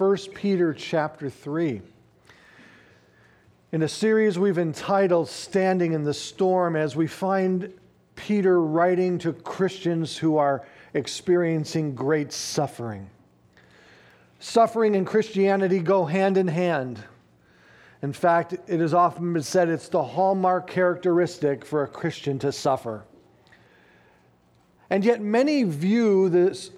1 0.00 0.16
Peter 0.34 0.72
chapter 0.72 1.28
3. 1.28 1.82
In 3.72 3.82
a 3.82 3.88
series 3.88 4.38
we've 4.38 4.56
entitled 4.56 5.28
Standing 5.28 5.92
in 5.92 6.04
the 6.04 6.14
Storm, 6.14 6.74
as 6.74 6.96
we 6.96 7.06
find 7.06 7.70
Peter 8.16 8.62
writing 8.62 9.18
to 9.18 9.34
Christians 9.34 10.16
who 10.16 10.38
are 10.38 10.66
experiencing 10.94 11.94
great 11.94 12.32
suffering. 12.32 13.10
Suffering 14.38 14.96
and 14.96 15.06
Christianity 15.06 15.80
go 15.80 16.06
hand 16.06 16.38
in 16.38 16.48
hand. 16.48 17.04
In 18.00 18.14
fact, 18.14 18.54
it 18.54 18.80
has 18.80 18.94
often 18.94 19.34
been 19.34 19.42
said 19.42 19.68
it's 19.68 19.90
the 19.90 20.02
hallmark 20.02 20.66
characteristic 20.66 21.62
for 21.62 21.82
a 21.82 21.86
Christian 21.86 22.38
to 22.38 22.52
suffer. 22.52 23.04
And 24.88 25.04
yet, 25.04 25.20
many 25.20 25.62
view 25.64 26.30
this 26.30 26.70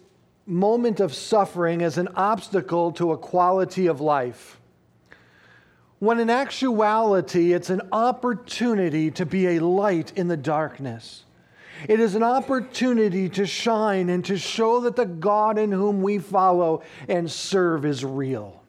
moment 0.46 1.00
of 1.00 1.14
suffering 1.14 1.82
as 1.82 1.98
an 1.98 2.08
obstacle 2.16 2.92
to 2.92 3.12
a 3.12 3.18
quality 3.18 3.86
of 3.86 4.00
life. 4.00 4.58
When 5.98 6.18
in 6.18 6.30
actuality, 6.30 7.52
it's 7.52 7.70
an 7.70 7.82
opportunity 7.92 9.10
to 9.12 9.24
be 9.24 9.46
a 9.48 9.60
light 9.60 10.12
in 10.16 10.26
the 10.26 10.36
darkness. 10.36 11.24
It 11.88 12.00
is 12.00 12.14
an 12.14 12.22
opportunity 12.22 13.28
to 13.30 13.46
shine 13.46 14.08
and 14.08 14.24
to 14.24 14.36
show 14.36 14.80
that 14.80 14.96
the 14.96 15.06
God 15.06 15.58
in 15.58 15.70
whom 15.70 16.02
we 16.02 16.18
follow 16.18 16.82
and 17.08 17.30
serve 17.30 17.84
is 17.84 18.04
real. 18.04 18.62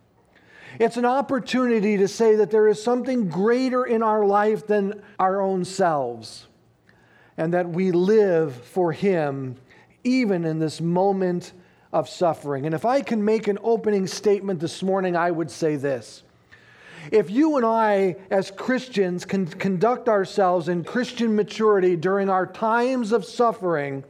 It's 0.80 0.98
an 0.98 1.06
opportunity 1.06 1.98
to 1.98 2.08
say 2.08 2.36
that 2.36 2.50
there 2.50 2.68
is 2.68 2.82
something 2.82 3.30
greater 3.30 3.84
in 3.86 4.02
our 4.02 4.26
life 4.26 4.66
than 4.66 5.02
our 5.20 5.42
own 5.42 5.66
selves, 5.66 6.48
and 7.38 7.54
that 7.54 7.70
we 7.70 7.92
live 7.92 8.56
for 8.56 8.92
Him 8.92 9.56
even 10.04 10.46
in 10.46 10.60
this 10.60 10.82
moment 10.82 11.54
of 11.94 12.10
suffering. 12.10 12.66
And 12.66 12.76
if 12.76 12.84
I 12.84 13.02
can 13.02 13.24
make 13.24 13.48
an 13.48 13.60
opening 13.64 14.08
statement 14.08 14.60
this 14.60 14.84
morning, 14.84 15.16
I 15.16 15.32
would 15.32 15.50
say 15.50 15.78
this. 15.78 16.24
If 17.12 17.30
you 17.30 17.58
and 17.58 17.66
I, 17.66 18.16
as 18.32 18.50
Christians, 18.50 19.26
can 19.26 19.46
conduct 19.46 20.10
ourselves 20.10 20.68
in 20.68 20.84
Christian 20.84 21.36
maturity 21.36 21.96
during 21.96 22.30
our 22.30 22.48
times 22.48 23.12
of 23.12 23.24
suffering, 23.24 24.04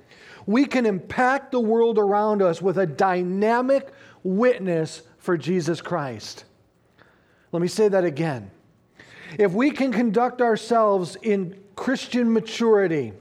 we 0.46 0.66
can 0.66 0.86
impact 0.86 1.52
the 1.52 1.60
world 1.60 1.98
around 1.98 2.42
us 2.42 2.62
with 2.62 2.78
a 2.78 2.86
dynamic 2.86 3.92
witness 4.24 5.02
for 5.18 5.38
Jesus 5.38 5.82
Christ. 5.82 6.46
Let 7.52 7.62
me 7.62 7.68
say 7.68 7.88
that 7.90 8.06
again. 8.06 8.50
If 9.38 9.52
we 9.52 9.72
can 9.72 9.92
conduct 9.92 10.42
ourselves 10.42 11.18
in 11.22 11.60
Christian 11.76 12.32
maturity, 12.32 13.14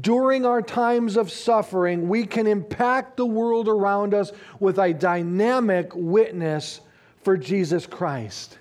during 0.00 0.46
our 0.46 0.62
times 0.62 1.16
of 1.16 1.30
suffering, 1.30 2.08
we 2.08 2.24
can 2.24 2.46
impact 2.46 3.16
the 3.16 3.26
world 3.26 3.68
around 3.68 4.14
us 4.14 4.32
with 4.58 4.78
a 4.78 4.92
dynamic 4.92 5.90
witness 5.94 6.80
for 7.22 7.36
Jesus 7.36 7.86
Christ. 7.86 8.58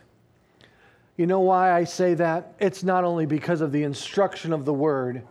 You 1.18 1.28
know 1.28 1.42
why 1.42 1.72
I 1.72 1.84
say 1.84 2.16
that? 2.16 2.56
It's 2.60 2.84
not 2.84 3.04
only 3.04 3.26
because 3.26 3.62
of 3.62 3.72
the 3.72 3.84
instruction 3.84 4.54
of 4.54 4.66
the 4.66 4.74
word. 4.74 5.24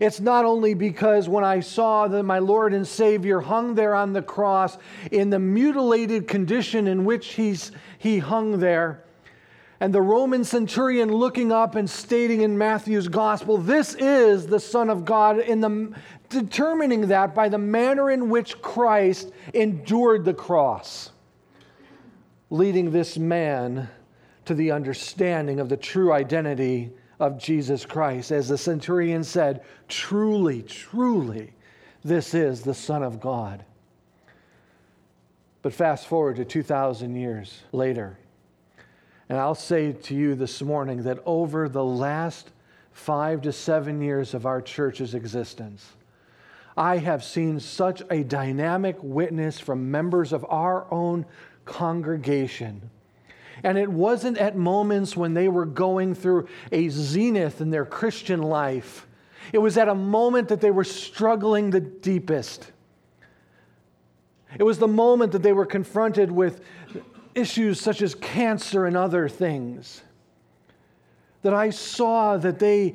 It's 0.00 0.20
not 0.20 0.44
only 0.44 0.74
because 0.74 1.28
when 1.28 1.44
I 1.44 1.60
saw 1.60 2.06
that 2.08 2.22
my 2.22 2.38
Lord 2.38 2.72
and 2.72 2.86
Savior 2.86 3.40
hung 3.40 3.74
there 3.74 3.94
on 3.94 4.12
the 4.12 4.22
cross 4.22 4.78
in 5.10 5.30
the 5.30 5.38
mutilated 5.38 6.28
condition 6.28 6.86
in 6.86 7.04
which 7.04 7.34
he's, 7.34 7.72
he 7.98 8.18
hung 8.18 8.60
there, 8.60 9.02
and 9.80 9.94
the 9.94 10.02
Roman 10.02 10.44
centurion 10.44 11.10
looking 11.10 11.50
up 11.50 11.74
and 11.74 11.88
stating 11.88 12.42
in 12.42 12.58
Matthew's 12.58 13.08
gospel, 13.08 13.56
This 13.56 13.94
is 13.94 14.46
the 14.46 14.60
Son 14.60 14.90
of 14.90 15.06
God, 15.06 15.38
in 15.38 15.60
the, 15.60 15.94
determining 16.28 17.08
that 17.08 17.34
by 17.34 17.48
the 17.48 17.58
manner 17.58 18.10
in 18.10 18.28
which 18.28 18.60
Christ 18.60 19.32
endured 19.54 20.26
the 20.26 20.34
cross, 20.34 21.10
leading 22.50 22.90
this 22.90 23.16
man 23.16 23.88
to 24.44 24.54
the 24.54 24.70
understanding 24.70 25.60
of 25.60 25.70
the 25.70 25.78
true 25.78 26.12
identity 26.12 26.90
of 27.18 27.38
Jesus 27.38 27.86
Christ. 27.86 28.32
As 28.32 28.48
the 28.48 28.58
centurion 28.58 29.24
said, 29.24 29.62
Truly, 29.88 30.62
truly, 30.62 31.54
this 32.04 32.34
is 32.34 32.60
the 32.60 32.74
Son 32.74 33.02
of 33.02 33.18
God. 33.18 33.64
But 35.62 35.72
fast 35.72 36.06
forward 36.06 36.36
to 36.36 36.44
2,000 36.44 37.14
years 37.16 37.62
later, 37.72 38.18
and 39.30 39.38
I'll 39.38 39.54
say 39.54 39.92
to 39.92 40.14
you 40.16 40.34
this 40.34 40.60
morning 40.60 41.04
that 41.04 41.20
over 41.24 41.68
the 41.68 41.84
last 41.84 42.50
five 42.90 43.42
to 43.42 43.52
seven 43.52 44.02
years 44.02 44.34
of 44.34 44.44
our 44.44 44.60
church's 44.60 45.14
existence, 45.14 45.86
I 46.76 46.96
have 46.96 47.22
seen 47.22 47.60
such 47.60 48.02
a 48.10 48.24
dynamic 48.24 48.96
witness 49.00 49.60
from 49.60 49.88
members 49.88 50.32
of 50.32 50.44
our 50.48 50.92
own 50.92 51.26
congregation. 51.64 52.90
And 53.62 53.78
it 53.78 53.88
wasn't 53.88 54.36
at 54.36 54.56
moments 54.56 55.16
when 55.16 55.34
they 55.34 55.46
were 55.46 55.66
going 55.66 56.16
through 56.16 56.48
a 56.72 56.88
zenith 56.88 57.60
in 57.60 57.70
their 57.70 57.84
Christian 57.84 58.42
life. 58.42 59.06
It 59.52 59.58
was 59.58 59.78
at 59.78 59.88
a 59.88 59.94
moment 59.94 60.48
that 60.48 60.60
they 60.60 60.72
were 60.72 60.82
struggling 60.82 61.70
the 61.70 61.80
deepest. 61.80 62.72
It 64.58 64.64
was 64.64 64.78
the 64.78 64.88
moment 64.88 65.32
that 65.32 65.42
they 65.42 65.52
were 65.52 65.66
confronted 65.66 66.32
with 66.32 66.62
issues 67.34 67.80
such 67.80 68.02
as 68.02 68.14
cancer 68.14 68.86
and 68.86 68.96
other 68.96 69.28
things, 69.28 70.02
that 71.42 71.54
I 71.54 71.70
saw 71.70 72.36
that 72.36 72.58
they 72.58 72.94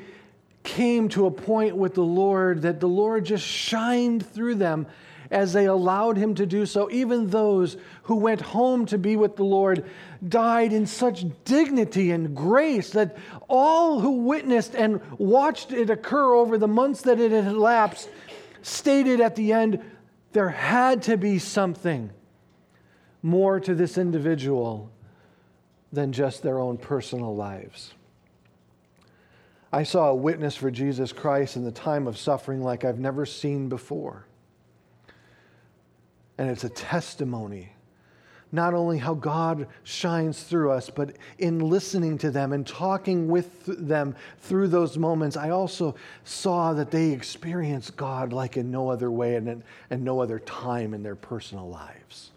came 0.64 1.10
to 1.10 1.28
a 1.28 1.32
point 1.32 1.76
with 1.76 1.94
the 1.94 2.04
Lord 2.04 2.64
that 2.64 2.80
the 2.80 2.88
Lord 2.88 3.26
just 3.26 3.46
shined 3.46 4.26
through 4.26 4.56
them 4.56 4.88
as 5.32 5.54
they 5.54 5.66
allowed 5.66 6.18
him 6.18 6.36
to 6.36 6.46
do 6.46 6.66
so. 6.66 6.90
Even 6.92 7.30
those 7.30 7.78
who 8.04 8.16
went 8.16 8.42
home 8.42 8.86
to 8.88 8.98
be 8.98 9.16
with 9.16 9.36
the 9.36 9.44
Lord 9.44 9.86
died 10.28 10.74
in 10.74 10.86
such 10.86 11.26
dignity 11.46 12.12
and 12.12 12.36
grace 12.36 12.92
that 12.92 13.18
all 13.48 14.00
who 14.00 14.24
witnessed 14.24 14.76
and 14.76 15.02
watched 15.18 15.72
it 15.72 15.90
occur 15.90 16.34
over 16.34 16.58
the 16.58 16.68
months 16.68 17.02
that 17.04 17.20
it 17.20 17.32
had 17.32 17.46
elapsed 17.46 18.10
stated 18.62 19.22
at 19.22 19.36
the 19.36 19.54
end 19.54 19.84
there 20.34 20.50
had 20.50 21.04
to 21.04 21.18
be 21.18 21.40
something 21.40 22.10
more 23.26 23.60
to 23.60 23.74
this 23.74 23.98
individual 23.98 24.88
than 25.92 26.12
just 26.12 26.44
their 26.44 26.60
own 26.60 26.78
personal 26.78 27.36
lives. 27.36 27.92
I 29.74 29.82
saw 29.82 30.10
a 30.10 30.16
witness 30.16 30.56
for 30.56 30.70
Jesus 30.70 31.12
Christ 31.12 31.56
in 31.56 31.64
the 31.64 31.72
time 31.72 32.06
of 32.06 32.20
suffering 32.20 32.62
like 32.62 32.86
I've 32.86 33.00
never 33.00 33.26
seen 33.26 33.68
before. 33.68 34.28
And 36.38 36.52
it's 36.52 36.66
a 36.66 36.70
testimony, 36.70 37.72
not 38.52 38.76
only 38.76 39.00
how 39.00 39.16
God 39.16 39.70
shines 39.82 40.44
through 40.44 40.70
us, 40.70 40.92
but 40.92 41.16
in 41.40 41.58
listening 41.58 42.20
to 42.20 42.30
them 42.30 42.54
and 42.54 42.66
talking 42.66 43.28
with 43.28 43.66
them 43.66 44.16
through 44.38 44.68
those 44.68 45.00
moments, 45.00 45.36
I 45.36 45.50
also 45.50 45.96
saw 46.26 46.74
that 46.74 46.92
they 46.92 47.10
experienced 47.10 47.98
God 47.98 48.32
like 48.32 48.56
in 48.56 48.70
no 48.70 48.92
other 48.92 49.10
way 49.10 49.36
and, 49.36 49.64
and 49.90 50.04
no 50.04 50.20
other 50.20 50.38
time 50.38 50.94
in 50.94 51.02
their 51.02 51.16
personal 51.16 51.68
lives 51.68 52.30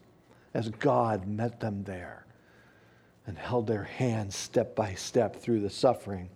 as 0.54 0.68
God 0.70 1.26
met 1.26 1.60
them 1.60 1.84
there 1.84 2.24
and 3.26 3.36
held 3.36 3.66
their 3.66 3.84
hands 3.84 4.34
step 4.34 4.74
by 4.74 4.94
step 4.94 5.36
through 5.36 5.60
the 5.60 5.70
suffering. 5.70 6.30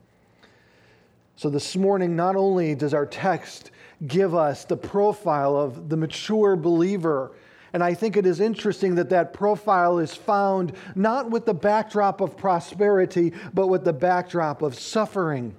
So, 1.37 1.49
this 1.49 1.75
morning, 1.77 2.15
not 2.15 2.37
only 2.37 2.75
does 2.75 2.93
our 2.93 3.07
text 3.07 3.71
give 4.07 4.35
us 4.35 4.65
the 4.65 4.77
profile 4.77 5.57
of 5.57 5.89
the 5.89 5.97
mature 5.97 6.57
believer, 6.57 7.33
and 7.73 7.83
I 7.83 7.95
think 7.95 8.17
it 8.17 8.27
is 8.27 8.39
interesting 8.39 8.97
that 8.97 9.09
that 9.11 9.33
profile 9.33 9.99
is 9.99 10.15
found 10.15 10.75
not 10.95 11.31
with 11.31 11.47
the 11.47 11.55
backdrop 11.55 12.21
of 12.21 12.37
prosperity, 12.37 13.33
but 13.55 13.69
with 13.69 13.85
the 13.85 13.95
backdrop 13.95 14.61
of 14.61 14.79
suffering 14.79 15.55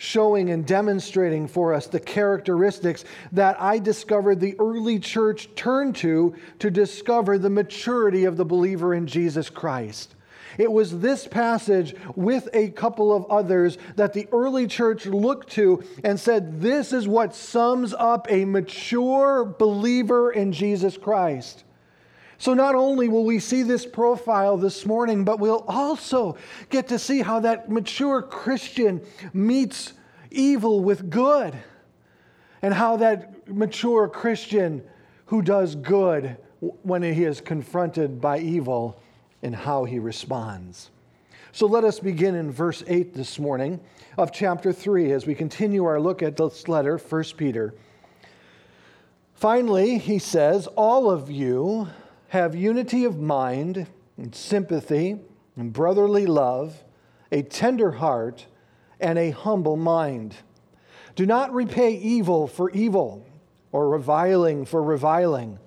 showing 0.00 0.48
and 0.48 0.66
demonstrating 0.66 1.46
for 1.46 1.74
us 1.74 1.86
the 1.86 2.00
characteristics 2.00 3.04
that 3.32 3.60
I 3.60 3.78
discovered 3.78 4.40
the 4.40 4.56
early 4.58 4.98
church 4.98 5.54
turned 5.54 5.94
to 5.96 6.34
to 6.60 6.70
discover 6.70 7.36
the 7.36 7.50
maturity 7.50 8.24
of 8.24 8.38
the 8.38 8.44
believer 8.46 8.94
in 8.94 9.06
Jesus 9.06 9.50
Christ. 9.50 10.14
It 10.56 10.72
was 10.72 11.00
this 11.00 11.26
passage 11.26 11.94
with 12.16 12.48
a 12.54 12.70
couple 12.70 13.14
of 13.14 13.26
others 13.26 13.76
that 13.96 14.14
the 14.14 14.26
early 14.32 14.66
church 14.66 15.04
looked 15.04 15.50
to 15.50 15.84
and 16.02 16.18
said, 16.18 16.62
This 16.62 16.94
is 16.94 17.06
what 17.06 17.34
sums 17.34 17.92
up 17.92 18.26
a 18.30 18.46
mature 18.46 19.44
believer 19.44 20.32
in 20.32 20.52
Jesus 20.52 20.96
Christ. 20.96 21.64
So, 22.40 22.54
not 22.54 22.74
only 22.74 23.06
will 23.06 23.26
we 23.26 23.38
see 23.38 23.62
this 23.62 23.84
profile 23.84 24.56
this 24.56 24.86
morning, 24.86 25.24
but 25.24 25.40
we'll 25.40 25.62
also 25.68 26.38
get 26.70 26.88
to 26.88 26.98
see 26.98 27.20
how 27.20 27.40
that 27.40 27.70
mature 27.70 28.22
Christian 28.22 29.02
meets 29.34 29.92
evil 30.30 30.80
with 30.80 31.10
good, 31.10 31.54
and 32.62 32.74
how 32.74 32.96
that 32.98 33.48
mature 33.48 34.08
Christian 34.08 34.82
who 35.26 35.42
does 35.42 35.74
good 35.74 36.36
when 36.82 37.02
he 37.02 37.24
is 37.24 37.40
confronted 37.40 38.20
by 38.20 38.38
evil 38.38 39.00
and 39.42 39.54
how 39.54 39.84
he 39.84 39.98
responds. 39.98 40.90
So 41.52 41.66
let 41.66 41.84
us 41.84 41.98
begin 41.98 42.34
in 42.34 42.50
verse 42.50 42.84
8 42.86 43.14
this 43.14 43.38
morning 43.38 43.80
of 44.16 44.32
chapter 44.32 44.72
3 44.72 45.12
as 45.12 45.26
we 45.26 45.34
continue 45.34 45.84
our 45.84 46.00
look 46.00 46.22
at 46.22 46.36
this 46.36 46.68
letter, 46.68 46.96
1 46.96 47.24
Peter. 47.36 47.74
Finally, 49.34 49.98
he 49.98 50.18
says, 50.18 50.66
All 50.68 51.10
of 51.10 51.30
you 51.30 51.88
have 52.28 52.54
unity 52.54 53.04
of 53.04 53.18
mind 53.18 53.86
and 54.16 54.34
sympathy 54.34 55.18
and 55.56 55.72
brotherly 55.72 56.26
love, 56.26 56.84
a 57.32 57.42
tender 57.42 57.92
heart, 57.92 58.46
and 59.00 59.18
a 59.18 59.30
humble 59.30 59.76
mind. 59.76 60.36
Do 61.16 61.26
not 61.26 61.52
repay 61.52 61.92
evil 61.94 62.46
for 62.46 62.70
evil 62.70 63.26
or 63.72 63.88
reviling 63.88 64.64
for 64.64 64.82
reviling, 64.82 65.58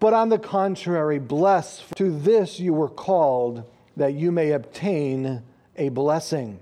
but 0.00 0.12
on 0.12 0.28
the 0.28 0.38
contrary, 0.38 1.18
bless. 1.18 1.84
To 1.96 2.10
this 2.10 2.58
you 2.58 2.74
were 2.74 2.88
called, 2.88 3.64
that 3.96 4.14
you 4.14 4.32
may 4.32 4.52
obtain 4.52 5.42
a 5.76 5.90
blessing. 5.90 6.60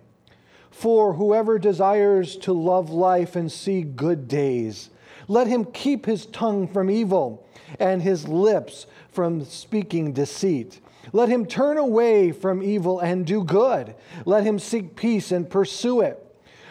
For 0.71 1.15
whoever 1.15 1.59
desires 1.59 2.37
to 2.39 2.53
love 2.53 2.91
life 2.91 3.37
and 3.37 3.51
see 3.51 3.83
good 3.83 4.29
days, 4.29 4.91
let 5.29 5.47
him 5.47 5.65
keep 5.65 6.07
his 6.07 6.27
tongue 6.27 6.67
from 6.69 6.91
evil 6.91 7.47
and 7.79 8.03
his 8.03 8.27
lips 8.27 8.87
from 9.11 9.45
speaking 9.45 10.13
deceit. 10.13 10.81
Let 11.13 11.29
him 11.29 11.47
turn 11.47 11.79
away 11.79 12.33
from 12.33 12.63
evil 12.63 13.01
and 13.01 13.27
do 13.27 13.45
good. 13.45 13.95
Let 14.25 14.45
him 14.45 14.59
seek 14.59 14.97
peace 14.97 15.33
and 15.33 15.49
pursue 15.49 16.01
it. 16.01 16.27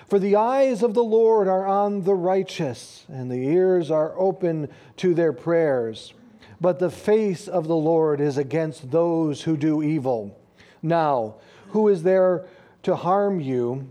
For 0.07 0.17
the 0.17 0.37
eyes 0.37 0.81
of 0.81 0.93
the 0.93 1.03
Lord 1.03 1.47
are 1.47 1.67
on 1.67 2.03
the 2.03 2.15
righteous, 2.15 3.05
and 3.09 3.29
the 3.29 3.47
ears 3.47 3.91
are 3.91 4.17
open 4.17 4.69
to 4.97 5.13
their 5.13 5.33
prayers. 5.33 6.13
But 6.59 6.79
the 6.79 6.89
face 6.89 7.47
of 7.47 7.67
the 7.67 7.75
Lord 7.75 8.19
is 8.19 8.37
against 8.37 8.89
those 8.89 9.43
who 9.43 9.55
do 9.55 9.83
evil. 9.83 10.35
Now, 10.81 11.35
who 11.69 11.87
is 11.89 12.03
there 12.03 12.45
to 12.83 12.95
harm 12.95 13.39
you 13.39 13.87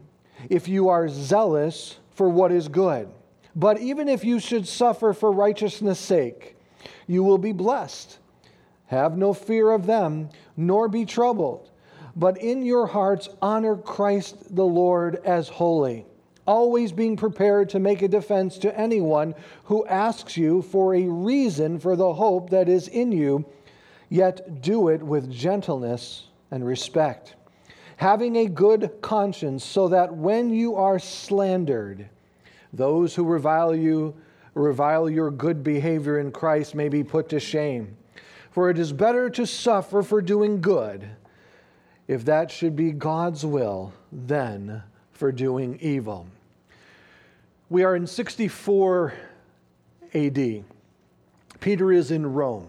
if 0.50 0.66
you 0.66 0.88
are 0.88 1.08
zealous 1.08 1.98
for 2.10 2.28
what 2.28 2.50
is 2.50 2.68
good? 2.68 3.08
But 3.54 3.80
even 3.80 4.08
if 4.08 4.24
you 4.24 4.40
should 4.40 4.66
suffer 4.66 5.12
for 5.12 5.30
righteousness' 5.30 5.98
sake, 5.98 6.56
you 7.06 7.22
will 7.22 7.38
be 7.38 7.52
blessed. 7.52 8.18
Have 8.88 9.18
no 9.18 9.34
fear 9.34 9.70
of 9.70 9.86
them, 9.86 10.30
nor 10.56 10.88
be 10.88 11.04
troubled, 11.04 11.70
but 12.16 12.38
in 12.38 12.64
your 12.64 12.86
hearts 12.86 13.28
honor 13.40 13.76
Christ 13.76 14.56
the 14.56 14.64
Lord 14.64 15.16
as 15.26 15.48
holy, 15.48 16.06
always 16.46 16.90
being 16.90 17.14
prepared 17.14 17.68
to 17.68 17.78
make 17.78 18.00
a 18.00 18.08
defense 18.08 18.56
to 18.58 18.78
anyone 18.78 19.34
who 19.64 19.86
asks 19.86 20.38
you 20.38 20.62
for 20.62 20.94
a 20.94 21.06
reason 21.06 21.78
for 21.78 21.96
the 21.96 22.14
hope 22.14 22.48
that 22.48 22.66
is 22.66 22.88
in 22.88 23.12
you, 23.12 23.44
yet 24.08 24.62
do 24.62 24.88
it 24.88 25.02
with 25.02 25.30
gentleness 25.30 26.28
and 26.50 26.66
respect, 26.66 27.34
having 27.96 28.36
a 28.36 28.46
good 28.46 28.90
conscience, 29.02 29.62
so 29.62 29.88
that 29.88 30.14
when 30.14 30.48
you 30.48 30.76
are 30.76 30.98
slandered, 30.98 32.08
those 32.72 33.14
who 33.14 33.24
revile 33.24 33.76
you, 33.76 34.14
revile 34.54 35.10
your 35.10 35.30
good 35.30 35.62
behavior 35.62 36.18
in 36.20 36.32
Christ 36.32 36.74
may 36.74 36.88
be 36.88 37.04
put 37.04 37.28
to 37.28 37.38
shame. 37.38 37.94
For 38.58 38.70
it 38.70 38.78
is 38.80 38.92
better 38.92 39.30
to 39.30 39.46
suffer 39.46 40.02
for 40.02 40.20
doing 40.20 40.60
good, 40.60 41.08
if 42.08 42.24
that 42.24 42.50
should 42.50 42.74
be 42.74 42.90
God's 42.90 43.46
will, 43.46 43.92
than 44.10 44.82
for 45.12 45.30
doing 45.30 45.78
evil. 45.80 46.26
We 47.70 47.84
are 47.84 47.94
in 47.94 48.04
64 48.04 49.14
AD. 50.12 50.64
Peter 51.60 51.92
is 51.92 52.10
in 52.10 52.32
Rome. 52.32 52.66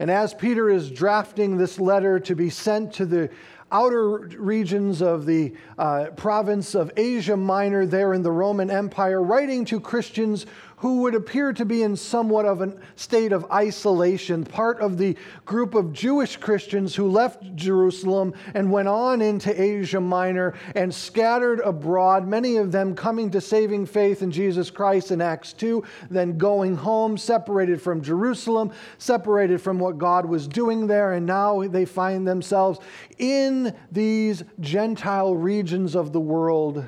And 0.00 0.10
as 0.10 0.34
Peter 0.34 0.68
is 0.68 0.90
drafting 0.90 1.56
this 1.56 1.78
letter 1.78 2.18
to 2.18 2.34
be 2.34 2.50
sent 2.50 2.94
to 2.94 3.06
the 3.06 3.30
outer 3.70 4.28
regions 4.38 5.00
of 5.02 5.24
the 5.24 5.54
uh, 5.78 6.06
province 6.16 6.74
of 6.74 6.90
Asia 6.96 7.36
Minor, 7.36 7.86
there 7.86 8.12
in 8.12 8.22
the 8.22 8.32
Roman 8.32 8.72
Empire, 8.72 9.22
writing 9.22 9.64
to 9.66 9.78
Christians 9.78 10.46
who 10.82 11.02
would 11.02 11.14
appear 11.14 11.52
to 11.52 11.64
be 11.64 11.84
in 11.84 11.94
somewhat 11.94 12.44
of 12.44 12.60
a 12.60 12.74
state 12.96 13.30
of 13.30 13.48
isolation, 13.52 14.42
part 14.42 14.80
of 14.80 14.98
the 14.98 15.16
group 15.44 15.76
of 15.76 15.92
Jewish 15.92 16.36
Christians 16.36 16.92
who 16.92 17.08
left 17.08 17.54
Jerusalem 17.54 18.34
and 18.54 18.68
went 18.68 18.88
on 18.88 19.22
into 19.22 19.62
Asia 19.62 20.00
Minor 20.00 20.54
and 20.74 20.92
scattered 20.92 21.60
abroad, 21.60 22.26
many 22.26 22.56
of 22.56 22.72
them 22.72 22.96
coming 22.96 23.30
to 23.30 23.40
saving 23.40 23.86
faith 23.86 24.22
in 24.22 24.32
Jesus 24.32 24.72
Christ 24.72 25.12
in 25.12 25.20
Acts 25.20 25.52
2, 25.52 25.84
then 26.10 26.36
going 26.36 26.74
home, 26.74 27.16
separated 27.16 27.80
from 27.80 28.02
Jerusalem, 28.02 28.72
separated 28.98 29.60
from 29.60 29.78
what 29.78 29.98
God 29.98 30.26
was 30.26 30.48
doing 30.48 30.88
there, 30.88 31.12
and 31.12 31.24
now 31.24 31.62
they 31.62 31.84
find 31.84 32.26
themselves 32.26 32.80
in 33.18 33.72
these 33.92 34.42
Gentile 34.58 35.36
regions 35.36 35.94
of 35.94 36.12
the 36.12 36.18
world 36.18 36.84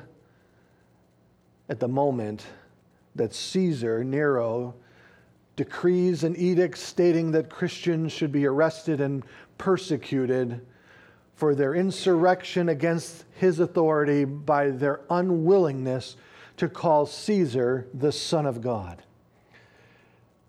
at 1.69 1.79
the 1.79 1.87
moment 1.87 2.45
that 3.15 3.33
Caesar, 3.33 4.03
Nero, 4.03 4.75
decrees 5.55 6.23
and 6.23 6.37
edicts 6.37 6.81
stating 6.81 7.31
that 7.31 7.49
Christians 7.49 8.11
should 8.11 8.31
be 8.31 8.45
arrested 8.45 8.99
and 8.99 9.23
persecuted 9.57 10.65
for 11.35 11.55
their 11.55 11.75
insurrection 11.75 12.69
against 12.69 13.25
his 13.35 13.59
authority 13.59 14.25
by 14.25 14.69
their 14.69 15.01
unwillingness 15.09 16.17
to 16.57 16.69
call 16.69 17.05
Caesar 17.05 17.87
the 17.93 18.11
Son 18.11 18.45
of 18.45 18.61
God 18.61 19.04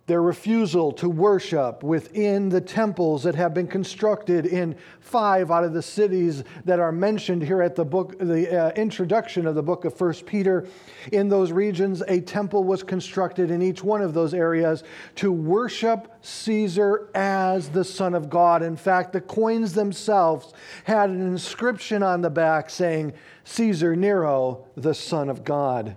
their 0.06 0.22
refusal 0.22 0.92
to 0.92 1.08
worship 1.08 1.82
within 1.82 2.48
the 2.48 2.60
temples 2.60 3.24
that 3.24 3.34
have 3.34 3.52
been 3.52 3.66
constructed 3.66 4.46
in 4.46 4.76
five 5.00 5.50
out 5.50 5.64
of 5.64 5.72
the 5.72 5.82
cities 5.82 6.44
that 6.64 6.78
are 6.78 6.92
mentioned 6.92 7.42
here 7.42 7.60
at 7.60 7.74
the 7.74 7.84
book 7.84 8.16
the 8.18 8.56
uh, 8.56 8.70
introduction 8.72 9.46
of 9.46 9.56
the 9.56 9.62
book 9.62 9.84
of 9.84 9.96
first 9.96 10.24
peter. 10.24 10.66
In 11.10 11.28
those 11.28 11.50
regions 11.50 12.02
a 12.06 12.20
temple 12.20 12.62
was 12.62 12.84
constructed 12.84 13.50
in 13.50 13.62
each 13.62 13.82
one 13.82 14.00
of 14.00 14.14
those 14.14 14.32
areas 14.32 14.84
to 15.16 15.32
worship 15.32 16.12
caesar 16.22 17.10
as 17.14 17.68
the 17.68 17.84
son 17.84 18.14
of 18.14 18.30
god. 18.30 18.62
In 18.62 18.76
fact 18.76 19.12
the 19.12 19.20
coins 19.20 19.72
themselves 19.72 20.54
had 20.84 21.10
an 21.10 21.20
inscription 21.20 22.04
on 22.04 22.20
the 22.20 22.30
back 22.30 22.70
saying 22.70 23.12
caesar 23.42 23.96
nero 23.96 24.66
the 24.76 24.94
son 24.94 25.28
of 25.28 25.42
god. 25.42 25.96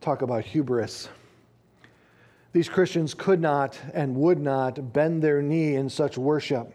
Talk 0.00 0.22
about 0.22 0.44
hubris 0.44 1.08
these 2.58 2.68
Christians 2.68 3.14
could 3.14 3.40
not 3.40 3.78
and 3.94 4.16
would 4.16 4.40
not 4.40 4.92
bend 4.92 5.22
their 5.22 5.40
knee 5.40 5.76
in 5.76 5.88
such 5.88 6.18
worship. 6.18 6.72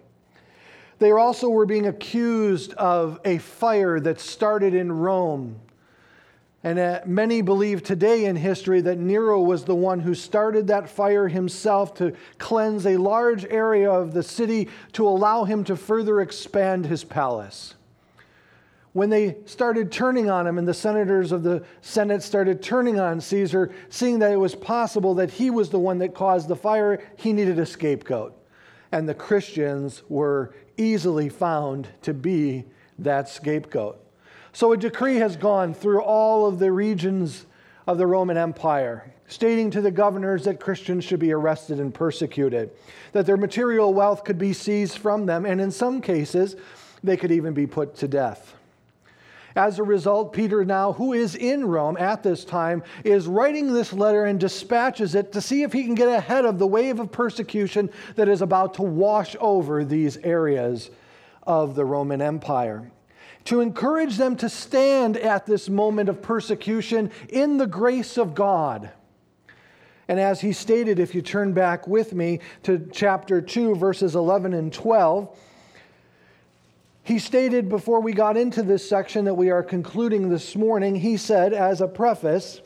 They 1.00 1.12
also 1.12 1.50
were 1.50 1.66
being 1.66 1.88
accused 1.88 2.72
of 2.76 3.20
a 3.26 3.40
fire 3.40 4.00
that 4.00 4.22
started 4.22 4.74
in 4.74 4.90
Rome. 4.90 5.60
And 6.64 6.80
uh, 6.80 7.02
many 7.06 7.42
believe 7.42 7.84
today 7.84 8.24
in 8.28 8.38
history 8.38 8.80
that 8.80 8.98
Nero 8.98 9.42
was 9.42 9.66
the 9.66 9.76
one 9.76 10.00
who 10.00 10.16
started 10.16 10.68
that 10.68 10.90
fire 10.90 11.28
himself 11.28 11.94
to 11.96 12.16
cleanse 12.38 12.88
a 12.88 12.96
large 12.96 13.44
area 13.44 13.92
of 13.92 14.14
the 14.14 14.24
city 14.24 14.70
to 14.94 15.06
allow 15.06 15.44
him 15.44 15.66
to 15.66 15.76
further 15.76 16.22
expand 16.22 16.86
his 16.86 17.04
palace 17.04 17.76
when 18.94 19.10
they 19.10 19.38
started 19.46 19.92
turning 19.92 20.30
on 20.30 20.46
him 20.46 20.58
and 20.58 20.68
the 20.68 20.74
senators 20.74 21.32
of 21.32 21.44
the 21.44 21.64
Senate 21.82 22.22
started 22.22 22.62
turning 22.62 23.00
on 23.00 23.20
Caesar, 23.20 23.72
seeing 23.90 24.20
that 24.20 24.32
it 24.32 24.38
was 24.38 24.56
possible 24.56 25.16
that 25.16 25.32
he 25.32 25.50
was 25.50 25.70
the 25.70 25.80
one 25.80 25.98
that 25.98 26.14
caused 26.14 26.48
the 26.48 26.56
fire, 26.56 27.04
he 27.18 27.34
needed 27.34 27.58
a 27.58 27.66
scapegoat. 27.66 28.38
And 28.92 29.10
the 29.10 29.16
Christians 29.16 30.04
were 30.10 30.54
easily 30.78 31.28
found 31.28 31.88
to 32.04 32.14
be 32.14 32.66
that 33.00 33.28
scapegoat. 33.28 34.00
So 34.54 34.72
a 34.72 34.78
decree 34.78 35.16
has 35.16 35.36
gone 35.36 35.74
through 35.74 36.04
all 36.04 36.46
of 36.46 36.60
the 36.60 36.72
regions 36.72 37.48
of 37.88 37.98
the 37.98 38.06
Roman 38.06 38.38
Empire, 38.38 39.12
stating 39.28 39.72
to 39.72 39.82
the 39.82 39.90
governors 39.90 40.44
that 40.46 40.60
Christians 40.60 41.04
should 41.04 41.20
be 41.20 41.34
arrested 41.34 41.80
and 41.80 41.92
persecuted, 41.92 42.70
that 43.12 43.26
their 43.26 43.38
material 43.38 43.92
wealth 43.92 44.24
could 44.24 44.38
be 44.38 44.54
seized 44.54 45.00
from 45.00 45.26
them, 45.26 45.48
and 45.48 45.60
in 45.60 45.72
some 45.72 46.00
cases, 46.00 46.56
they 47.04 47.18
could 47.18 47.32
even 47.32 47.56
be 47.56 47.66
put 47.66 47.96
to 47.96 48.08
death. 48.08 48.54
As 49.56 49.78
a 49.78 49.84
result, 49.84 50.34
Peter, 50.34 50.66
now 50.66 50.94
who 50.94 51.14
is 51.14 51.36
in 51.36 51.66
Rome 51.66 51.96
at 51.98 52.24
this 52.24 52.44
time, 52.44 52.84
is 53.04 53.28
writing 53.28 53.72
this 53.72 53.94
letter 53.94 54.26
and 54.26 54.40
dispatches 54.40 55.14
it 55.14 55.32
to 55.34 55.42
see 55.42 55.62
if 55.62 55.72
he 55.72 55.84
can 55.84 55.96
get 55.96 56.10
ahead 56.10 56.46
of 56.46 56.58
the 56.58 56.68
wave 56.68 57.00
of 57.00 57.12
persecution 57.12 57.90
that 58.16 58.28
is 58.28 58.42
about 58.42 58.74
to 58.76 58.82
wash 58.82 59.36
over 59.40 59.86
these 59.86 60.18
areas 60.18 60.90
of 61.44 61.76
the 61.76 61.86
Roman 61.86 62.22
Empire. 62.22 62.92
To 63.46 63.62
encourage 63.62 64.18
them 64.18 64.36
to 64.38 64.50
stand 64.50 65.18
at 65.18 65.46
this 65.46 65.70
moment 65.70 66.10
of 66.10 66.22
persecution 66.22 67.12
in 67.30 67.58
the 67.58 67.68
grace 67.68 68.18
of 68.18 68.34
God. 68.34 68.90
And 70.08 70.20
as 70.20 70.42
he 70.42 70.54
stated, 70.54 71.00
if 71.00 71.14
you 71.14 71.22
turn 71.22 71.54
back 71.54 71.88
with 71.88 72.14
me 72.14 72.40
to 72.64 72.90
chapter 72.92 73.42
2, 73.42 73.76
verses 73.76 74.16
11 74.16 74.54
and 74.54 74.72
12, 74.74 75.38
he 77.04 77.20
stated 77.20 77.68
before 77.68 78.00
we 78.00 78.14
got 78.14 78.38
into 78.38 78.64
this 78.64 78.88
section 78.88 79.26
that 79.26 79.34
we 79.34 79.50
are 79.50 79.64
concluding 79.64 80.30
this 80.30 80.56
morning, 80.56 80.96
he 80.96 81.18
said, 81.18 81.54
as 81.54 81.82
a 81.82 81.88
preface, 81.88 82.62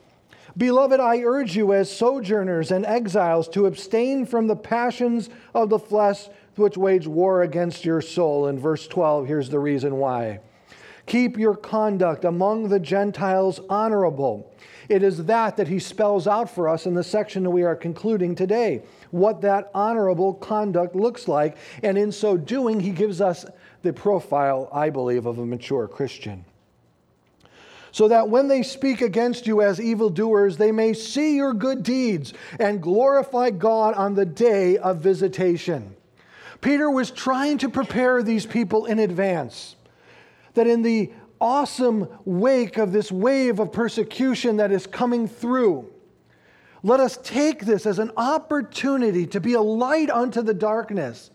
Beloved, 0.55 0.99
I 0.99 1.19
urge 1.19 1.55
you 1.55 1.73
as 1.73 1.95
sojourners 1.95 2.71
and 2.71 2.85
exiles 2.85 3.47
to 3.49 3.67
abstain 3.67 4.25
from 4.25 4.47
the 4.47 4.55
passions 4.55 5.29
of 5.53 5.69
the 5.69 5.77
flesh 5.77 6.29
which 6.55 6.77
wage 6.77 7.07
war 7.07 7.43
against 7.43 7.85
your 7.85 8.01
soul. 8.01 8.47
In 8.47 8.57
verse 8.57 8.87
12, 8.87 9.27
here's 9.27 9.49
the 9.49 9.59
reason 9.59 9.97
why. 9.97 10.39
Keep 11.05 11.37
your 11.37 11.55
conduct 11.55 12.25
among 12.25 12.67
the 12.67 12.79
Gentiles 12.79 13.61
honorable 13.69 14.51
It 14.89 15.03
is 15.03 15.25
that 15.25 15.57
that 15.57 15.67
he 15.67 15.79
spells 15.79 16.27
out 16.27 16.49
for 16.49 16.67
us 16.67 16.85
in 16.85 16.93
the 16.93 17.03
section 17.03 17.43
that 17.43 17.49
we 17.49 17.63
are 17.63 17.75
concluding 17.75 18.35
today, 18.35 18.83
what 19.11 19.41
that 19.41 19.69
honorable 19.73 20.33
conduct 20.33 20.95
looks 20.95 21.27
like. 21.27 21.57
And 21.83 21.97
in 21.97 22.11
so 22.11 22.37
doing, 22.37 22.79
he 22.79 22.91
gives 22.91 23.21
us 23.21 23.45
the 23.81 23.93
profile, 23.93 24.69
I 24.71 24.89
believe, 24.89 25.25
of 25.25 25.39
a 25.39 25.45
mature 25.45 25.87
Christian. 25.87 26.45
So 27.91 28.07
that 28.09 28.29
when 28.29 28.47
they 28.47 28.63
speak 28.63 29.01
against 29.01 29.47
you 29.47 29.61
as 29.61 29.81
evildoers, 29.81 30.57
they 30.57 30.71
may 30.71 30.93
see 30.93 31.35
your 31.35 31.53
good 31.53 31.83
deeds 31.83 32.33
and 32.59 32.81
glorify 32.81 33.49
God 33.49 33.95
on 33.95 34.13
the 34.13 34.25
day 34.25 34.77
of 34.77 34.99
visitation. 34.99 35.95
Peter 36.61 36.89
was 36.89 37.11
trying 37.11 37.57
to 37.59 37.69
prepare 37.69 38.21
these 38.21 38.45
people 38.45 38.85
in 38.85 38.99
advance 38.99 39.75
that 40.53 40.67
in 40.67 40.81
the 40.81 41.11
awesome 41.39 42.07
wake 42.25 42.77
of 42.77 42.91
this 42.91 43.11
wave 43.11 43.59
of 43.59 43.71
persecution 43.71 44.57
that 44.57 44.71
is 44.71 44.87
coming 44.87 45.27
through, 45.27 45.87
let 46.83 46.99
us 46.99 47.17
take 47.23 47.65
this 47.65 47.85
as 47.85 47.99
an 47.99 48.11
opportunity 48.17 49.25
to 49.27 49.39
be 49.39 49.53
a 49.53 49.61
light 49.61 50.09
unto 50.09 50.41
the 50.41 50.53
darkness 50.53 51.31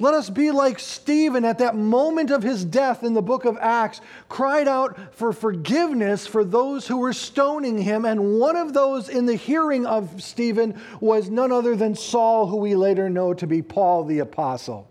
let 0.00 0.14
us 0.14 0.30
be 0.30 0.50
like 0.50 0.78
Stephen 0.78 1.44
at 1.44 1.58
that 1.58 1.76
moment 1.76 2.30
of 2.30 2.42
his 2.42 2.64
death 2.64 3.04
in 3.04 3.12
the 3.12 3.20
book 3.20 3.44
of 3.44 3.58
Acts, 3.60 4.00
cried 4.30 4.66
out 4.66 5.14
for 5.14 5.30
forgiveness 5.30 6.26
for 6.26 6.42
those 6.42 6.86
who 6.86 6.96
were 6.96 7.12
stoning 7.12 7.76
him. 7.76 8.06
And 8.06 8.40
one 8.40 8.56
of 8.56 8.72
those 8.72 9.10
in 9.10 9.26
the 9.26 9.36
hearing 9.36 9.84
of 9.84 10.22
Stephen 10.22 10.80
was 11.00 11.28
none 11.28 11.52
other 11.52 11.76
than 11.76 11.94
Saul, 11.94 12.46
who 12.46 12.56
we 12.56 12.74
later 12.74 13.10
know 13.10 13.34
to 13.34 13.46
be 13.46 13.60
Paul 13.60 14.04
the 14.04 14.20
Apostle. 14.20 14.88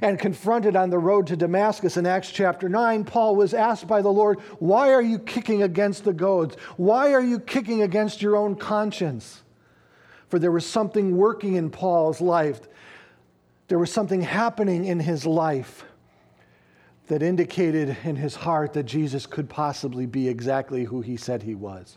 And 0.00 0.16
confronted 0.16 0.76
on 0.76 0.90
the 0.90 0.98
road 0.98 1.26
to 1.26 1.36
Damascus 1.36 1.96
in 1.96 2.06
Acts 2.06 2.30
chapter 2.30 2.68
9, 2.68 3.04
Paul 3.04 3.34
was 3.34 3.52
asked 3.52 3.88
by 3.88 4.00
the 4.00 4.12
Lord, 4.12 4.38
Why 4.60 4.92
are 4.92 5.02
you 5.02 5.18
kicking 5.18 5.64
against 5.64 6.04
the 6.04 6.12
goads? 6.12 6.54
Why 6.76 7.12
are 7.12 7.20
you 7.20 7.40
kicking 7.40 7.82
against 7.82 8.22
your 8.22 8.36
own 8.36 8.54
conscience? 8.54 9.42
For 10.28 10.38
there 10.38 10.52
was 10.52 10.64
something 10.64 11.16
working 11.16 11.56
in 11.56 11.68
Paul's 11.68 12.20
life 12.20 12.60
there 13.70 13.78
was 13.78 13.92
something 13.92 14.20
happening 14.20 14.84
in 14.84 14.98
his 14.98 15.24
life 15.24 15.84
that 17.06 17.22
indicated 17.22 17.96
in 18.02 18.16
his 18.16 18.34
heart 18.34 18.72
that 18.72 18.82
Jesus 18.82 19.26
could 19.26 19.48
possibly 19.48 20.06
be 20.06 20.28
exactly 20.28 20.82
who 20.82 21.02
he 21.02 21.16
said 21.16 21.44
he 21.44 21.54
was. 21.54 21.96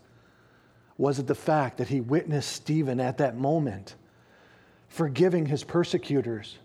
Was 0.98 1.18
it 1.18 1.26
the 1.26 1.34
fact 1.34 1.78
that 1.78 1.88
he 1.88 2.00
witnessed 2.00 2.52
Stephen 2.52 3.00
at 3.00 3.18
that 3.18 3.36
moment, 3.36 3.96
forgiving 4.86 5.46
his 5.46 5.64
persecutors, 5.64 6.58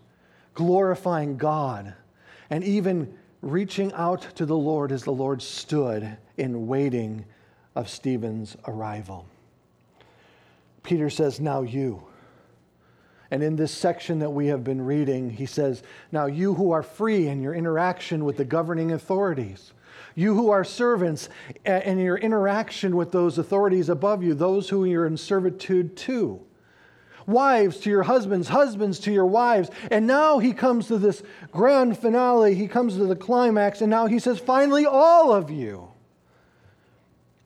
glorifying 0.54 1.36
God, 1.36 1.92
and 2.48 2.62
even 2.62 3.12
reaching 3.42 3.92
out 3.94 4.28
to 4.36 4.46
the 4.46 4.56
Lord 4.56 4.92
as 4.92 5.02
the 5.02 5.10
Lord 5.10 5.42
stood 5.42 6.16
in 6.36 6.68
waiting 6.68 7.24
of 7.74 7.88
Stephen's 7.88 8.56
arrival? 8.68 9.26
Peter 10.84 11.10
says, 11.10 11.40
Now 11.40 11.62
you. 11.62 12.00
And 13.30 13.42
in 13.42 13.56
this 13.56 13.72
section 13.72 14.18
that 14.18 14.30
we 14.30 14.48
have 14.48 14.64
been 14.64 14.82
reading, 14.82 15.30
he 15.30 15.46
says, 15.46 15.82
Now 16.10 16.26
you 16.26 16.54
who 16.54 16.72
are 16.72 16.82
free 16.82 17.28
in 17.28 17.40
your 17.40 17.54
interaction 17.54 18.24
with 18.24 18.36
the 18.36 18.44
governing 18.44 18.92
authorities, 18.92 19.72
you 20.16 20.34
who 20.34 20.50
are 20.50 20.64
servants 20.64 21.28
in 21.64 21.98
your 21.98 22.16
interaction 22.16 22.96
with 22.96 23.12
those 23.12 23.38
authorities 23.38 23.88
above 23.88 24.24
you, 24.24 24.34
those 24.34 24.68
who 24.68 24.84
you're 24.84 25.06
in 25.06 25.16
servitude 25.16 25.96
to. 25.98 26.40
Wives 27.26 27.78
to 27.80 27.90
your 27.90 28.02
husbands, 28.02 28.48
husbands 28.48 28.98
to 29.00 29.12
your 29.12 29.26
wives. 29.26 29.70
And 29.92 30.08
now 30.08 30.40
he 30.40 30.52
comes 30.52 30.88
to 30.88 30.98
this 30.98 31.22
grand 31.52 31.96
finale, 31.96 32.56
he 32.56 32.66
comes 32.66 32.96
to 32.96 33.06
the 33.06 33.14
climax, 33.14 33.80
and 33.80 33.90
now 33.90 34.06
he 34.06 34.18
says, 34.18 34.40
Finally, 34.40 34.86
all 34.86 35.32
of 35.32 35.50
you. 35.50 35.88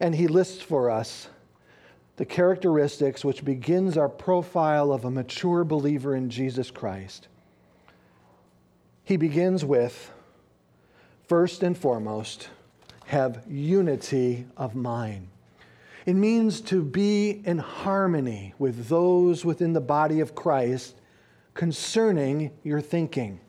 And 0.01 0.15
he 0.15 0.29
lists 0.29 0.63
for 0.63 0.89
us 0.89 1.29
the 2.17 2.25
characteristics 2.25 3.25
which 3.25 3.45
begins 3.45 3.97
our 3.97 4.09
profile 4.09 4.93
of 4.93 5.05
a 5.05 5.11
mature 5.11 5.65
believer 5.65 6.15
in 6.15 6.31
Jesus 6.31 6.71
Christ. 6.71 7.29
He 9.03 9.17
begins 9.17 9.65
with, 9.65 10.13
first 11.27 11.63
and 11.63 11.77
foremost, 11.77 12.49
have 13.07 13.43
unity 13.49 14.47
of 14.57 14.75
mind. 14.75 15.29
It 16.07 16.15
means 16.15 16.61
to 16.63 16.83
be 16.83 17.43
in 17.45 17.59
harmony 17.59 18.55
with 18.59 18.89
those 18.89 19.45
within 19.45 19.73
the 19.73 19.81
body 19.81 20.21
of 20.21 20.35
Christ 20.35 20.95
concerning 21.55 22.51
your 22.63 22.81
thinking. 22.81 23.41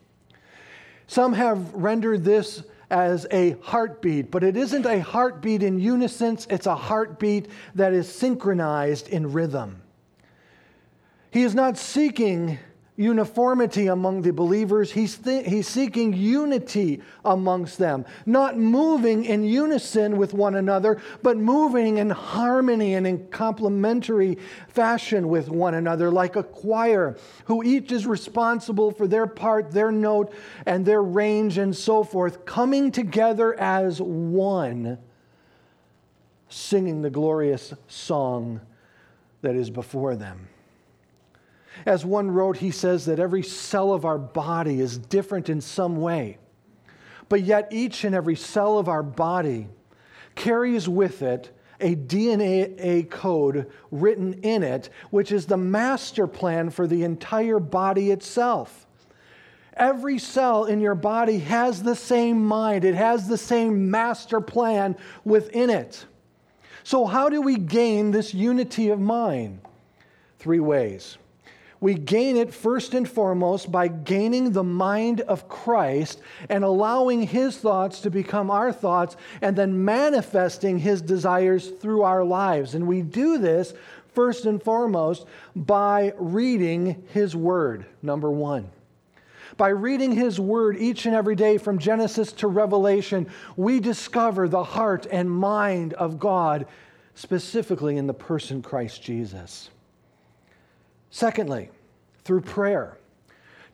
Some 1.08 1.34
have 1.34 1.74
rendered 1.74 2.24
this 2.24 2.64
as 2.90 3.26
a 3.32 3.52
heartbeat, 3.62 4.32
but 4.32 4.44
it 4.44 4.56
isn't 4.56 4.86
a 4.86 5.00
heartbeat 5.00 5.64
in 5.64 5.80
unison, 5.80 6.38
it's 6.50 6.68
a 6.68 6.76
heartbeat 6.76 7.48
that 7.74 7.94
is 7.94 8.08
synchronized 8.12 9.08
in 9.10 9.32
rhythm. 9.32 9.82
He 11.32 11.44
is 11.44 11.56
not 11.56 11.78
seeking 11.78 12.60
uniformity 12.98 13.88
among 13.88 14.22
the 14.22 14.32
believers. 14.32 14.92
He's, 14.92 15.18
th- 15.18 15.46
he's 15.46 15.68
seeking 15.68 16.14
unity 16.14 17.02
amongst 17.26 17.78
them, 17.78 18.06
not 18.26 18.58
moving 18.58 19.26
in 19.26 19.44
unison 19.44 20.18
with 20.18 20.34
one 20.34 20.56
another, 20.56 21.02
but 21.22 21.38
moving 21.38 21.98
in 21.98 22.10
harmony 22.10 22.94
and 22.94 23.06
in 23.06 23.28
complementary 23.28 24.38
fashion 24.70 25.28
with 25.28 25.50
one 25.50 25.74
another, 25.74 26.10
like 26.10 26.38
a 26.38 26.44
choir, 26.44 27.18
who 27.46 27.64
each 27.64 27.92
is 27.92 28.06
responsible 28.08 28.92
for 28.92 29.08
their 29.08 29.28
part, 29.28 29.72
their 29.72 29.92
note, 29.92 30.34
and 30.66 30.86
their 30.86 31.04
range, 31.04 31.58
and 31.58 31.76
so 31.76 32.04
forth, 32.04 32.46
coming 32.46 32.92
together 32.92 33.60
as 33.60 34.02
one, 34.02 34.98
singing 36.48 37.02
the 37.02 37.10
glorious 37.10 37.74
song 37.88 38.62
that 39.42 39.56
is 39.56 39.70
before 39.70 40.16
them. 40.16 40.48
As 41.86 42.06
one 42.06 42.32
wrote, 42.32 42.58
he 42.58 42.72
says 42.72 43.06
that 43.06 43.20
every 43.20 43.44
cell 43.44 43.94
of 43.94 44.06
our 44.06 44.18
body 44.18 44.80
is 44.80 44.98
different 44.98 45.50
in 45.50 45.62
some 45.62 45.98
way, 45.98 46.38
but 47.30 47.42
yet 47.42 47.68
each 47.72 48.04
and 48.04 48.16
every 48.16 48.36
cell 48.36 48.78
of 48.78 48.88
our 48.88 49.04
body 49.04 49.68
carries 50.36 50.88
with 50.88 51.22
it 51.22 51.52
a 51.80 51.96
DNA 51.96 53.10
code 53.10 53.70
written 53.92 54.34
in 54.42 54.64
it, 54.64 54.90
which 55.10 55.32
is 55.32 55.46
the 55.46 55.58
master 55.58 56.28
plan 56.28 56.70
for 56.70 56.88
the 56.88 57.04
entire 57.04 57.60
body 57.60 58.12
itself. 58.12 58.88
Every 59.76 60.20
cell 60.20 60.66
in 60.66 60.80
your 60.80 60.96
body 60.96 61.40
has 61.40 61.84
the 61.84 61.96
same 61.96 62.44
mind, 62.44 62.86
it 62.86 62.96
has 62.96 63.28
the 63.28 63.38
same 63.38 63.92
master 63.92 64.40
plan 64.40 64.96
within 65.26 65.70
it. 65.70 66.06
So, 66.84 67.06
how 67.06 67.30
do 67.30 67.42
we 67.42 67.58
gain 67.58 68.12
this 68.12 68.34
unity 68.34 68.90
of 68.90 69.00
mind? 69.00 69.60
Three 70.40 70.60
ways. 70.60 71.18
We 71.80 71.94
gain 71.94 72.38
it 72.38 72.54
first 72.54 72.94
and 72.94 73.08
foremost 73.08 73.72
by 73.72 73.88
gaining 73.88 74.52
the 74.52 74.64
mind 74.64 75.22
of 75.22 75.48
Christ 75.48 76.22
and 76.50 76.64
allowing 76.64 77.24
his 77.24 77.58
thoughts 77.58 78.00
to 78.02 78.10
become 78.10 78.50
our 78.50 78.72
thoughts 78.72 79.18
and 79.42 79.56
then 79.56 79.84
manifesting 79.84 80.80
his 80.80 81.02
desires 81.02 81.68
through 81.68 82.04
our 82.04 82.24
lives. 82.24 82.76
And 82.76 82.88
we 82.88 83.02
do 83.02 83.38
this 83.38 83.74
first 84.14 84.46
and 84.46 84.64
foremost 84.64 85.26
by 85.56 86.14
reading 86.18 87.04
his 87.12 87.36
word, 87.36 87.86
number 88.02 88.32
one. 88.32 88.70
By 89.58 89.70
reading 89.70 90.12
His 90.12 90.38
Word 90.38 90.76
each 90.78 91.06
and 91.06 91.16
every 91.16 91.36
day 91.36 91.58
from 91.58 91.80
Genesis 91.80 92.34
to 92.34 92.48
Revelation, 92.48 93.28
we 93.56 93.80
discover 93.80 94.50
the 94.50 94.64
heart 94.64 95.08
and 95.10 95.32
mind 95.32 95.94
of 95.94 96.20
God, 96.20 96.66
specifically 97.14 97.96
in 97.96 98.08
the 98.08 98.14
person 98.14 98.62
Christ 98.62 99.02
Jesus. 99.02 99.70
Secondly, 101.16 101.70
through 102.26 102.42
prayer, 102.42 102.98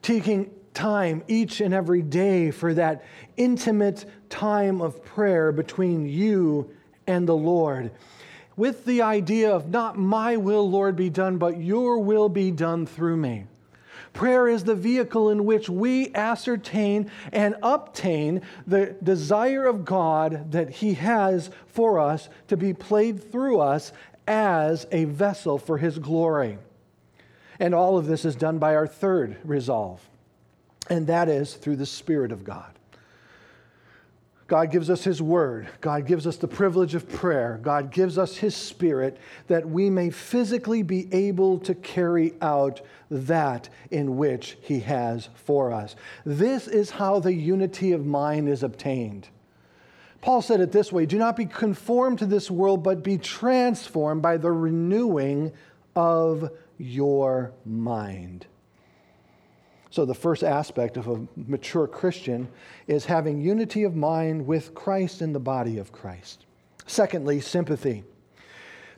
taking 0.04 0.52
time 0.76 1.24
each 1.28 1.60
and 1.60 1.74
every 1.74 2.04
day 2.04 2.52
for 2.52 2.72
that 2.76 3.04
intimate 3.36 4.06
time 4.30 4.80
of 4.80 5.04
prayer 5.04 5.52
between 5.52 6.08
you 6.08 6.70
and 7.08 7.28
the 7.28 7.36
Lord, 7.36 7.90
with 8.56 8.86
the 8.86 9.02
idea 9.02 9.50
of 9.50 9.72
not 9.72 9.98
my 9.98 10.38
will, 10.38 10.70
Lord, 10.70 10.96
be 10.96 11.10
done, 11.10 11.40
but 11.40 11.60
your 11.60 11.98
will 11.98 12.30
be 12.30 12.52
done 12.52 12.86
through 12.86 13.18
me. 13.18 13.48
Prayer 14.14 14.48
is 14.48 14.64
the 14.64 14.76
vehicle 14.76 15.32
in 15.32 15.44
which 15.44 15.68
we 15.68 16.14
ascertain 16.14 17.10
and 17.32 17.56
obtain 17.64 18.44
the 18.68 18.96
desire 19.02 19.66
of 19.66 19.84
God 19.84 20.52
that 20.52 20.70
He 20.70 20.94
has 20.94 21.50
for 21.66 22.00
us 22.00 22.30
to 22.50 22.56
be 22.56 22.76
played 22.76 23.32
through 23.32 23.62
us 23.62 23.94
as 24.28 24.86
a 24.92 25.06
vessel 25.06 25.58
for 25.58 25.80
His 25.80 25.98
glory. 25.98 26.60
And 27.62 27.74
all 27.74 27.98
of 27.98 28.08
this 28.08 28.26
is 28.26 28.36
done 28.36 28.58
by 28.58 28.76
our 28.76 28.88
third 28.88 29.38
resolve, 29.46 30.02
and 30.90 31.08
that 31.08 31.30
is 31.30 31.54
through 31.54 31.78
the 31.78 31.86
Spirit 31.86 32.34
of 32.34 32.44
God. 32.44 32.74
God 34.48 34.70
gives 34.70 34.90
us 34.90 35.06
His 35.06 35.22
Word. 35.22 35.70
God 35.80 36.06
gives 36.06 36.28
us 36.28 36.36
the 36.36 36.48
privilege 36.50 36.94
of 36.94 37.08
prayer. 37.08 37.58
God 37.62 37.92
gives 37.92 38.18
us 38.18 38.36
His 38.36 38.54
Spirit 38.54 39.18
that 39.48 39.70
we 39.70 39.90
may 39.90 40.10
physically 40.10 40.84
be 40.84 41.08
able 41.14 41.60
to 41.60 41.74
carry 41.74 42.34
out 42.42 42.82
that 43.10 43.70
in 43.92 44.18
which 44.18 44.58
He 44.62 44.82
has 44.82 45.30
for 45.36 45.72
us. 45.72 45.96
This 46.26 46.68
is 46.68 46.90
how 46.90 47.20
the 47.20 47.34
unity 47.34 47.94
of 47.94 48.06
mind 48.06 48.50
is 48.50 48.64
obtained 48.64 49.30
Paul 50.22 50.44
said 50.44 50.62
it 50.62 50.72
this 50.72 50.92
way 50.92 51.06
Do 51.06 51.18
not 51.18 51.36
be 51.36 51.46
conformed 51.46 52.20
to 52.20 52.26
this 52.26 52.50
world, 52.50 52.84
but 52.84 53.04
be 53.04 53.18
transformed 53.18 54.22
by 54.22 54.38
the 54.38 54.52
renewing 54.52 55.52
of 55.96 56.52
your 56.82 57.54
mind. 57.66 58.48
So, 59.90 60.06
the 60.06 60.16
first 60.16 60.44
aspect 60.44 60.96
of 60.96 61.08
a 61.08 61.28
mature 61.36 61.86
Christian 61.86 62.48
is 62.88 63.06
having 63.06 63.42
unity 63.42 63.84
of 63.84 63.96
mind 63.96 64.48
with 64.48 64.74
Christ 64.74 65.22
in 65.22 65.34
the 65.34 65.40
body 65.40 65.78
of 65.78 65.92
Christ. 65.92 66.46
Secondly, 66.88 67.42
sympathy. 67.42 68.04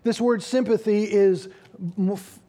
This 0.04 0.22
word 0.22 0.44
sympathy 0.44 1.04
is 1.04 1.50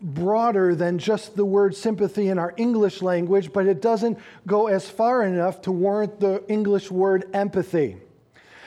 broader 0.03 0.75
than 0.75 0.99
just 0.99 1.37
the 1.37 1.45
word 1.45 1.75
sympathy 1.75 2.29
in 2.29 2.39
our 2.39 2.53
English 2.57 3.01
language, 3.01 3.53
but 3.53 3.67
it 3.67 3.81
doesn't 3.81 4.19
go 4.47 4.67
as 4.67 4.91
far 4.91 5.23
enough 5.23 5.63
to 5.63 5.73
warrant 5.73 6.21
the 6.21 6.45
English 6.49 6.91
word 6.91 7.31
empathy. 7.33 7.97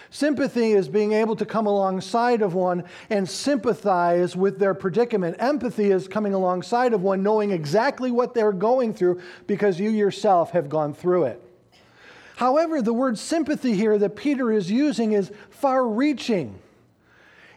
Sympathy 0.10 0.72
is 0.72 0.88
being 0.88 1.12
able 1.12 1.36
to 1.36 1.46
come 1.46 1.68
alongside 1.68 2.42
of 2.42 2.54
one 2.54 2.84
and 3.10 3.28
sympathize 3.28 4.36
with 4.36 4.58
their 4.58 4.74
predicament. 4.74 5.36
Empathy 5.40 5.92
is 5.92 6.08
coming 6.08 6.34
alongside 6.34 6.94
of 6.94 7.02
one 7.02 7.24
knowing 7.24 7.52
exactly 7.52 8.12
what 8.12 8.34
they're 8.34 8.54
going 8.54 8.94
through 8.94 9.22
because 9.48 9.80
you 9.80 9.90
yourself 9.90 10.52
have 10.52 10.70
gone 10.70 10.94
through 10.94 11.26
it. 11.26 11.44
However, 12.38 12.82
the 12.82 12.94
word 12.94 13.18
sympathy 13.18 13.74
here 13.74 13.98
that 13.98 14.16
Peter 14.16 14.52
is 14.52 14.70
using 14.70 15.14
is 15.14 15.32
far 15.50 15.88
reaching. 15.88 16.60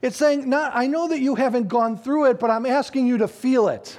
It's 0.03 0.17
saying, 0.17 0.49
not, 0.49 0.73
I 0.75 0.87
know 0.87 1.09
that 1.09 1.21
you 1.21 1.35
haven't 1.35 1.69
gone 1.69 1.99
through 1.99 2.31
it, 2.31 2.41
but 2.41 2.51
I'm 2.51 2.65
asking 2.65 3.07
you 3.07 3.19
to 3.19 3.29
feel 3.29 3.69
it. 3.69 3.99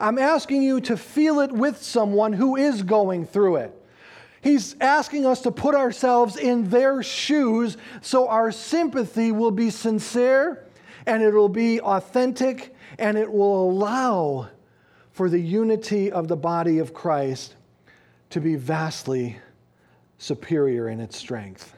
I'm 0.00 0.18
asking 0.18 0.62
you 0.62 0.80
to 0.82 0.96
feel 0.96 1.40
it 1.40 1.52
with 1.52 1.82
someone 1.82 2.32
who 2.32 2.56
is 2.56 2.82
going 2.82 3.26
through 3.26 3.56
it. 3.56 3.83
He's 4.44 4.76
asking 4.78 5.24
us 5.24 5.40
to 5.40 5.50
put 5.50 5.74
ourselves 5.74 6.36
in 6.36 6.68
their 6.68 7.02
shoes 7.02 7.78
so 8.02 8.28
our 8.28 8.52
sympathy 8.52 9.32
will 9.32 9.50
be 9.50 9.70
sincere 9.70 10.66
and 11.06 11.22
it 11.22 11.32
will 11.32 11.48
be 11.48 11.80
authentic 11.80 12.76
and 12.98 13.16
it 13.16 13.32
will 13.32 13.70
allow 13.70 14.50
for 15.12 15.30
the 15.30 15.40
unity 15.40 16.12
of 16.12 16.28
the 16.28 16.36
body 16.36 16.78
of 16.78 16.92
Christ 16.92 17.54
to 18.28 18.40
be 18.40 18.54
vastly 18.54 19.38
superior 20.18 20.90
in 20.90 21.00
its 21.00 21.16
strength. 21.16 21.74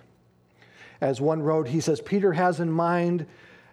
As 1.01 1.21
one 1.21 1.43
wrote, 1.43 1.69
he 1.69 1.81
says, 1.81 2.01
Peter 2.01 2.33
has 2.33 2.59
in 2.59 2.73
mind, 2.73 3.27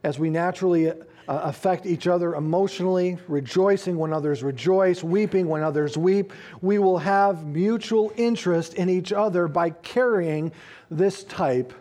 as 0.04 0.20
we 0.20 0.30
naturally 0.30 0.94
uh, 1.28 1.42
affect 1.44 1.86
each 1.86 2.08
other 2.08 2.36
emotionally, 2.36 3.18
rejoicing 3.28 3.98
when 3.98 4.14
others 4.14 4.44
rejoice, 4.44 5.04
weeping 5.04 5.48
when 5.48 5.64
others 5.64 5.98
weep, 5.98 6.34
we 6.62 6.80
will 6.80 6.98
have 6.98 7.46
mutual 7.46 8.12
interest 8.18 8.74
in 8.74 8.90
each 8.90 9.14
other 9.14 9.48
by 9.48 9.70
carrying 9.70 10.52
this 10.90 11.24
type 11.24 11.74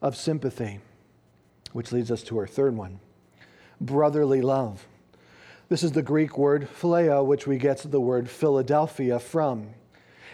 of 0.00 0.16
sympathy. 0.16 0.80
Which 1.72 1.90
leads 1.90 2.10
us 2.10 2.22
to 2.24 2.38
our 2.38 2.46
third 2.46 2.76
one 2.76 3.00
brotherly 3.80 4.40
love. 4.40 4.86
This 5.68 5.82
is 5.82 5.92
the 5.92 6.02
Greek 6.02 6.38
word 6.38 6.68
phileo, 6.80 7.24
which 7.24 7.46
we 7.46 7.58
get 7.58 7.78
the 7.78 8.00
word 8.00 8.28
Philadelphia 8.28 9.18
from. 9.18 9.68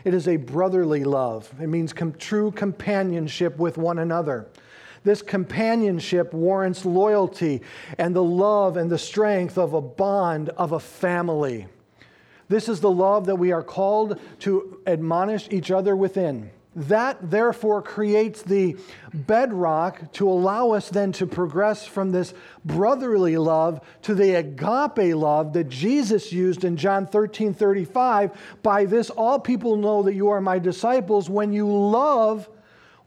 It 0.04 0.14
is 0.14 0.28
a 0.28 0.36
brotherly 0.36 1.04
love. 1.04 1.52
It 1.60 1.68
means 1.68 1.92
com- 1.92 2.14
true 2.14 2.50
companionship 2.50 3.58
with 3.58 3.78
one 3.78 3.98
another. 3.98 4.48
This 5.02 5.22
companionship 5.22 6.34
warrants 6.34 6.84
loyalty 6.84 7.62
and 7.96 8.14
the 8.14 8.22
love 8.22 8.76
and 8.76 8.90
the 8.90 8.98
strength 8.98 9.56
of 9.56 9.72
a 9.72 9.80
bond 9.80 10.50
of 10.50 10.72
a 10.72 10.80
family. 10.80 11.66
This 12.48 12.68
is 12.68 12.80
the 12.80 12.90
love 12.90 13.26
that 13.26 13.36
we 13.36 13.52
are 13.52 13.62
called 13.62 14.18
to 14.40 14.80
admonish 14.86 15.48
each 15.50 15.70
other 15.70 15.96
within. 15.96 16.50
That 16.76 17.30
therefore 17.30 17.82
creates 17.82 18.42
the 18.42 18.76
bedrock 19.12 20.12
to 20.12 20.28
allow 20.28 20.70
us 20.72 20.88
then 20.88 21.12
to 21.12 21.26
progress 21.26 21.86
from 21.86 22.10
this 22.10 22.32
brotherly 22.64 23.36
love 23.36 23.80
to 24.02 24.14
the 24.14 24.34
agape 24.34 25.14
love 25.16 25.52
that 25.54 25.68
Jesus 25.68 26.32
used 26.32 26.64
in 26.64 26.76
John 26.76 27.06
13 27.06 27.54
35. 27.54 28.32
By 28.62 28.84
this, 28.84 29.10
all 29.10 29.40
people 29.40 29.76
know 29.76 30.02
that 30.02 30.14
you 30.14 30.28
are 30.28 30.40
my 30.40 30.58
disciples 30.58 31.28
when 31.28 31.52
you 31.52 31.66
love 31.68 32.48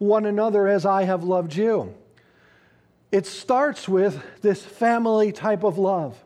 one 0.04 0.26
another 0.26 0.68
as 0.68 0.86
I 0.86 1.04
have 1.04 1.24
loved 1.24 1.56
you. 1.56 1.94
It 3.12 3.26
starts 3.26 3.88
with 3.88 4.24
this 4.42 4.64
family 4.64 5.32
type 5.32 5.64
of 5.64 5.78
love 5.78 6.18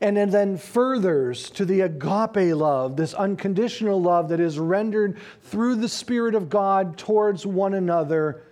and 0.00 0.16
then 0.32 0.56
furthers 0.56 1.50
to 1.50 1.64
the 1.64 1.80
agape 1.80 2.54
love, 2.54 2.96
this 2.96 3.14
unconditional 3.14 4.00
love 4.00 4.28
that 4.28 4.38
is 4.38 4.58
rendered 4.58 5.18
through 5.42 5.76
the 5.76 5.88
Spirit 5.88 6.34
of 6.34 6.48
God 6.48 6.96
towards 6.96 7.44
one 7.44 7.74
another 7.74 8.42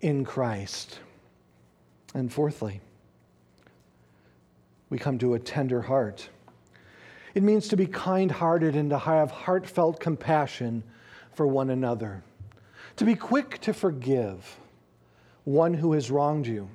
in 0.00 0.24
Christ. 0.24 1.00
And 2.14 2.32
fourthly, 2.32 2.80
we 4.88 4.98
come 4.98 5.18
to 5.18 5.34
a 5.34 5.38
tender 5.38 5.82
heart. 5.82 6.28
It 7.34 7.42
means 7.42 7.68
to 7.68 7.76
be 7.76 7.86
kind 7.86 8.30
hearted 8.30 8.76
and 8.76 8.90
to 8.90 8.98
have 8.98 9.30
heartfelt 9.30 10.00
compassion 10.00 10.82
for 11.32 11.46
one 11.46 11.70
another, 11.70 12.22
to 12.98 13.04
be 13.04 13.14
quick 13.14 13.58
to 13.60 13.72
forgive 13.72 14.58
one 15.44 15.74
who 15.74 15.92
has 15.94 16.10
wronged 16.10 16.46
you 16.46 16.68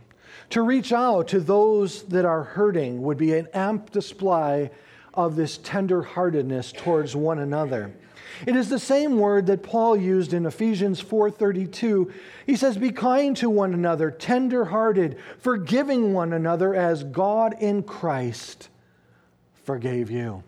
to 0.50 0.62
reach 0.62 0.92
out 0.92 1.28
to 1.30 1.40
those 1.40 2.04
that 2.04 2.26
are 2.26 2.44
hurting 2.44 3.02
would 3.02 3.18
be 3.18 3.34
an 3.34 3.48
amp 3.54 3.92
display 3.92 4.72
of 5.14 5.36
this 5.36 5.58
tenderheartedness 5.60 6.76
towards 6.76 7.16
one 7.16 7.40
another. 7.40 7.94
It 8.48 8.56
is 8.56 8.68
the 8.68 8.80
same 8.80 9.20
word 9.20 9.46
that 9.46 9.62
Paul 9.62 9.96
used 9.96 10.34
in 10.34 10.46
Ephesians 10.46 11.00
4:32. 11.00 12.12
He 12.48 12.56
says, 12.56 12.78
"Be 12.78 12.92
kind 12.92 13.38
to 13.38 13.50
one 13.50 13.74
another, 13.74 14.10
tender-hearted, 14.10 15.18
forgiving 15.38 16.14
one 16.14 16.34
another 16.34 16.74
as 16.74 17.04
God 17.04 17.56
in 17.60 17.84
Christ 17.84 18.70
forgave 19.54 20.10
you." 20.10 20.44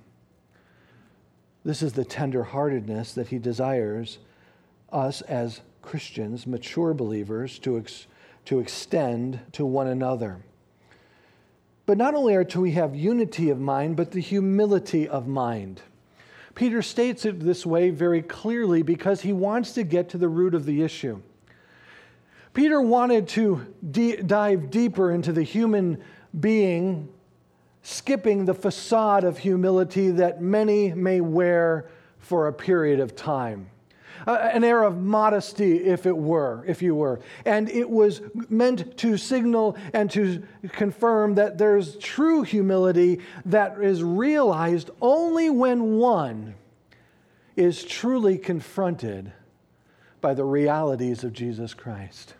This 1.63 1.83
is 1.83 1.93
the 1.93 2.05
tenderheartedness 2.05 3.13
that 3.13 3.27
he 3.27 3.37
desires 3.37 4.17
us 4.91 5.21
as 5.21 5.61
Christians, 5.81 6.47
mature 6.47 6.93
believers, 6.93 7.59
to 7.59 7.77
experience 7.77 8.07
to 8.45 8.59
extend 8.59 9.39
to 9.53 9.65
one 9.65 9.87
another. 9.87 10.39
But 11.85 11.97
not 11.97 12.15
only 12.15 12.35
are 12.35 12.43
to 12.45 12.61
we 12.61 12.71
have 12.71 12.95
unity 12.95 13.49
of 13.49 13.59
mind, 13.59 13.95
but 13.95 14.11
the 14.11 14.21
humility 14.21 15.07
of 15.07 15.27
mind. 15.27 15.81
Peter 16.55 16.81
states 16.81 17.25
it 17.25 17.39
this 17.39 17.65
way 17.65 17.89
very 17.89 18.21
clearly 18.21 18.81
because 18.81 19.21
he 19.21 19.33
wants 19.33 19.73
to 19.73 19.83
get 19.83 20.09
to 20.09 20.17
the 20.17 20.29
root 20.29 20.55
of 20.55 20.65
the 20.65 20.81
issue. 20.81 21.21
Peter 22.53 22.81
wanted 22.81 23.27
to 23.27 23.65
de- 23.91 24.21
dive 24.21 24.71
deeper 24.71 25.11
into 25.11 25.33
the 25.33 25.43
human 25.43 26.01
being, 26.39 27.09
skipping 27.83 28.45
the 28.45 28.53
facade 28.53 29.25
of 29.25 29.37
humility 29.37 30.11
that 30.11 30.41
many 30.41 30.93
may 30.93 31.19
wear 31.19 31.89
for 32.19 32.47
a 32.47 32.53
period 32.53 32.99
of 32.99 33.15
time 33.15 33.69
uh, 34.27 34.49
an 34.53 34.63
air 34.63 34.83
of 34.83 35.01
modesty, 35.01 35.83
if 35.83 36.05
it 36.05 36.15
were, 36.15 36.63
if 36.67 36.81
you 36.81 36.95
were. 36.95 37.19
And 37.45 37.69
it 37.69 37.89
was 37.89 38.21
meant 38.49 38.97
to 38.97 39.17
signal 39.17 39.77
and 39.93 40.09
to 40.11 40.43
confirm 40.69 41.35
that 41.35 41.57
there's 41.57 41.95
true 41.97 42.43
humility 42.43 43.19
that 43.45 43.79
is 43.81 44.03
realized 44.03 44.89
only 45.01 45.49
when 45.49 45.97
one 45.97 46.55
is 47.55 47.83
truly 47.83 48.37
confronted 48.37 49.31
by 50.21 50.33
the 50.33 50.43
realities 50.43 51.23
of 51.23 51.33
Jesus 51.33 51.73
Christ. 51.73 52.33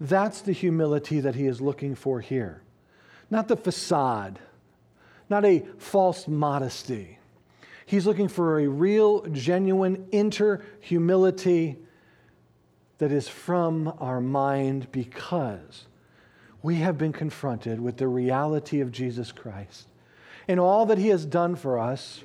That's 0.00 0.40
the 0.40 0.52
humility 0.52 1.20
that 1.20 1.34
he 1.34 1.46
is 1.46 1.60
looking 1.60 1.94
for 1.94 2.20
here. 2.20 2.62
Not 3.30 3.48
the 3.48 3.56
facade, 3.56 4.38
not 5.28 5.44
a 5.44 5.66
false 5.76 6.26
modesty 6.26 7.17
He's 7.88 8.04
looking 8.04 8.28
for 8.28 8.60
a 8.60 8.68
real, 8.68 9.22
genuine 9.32 10.08
inner 10.12 10.60
humility 10.78 11.78
that 12.98 13.10
is 13.10 13.28
from 13.28 13.94
our 13.98 14.20
mind 14.20 14.92
because 14.92 15.86
we 16.62 16.74
have 16.74 16.98
been 16.98 17.14
confronted 17.14 17.80
with 17.80 17.96
the 17.96 18.06
reality 18.06 18.80
of 18.80 18.92
Jesus 18.92 19.32
Christ 19.32 19.88
and 20.46 20.60
all 20.60 20.84
that 20.84 20.98
he 20.98 21.08
has 21.08 21.24
done 21.24 21.56
for 21.56 21.78
us 21.78 22.22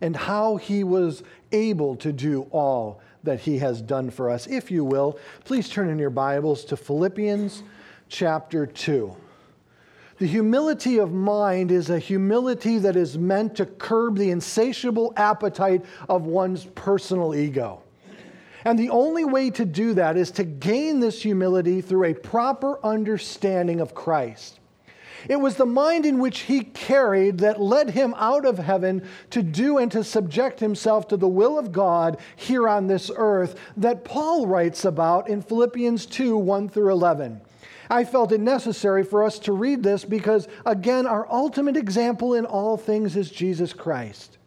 and 0.00 0.16
how 0.16 0.56
he 0.56 0.82
was 0.82 1.22
able 1.52 1.94
to 1.94 2.12
do 2.12 2.48
all 2.50 3.00
that 3.22 3.38
he 3.38 3.58
has 3.58 3.80
done 3.80 4.10
for 4.10 4.28
us. 4.28 4.48
If 4.48 4.68
you 4.72 4.84
will, 4.84 5.16
please 5.44 5.68
turn 5.68 5.88
in 5.88 6.00
your 6.00 6.10
Bibles 6.10 6.64
to 6.64 6.76
Philippians 6.76 7.62
chapter 8.08 8.66
2. 8.66 9.14
The 10.20 10.26
humility 10.26 10.98
of 10.98 11.12
mind 11.14 11.72
is 11.72 11.88
a 11.88 11.98
humility 11.98 12.76
that 12.76 12.94
is 12.94 13.16
meant 13.16 13.56
to 13.56 13.64
curb 13.64 14.18
the 14.18 14.30
insatiable 14.30 15.14
appetite 15.16 15.82
of 16.10 16.26
one's 16.26 16.66
personal 16.66 17.34
ego. 17.34 17.80
And 18.66 18.78
the 18.78 18.90
only 18.90 19.24
way 19.24 19.48
to 19.48 19.64
do 19.64 19.94
that 19.94 20.18
is 20.18 20.30
to 20.32 20.44
gain 20.44 21.00
this 21.00 21.22
humility 21.22 21.80
through 21.80 22.04
a 22.04 22.12
proper 22.12 22.84
understanding 22.84 23.80
of 23.80 23.94
Christ. 23.94 24.60
It 25.26 25.36
was 25.36 25.56
the 25.56 25.64
mind 25.64 26.04
in 26.04 26.18
which 26.18 26.40
he 26.40 26.64
carried 26.64 27.38
that 27.38 27.58
led 27.58 27.88
him 27.88 28.12
out 28.18 28.44
of 28.44 28.58
heaven 28.58 29.08
to 29.30 29.42
do 29.42 29.78
and 29.78 29.90
to 29.92 30.04
subject 30.04 30.60
himself 30.60 31.08
to 31.08 31.16
the 31.16 31.28
will 31.28 31.58
of 31.58 31.72
God 31.72 32.18
here 32.36 32.68
on 32.68 32.88
this 32.88 33.10
earth 33.16 33.58
that 33.78 34.04
Paul 34.04 34.46
writes 34.46 34.84
about 34.84 35.30
in 35.30 35.40
Philippians 35.40 36.04
2 36.04 36.36
1 36.36 36.68
through 36.68 36.92
11. 36.92 37.40
I 37.90 38.04
felt 38.04 38.30
it 38.30 38.40
necessary 38.40 39.02
for 39.02 39.24
us 39.24 39.40
to 39.40 39.52
read 39.52 39.82
this 39.82 40.04
because, 40.04 40.46
again, 40.64 41.06
our 41.06 41.26
ultimate 41.28 41.76
example 41.76 42.34
in 42.34 42.46
all 42.46 42.76
things 42.76 43.16
is 43.16 43.30
Jesus 43.30 43.72
Christ. 43.72 44.38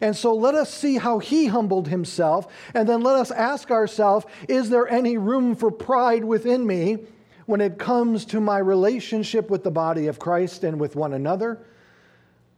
And 0.00 0.14
so 0.14 0.34
let 0.34 0.54
us 0.54 0.72
see 0.72 0.98
how 0.98 1.18
he 1.18 1.46
humbled 1.46 1.88
himself, 1.88 2.46
and 2.74 2.88
then 2.88 3.00
let 3.00 3.16
us 3.16 3.30
ask 3.30 3.70
ourselves 3.70 4.26
is 4.48 4.70
there 4.70 4.86
any 4.88 5.16
room 5.16 5.56
for 5.56 5.70
pride 5.70 6.24
within 6.24 6.64
me 6.64 6.98
when 7.46 7.60
it 7.60 7.78
comes 7.78 8.26
to 8.26 8.40
my 8.40 8.58
relationship 8.58 9.50
with 9.50 9.64
the 9.64 9.70
body 9.70 10.06
of 10.06 10.18
Christ 10.18 10.62
and 10.62 10.78
with 10.78 10.94
one 10.94 11.14
another? 11.14 11.58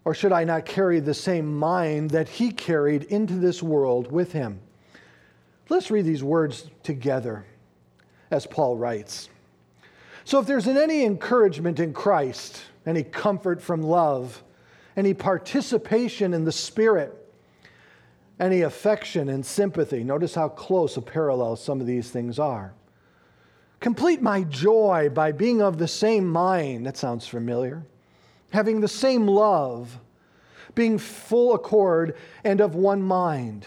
Or 0.04 0.12
should 0.12 0.32
I 0.32 0.44
not 0.44 0.66
carry 0.66 1.00
the 1.00 1.14
same 1.14 1.56
mind 1.56 2.10
that 2.10 2.28
he 2.28 2.50
carried 2.50 3.04
into 3.04 3.34
this 3.34 3.62
world 3.62 4.10
with 4.10 4.32
him? 4.32 4.60
Let's 5.68 5.90
read 5.90 6.04
these 6.04 6.24
words 6.24 6.68
together 6.82 7.46
as 8.30 8.44
Paul 8.44 8.76
writes. 8.76 9.29
So, 10.24 10.38
if 10.38 10.46
there's 10.46 10.68
any 10.68 11.04
encouragement 11.04 11.80
in 11.80 11.92
Christ, 11.92 12.62
any 12.86 13.02
comfort 13.02 13.62
from 13.62 13.82
love, 13.82 14.42
any 14.96 15.14
participation 15.14 16.34
in 16.34 16.44
the 16.44 16.52
Spirit, 16.52 17.16
any 18.38 18.62
affection 18.62 19.28
and 19.28 19.44
sympathy, 19.44 20.02
notice 20.02 20.34
how 20.34 20.48
close 20.48 20.96
a 20.96 21.02
parallel 21.02 21.56
some 21.56 21.80
of 21.80 21.86
these 21.86 22.10
things 22.10 22.38
are. 22.38 22.74
Complete 23.80 24.20
my 24.20 24.42
joy 24.44 25.08
by 25.12 25.32
being 25.32 25.62
of 25.62 25.78
the 25.78 25.88
same 25.88 26.28
mind. 26.28 26.86
That 26.86 26.98
sounds 26.98 27.26
familiar. 27.26 27.84
Having 28.50 28.80
the 28.80 28.88
same 28.88 29.26
love, 29.26 29.98
being 30.74 30.98
full 30.98 31.54
accord 31.54 32.16
and 32.44 32.60
of 32.60 32.74
one 32.74 33.02
mind. 33.02 33.66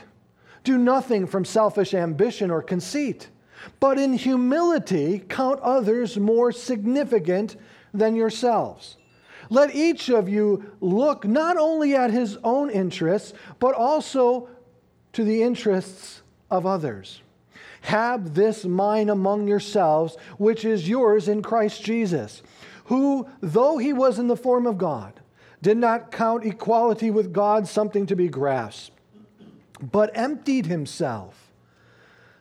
Do 0.64 0.78
nothing 0.78 1.28
from 1.28 1.46
selfish 1.46 1.94
ambition 1.94 2.52
or 2.52 2.62
conceit, 2.62 3.30
but 3.80 3.98
in 3.98 4.14
humility 4.14 5.24
count 5.28 5.60
others 5.62 6.18
more 6.18 6.52
significant 6.52 7.56
than 7.94 8.16
yourselves. 8.16 8.98
Let 9.50 9.76
each 9.76 10.10
of 10.10 10.30
you 10.30 10.72
look 10.82 11.26
not 11.26 11.58
only 11.58 11.96
at 11.96 12.12
his 12.12 12.38
own 12.44 12.70
interests, 12.70 13.34
but 13.60 13.76
also 13.76 14.50
to 15.14 15.24
the 15.24 15.44
interests 15.44 16.24
of 16.50 16.66
others. 16.66 17.22
Have 17.82 18.34
this 18.34 18.64
mind 18.64 19.10
among 19.10 19.48
yourselves, 19.48 20.16
which 20.38 20.64
is 20.64 20.88
yours 20.88 21.28
in 21.28 21.42
Christ 21.42 21.84
Jesus, 21.84 22.42
who, 22.86 23.28
though 23.42 23.78
he 23.78 23.94
was 23.94 24.20
in 24.20 24.28
the 24.28 24.38
form 24.38 24.66
of 24.66 24.78
God, 24.78 25.20
did 25.62 25.78
not 25.78 26.12
count 26.12 26.46
equality 26.46 27.12
with 27.12 27.34
God 27.34 27.68
something 27.68 28.06
to 28.08 28.16
be 28.16 28.28
grasped, 28.28 28.98
but 29.80 30.12
emptied 30.14 30.66
himself 30.66 31.43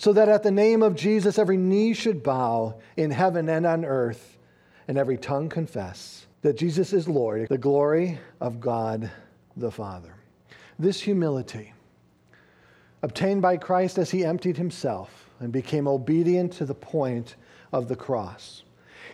so 0.00 0.14
that 0.14 0.30
at 0.30 0.42
the 0.42 0.50
name 0.50 0.82
of 0.82 0.94
Jesus 0.94 1.38
every 1.38 1.58
knee 1.58 1.92
should 1.92 2.22
bow 2.22 2.80
in 2.96 3.10
heaven 3.10 3.50
and 3.50 3.66
on 3.66 3.84
earth, 3.84 4.38
and 4.88 4.96
every 4.96 5.18
tongue 5.18 5.50
confess 5.50 6.26
that 6.40 6.56
Jesus 6.56 6.94
is 6.94 7.06
Lord, 7.06 7.50
the 7.50 7.58
glory 7.58 8.18
of 8.40 8.60
God 8.60 9.10
the 9.58 9.70
Father. 9.70 10.14
This 10.78 11.02
humility, 11.02 11.74
obtained 13.02 13.42
by 13.42 13.58
Christ 13.58 13.98
as 13.98 14.10
he 14.10 14.24
emptied 14.24 14.56
himself, 14.56 15.28
and 15.38 15.52
became 15.52 15.86
obedient 15.86 16.54
to 16.54 16.64
the 16.64 16.74
point 16.74 17.36
of 17.70 17.86
the 17.86 17.96
cross. 17.96 18.62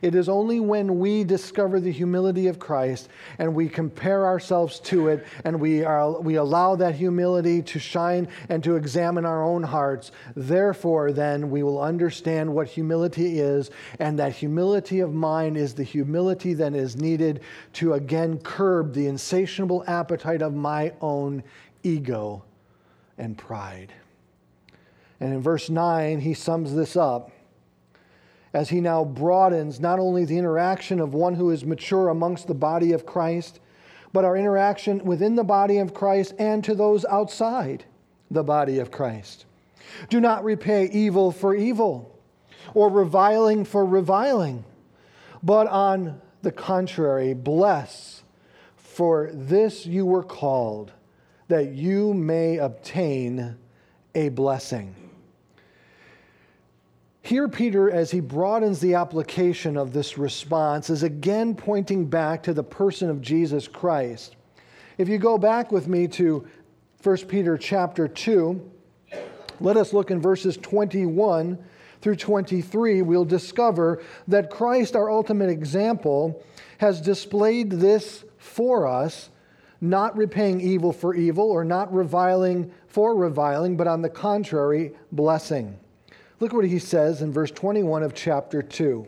It 0.03 0.15
is 0.15 0.29
only 0.29 0.61
when 0.61 0.99
we 0.99 1.25
discover 1.25 1.81
the 1.81 1.93
humility 1.93 2.47
of 2.49 2.59
Christ 2.59 3.09
and 3.39 3.55
we 3.55 3.69
compare 3.69 4.27
ourselves 4.27 4.81
to 4.81 5.09
it 5.09 5.27
and 5.45 5.61
we, 5.61 5.85
are, 5.85 6.21
we 6.21 6.37
allow 6.37 6.77
that 6.77 6.95
humility 6.95 7.63
to 7.63 7.79
shine 7.79 8.29
and 8.49 8.63
to 8.65 8.77
examine 8.77 9.25
our 9.25 9.43
own 9.43 9.63
hearts. 9.63 10.13
Therefore, 10.35 11.13
then, 11.13 11.51
we 11.51 11.63
will 11.63 11.81
understand 11.81 12.53
what 12.53 12.67
humility 12.67 13.39
is, 13.39 13.71
and 13.99 14.19
that 14.19 14.33
humility 14.33 15.01
of 15.01 15.13
mind 15.13 15.57
is 15.57 15.75
the 15.75 15.85
humility 15.85 16.55
that 16.55 16.75
is 16.75 16.97
needed 16.97 17.41
to 17.75 17.95
again 17.95 18.39
curb 18.39 18.93
the 18.93 19.07
insatiable 19.07 19.85
appetite 19.87 20.43
of 20.43 20.55
my 20.55 20.93
own 21.01 21.43
ego 21.83 22.45
and 23.19 23.39
pride. 23.39 23.93
And 25.21 25.33
in 25.33 25.41
verse 25.41 25.71
9, 25.71 26.21
he 26.21 26.35
sums 26.35 26.75
this 26.75 26.97
up 26.97 27.31
as 28.57 28.71
he 28.71 28.81
now 28.81 29.05
broadens 29.05 29.81
not 29.81 29.99
only 29.99 30.25
the 30.25 30.39
interaction 30.39 30.99
of 30.99 31.13
one 31.13 31.35
who 31.35 31.51
is 31.51 31.63
mature 31.63 32.09
amongst 32.09 32.47
the 32.47 32.55
body 32.55 32.93
of 32.93 33.05
Christ, 33.05 33.61
but 34.15 34.25
our 34.25 34.35
interaction 34.35 35.05
within 35.05 35.35
the 35.35 35.45
body 35.45 35.77
of 35.77 35.93
Christ 35.93 36.33
and 36.39 36.65
to 36.65 36.75
those 36.75 37.05
outside 37.05 37.85
the 38.31 38.43
body 38.43 38.79
of 38.79 38.91
Christ. 38.91 39.45
Do 40.09 40.23
not 40.23 40.43
repay 40.43 40.87
evil 40.87 41.33
for 41.33 41.55
evil 41.55 42.19
or 42.73 42.89
reviling 42.89 43.67
for 43.67 43.85
reviling, 43.85 44.65
but 45.43 45.67
on 45.67 46.23
the 46.41 46.51
contrary, 46.51 47.35
bless, 47.35 48.23
for 48.75 49.29
this 49.35 49.85
you 49.85 50.07
were 50.07 50.25
called, 50.25 50.93
that 51.49 51.73
you 51.73 52.15
may 52.15 52.57
obtain 52.57 53.59
a 54.15 54.31
blessing. 54.31 54.95
Here, 57.27 57.49
Peter, 57.49 57.91
as 57.91 58.13
he 58.13 58.21
broadens 58.21 58.79
the 58.79 58.95
application 58.95 59.77
of 59.77 59.93
this 59.93 60.17
response, 60.17 60.91
is 60.91 61.03
again 61.03 61.57
pointing 61.57 62.07
back 62.07 62.45
to 62.45 62.55
the 62.55 62.63
person 62.63 63.11
of 63.11 63.21
Jesus 63.21 63.67
Christ. 63.67 64.37
If 64.97 65.09
you 65.09 65.19
go 65.19 65.37
back 65.37 65.73
with 65.73 65.89
me 65.89 66.07
to 66.07 66.47
1 67.03 67.17
Peter 67.27 67.59
chapter 67.59 68.07
2, 68.07 68.71
let 69.59 69.77
us 69.77 69.93
look 69.93 70.13
in 70.13 70.21
verses 70.21 70.57
21 70.57 71.59
through 72.01 72.15
23. 72.15 73.03
We'll 73.03 73.25
discover 73.25 74.05
that 74.29 74.49
Christ, 74.49 74.95
our 74.95 75.11
ultimate 75.11 75.51
example, 75.51 76.45
has 76.79 77.01
displayed 77.01 77.73
this 77.73 78.25
for 78.39 78.87
us, 78.87 79.31
not 79.81 80.17
repaying 80.17 80.61
evil 80.61 80.93
for 80.93 81.13
evil 81.13 81.51
or 81.51 81.65
not 81.65 81.93
reviling 81.93 82.73
for 82.87 83.17
reviling, 83.17 83.77
but 83.77 83.89
on 83.89 84.01
the 84.01 84.11
contrary, 84.11 84.93
blessing. 85.11 85.77
Look 86.39 86.53
what 86.53 86.67
he 86.67 86.79
says 86.79 87.23
in 87.23 87.33
verse 87.33 87.51
21 87.51 88.03
of 88.03 88.15
chapter 88.15 88.63
2. 88.63 89.07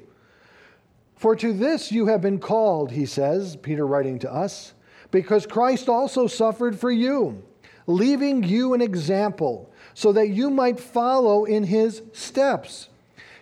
For 1.17 1.37
to 1.37 1.53
this 1.53 1.93
you 1.93 2.07
have 2.07 2.21
been 2.21 2.39
called, 2.39 2.93
he 2.93 3.05
says, 3.05 3.57
Peter 3.57 3.87
writing 3.87 4.19
to 4.21 4.33
us, 4.33 4.73
because 5.11 5.47
Christ 5.47 5.89
also 5.89 6.27
suffered 6.27 6.79
for 6.79 6.91
you, 6.91 7.43
leaving 7.87 8.45
you 8.45 8.73
an 8.73 8.81
example, 8.81 9.71
so 9.95 10.13
that 10.13 10.29
you 10.29 10.49
might 10.49 10.79
follow 10.79 11.45
in 11.45 11.65
his 11.65 12.03
steps. 12.13 12.89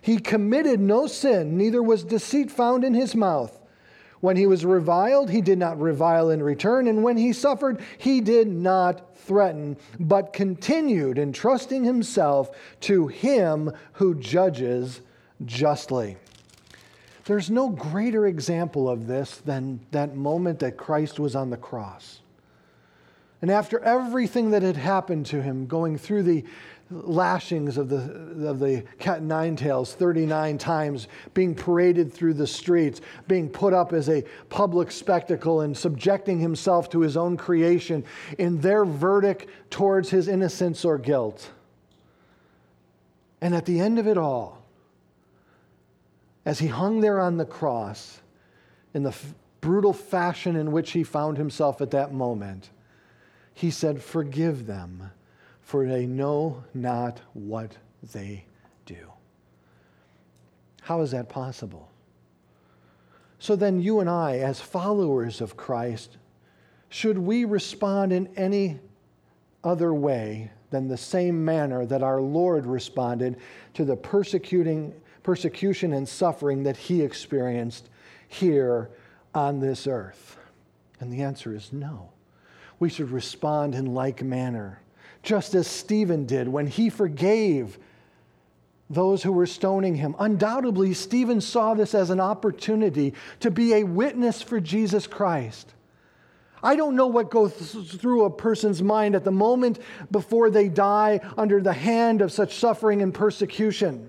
He 0.00 0.18
committed 0.18 0.80
no 0.80 1.06
sin, 1.06 1.58
neither 1.58 1.82
was 1.82 2.02
deceit 2.02 2.50
found 2.50 2.82
in 2.82 2.94
his 2.94 3.14
mouth. 3.14 3.55
When 4.26 4.36
he 4.36 4.48
was 4.48 4.64
reviled, 4.64 5.30
he 5.30 5.40
did 5.40 5.56
not 5.56 5.80
revile 5.80 6.30
in 6.30 6.42
return, 6.42 6.88
and 6.88 7.04
when 7.04 7.16
he 7.16 7.32
suffered, 7.32 7.80
he 7.96 8.20
did 8.20 8.48
not 8.48 9.16
threaten, 9.16 9.76
but 10.00 10.32
continued 10.32 11.16
entrusting 11.16 11.84
himself 11.84 12.50
to 12.80 13.06
him 13.06 13.70
who 13.92 14.16
judges 14.16 15.00
justly. 15.44 16.16
There's 17.26 17.50
no 17.50 17.68
greater 17.68 18.26
example 18.26 18.90
of 18.90 19.06
this 19.06 19.36
than 19.36 19.78
that 19.92 20.16
moment 20.16 20.58
that 20.58 20.76
Christ 20.76 21.20
was 21.20 21.36
on 21.36 21.50
the 21.50 21.56
cross. 21.56 22.18
And 23.40 23.48
after 23.48 23.78
everything 23.78 24.50
that 24.50 24.64
had 24.64 24.76
happened 24.76 25.26
to 25.26 25.40
him, 25.40 25.68
going 25.68 25.98
through 25.98 26.24
the, 26.24 26.44
lashings 26.90 27.76
of 27.78 27.88
the, 27.88 28.48
of 28.48 28.60
the 28.60 28.84
cat 28.98 29.22
nine 29.22 29.56
tails 29.56 29.94
39 29.94 30.58
times, 30.58 31.08
being 31.34 31.54
paraded 31.54 32.12
through 32.12 32.34
the 32.34 32.46
streets, 32.46 33.00
being 33.26 33.48
put 33.48 33.72
up 33.72 33.92
as 33.92 34.08
a 34.08 34.24
public 34.48 34.90
spectacle, 34.90 35.62
and 35.62 35.76
subjecting 35.76 36.38
himself 36.38 36.88
to 36.90 37.00
his 37.00 37.16
own 37.16 37.36
creation 37.36 38.04
in 38.38 38.60
their 38.60 38.84
verdict 38.84 39.48
towards 39.70 40.10
his 40.10 40.28
innocence 40.28 40.84
or 40.84 40.98
guilt. 40.98 41.50
And 43.40 43.54
at 43.54 43.66
the 43.66 43.80
end 43.80 43.98
of 43.98 44.06
it 44.06 44.16
all, 44.16 44.62
as 46.44 46.60
he 46.60 46.68
hung 46.68 47.00
there 47.00 47.20
on 47.20 47.36
the 47.36 47.44
cross, 47.44 48.20
in 48.94 49.02
the 49.02 49.14
brutal 49.60 49.92
fashion 49.92 50.54
in 50.54 50.70
which 50.70 50.92
he 50.92 51.02
found 51.02 51.36
himself 51.36 51.80
at 51.80 51.90
that 51.90 52.14
moment, 52.14 52.70
he 53.52 53.70
said, 53.70 54.00
Forgive 54.00 54.66
them, 54.66 55.10
for 55.66 55.84
they 55.84 56.06
know 56.06 56.62
not 56.74 57.20
what 57.34 57.76
they 58.12 58.44
do. 58.86 59.10
How 60.80 61.00
is 61.00 61.10
that 61.10 61.28
possible? 61.28 61.90
So 63.40 63.56
then, 63.56 63.80
you 63.80 63.98
and 63.98 64.08
I, 64.08 64.38
as 64.38 64.60
followers 64.60 65.40
of 65.40 65.56
Christ, 65.56 66.18
should 66.88 67.18
we 67.18 67.44
respond 67.44 68.12
in 68.12 68.28
any 68.36 68.78
other 69.64 69.92
way 69.92 70.52
than 70.70 70.86
the 70.86 70.96
same 70.96 71.44
manner 71.44 71.84
that 71.84 72.00
our 72.00 72.20
Lord 72.20 72.64
responded 72.64 73.36
to 73.74 73.84
the 73.84 73.96
persecuting, 73.96 74.94
persecution 75.24 75.94
and 75.94 76.08
suffering 76.08 76.62
that 76.62 76.76
he 76.76 77.02
experienced 77.02 77.90
here 78.28 78.88
on 79.34 79.58
this 79.58 79.88
earth? 79.88 80.36
And 81.00 81.12
the 81.12 81.22
answer 81.22 81.52
is 81.52 81.72
no. 81.72 82.10
We 82.78 82.88
should 82.88 83.10
respond 83.10 83.74
in 83.74 83.94
like 83.94 84.22
manner, 84.22 84.80
just 85.26 85.54
as 85.56 85.66
Stephen 85.66 86.24
did 86.24 86.48
when 86.48 86.68
he 86.68 86.88
forgave 86.88 87.78
those 88.88 89.24
who 89.24 89.32
were 89.32 89.46
stoning 89.46 89.96
him. 89.96 90.14
Undoubtedly, 90.20 90.94
Stephen 90.94 91.40
saw 91.40 91.74
this 91.74 91.94
as 91.94 92.10
an 92.10 92.20
opportunity 92.20 93.12
to 93.40 93.50
be 93.50 93.74
a 93.74 93.82
witness 93.82 94.40
for 94.40 94.60
Jesus 94.60 95.08
Christ. 95.08 95.74
I 96.62 96.76
don't 96.76 96.94
know 96.94 97.08
what 97.08 97.30
goes 97.30 97.52
through 97.52 98.24
a 98.24 98.30
person's 98.30 98.82
mind 98.82 99.16
at 99.16 99.24
the 99.24 99.32
moment 99.32 99.80
before 100.12 100.48
they 100.48 100.68
die 100.68 101.20
under 101.36 101.60
the 101.60 101.72
hand 101.72 102.22
of 102.22 102.30
such 102.30 102.54
suffering 102.54 103.02
and 103.02 103.12
persecution. 103.12 104.08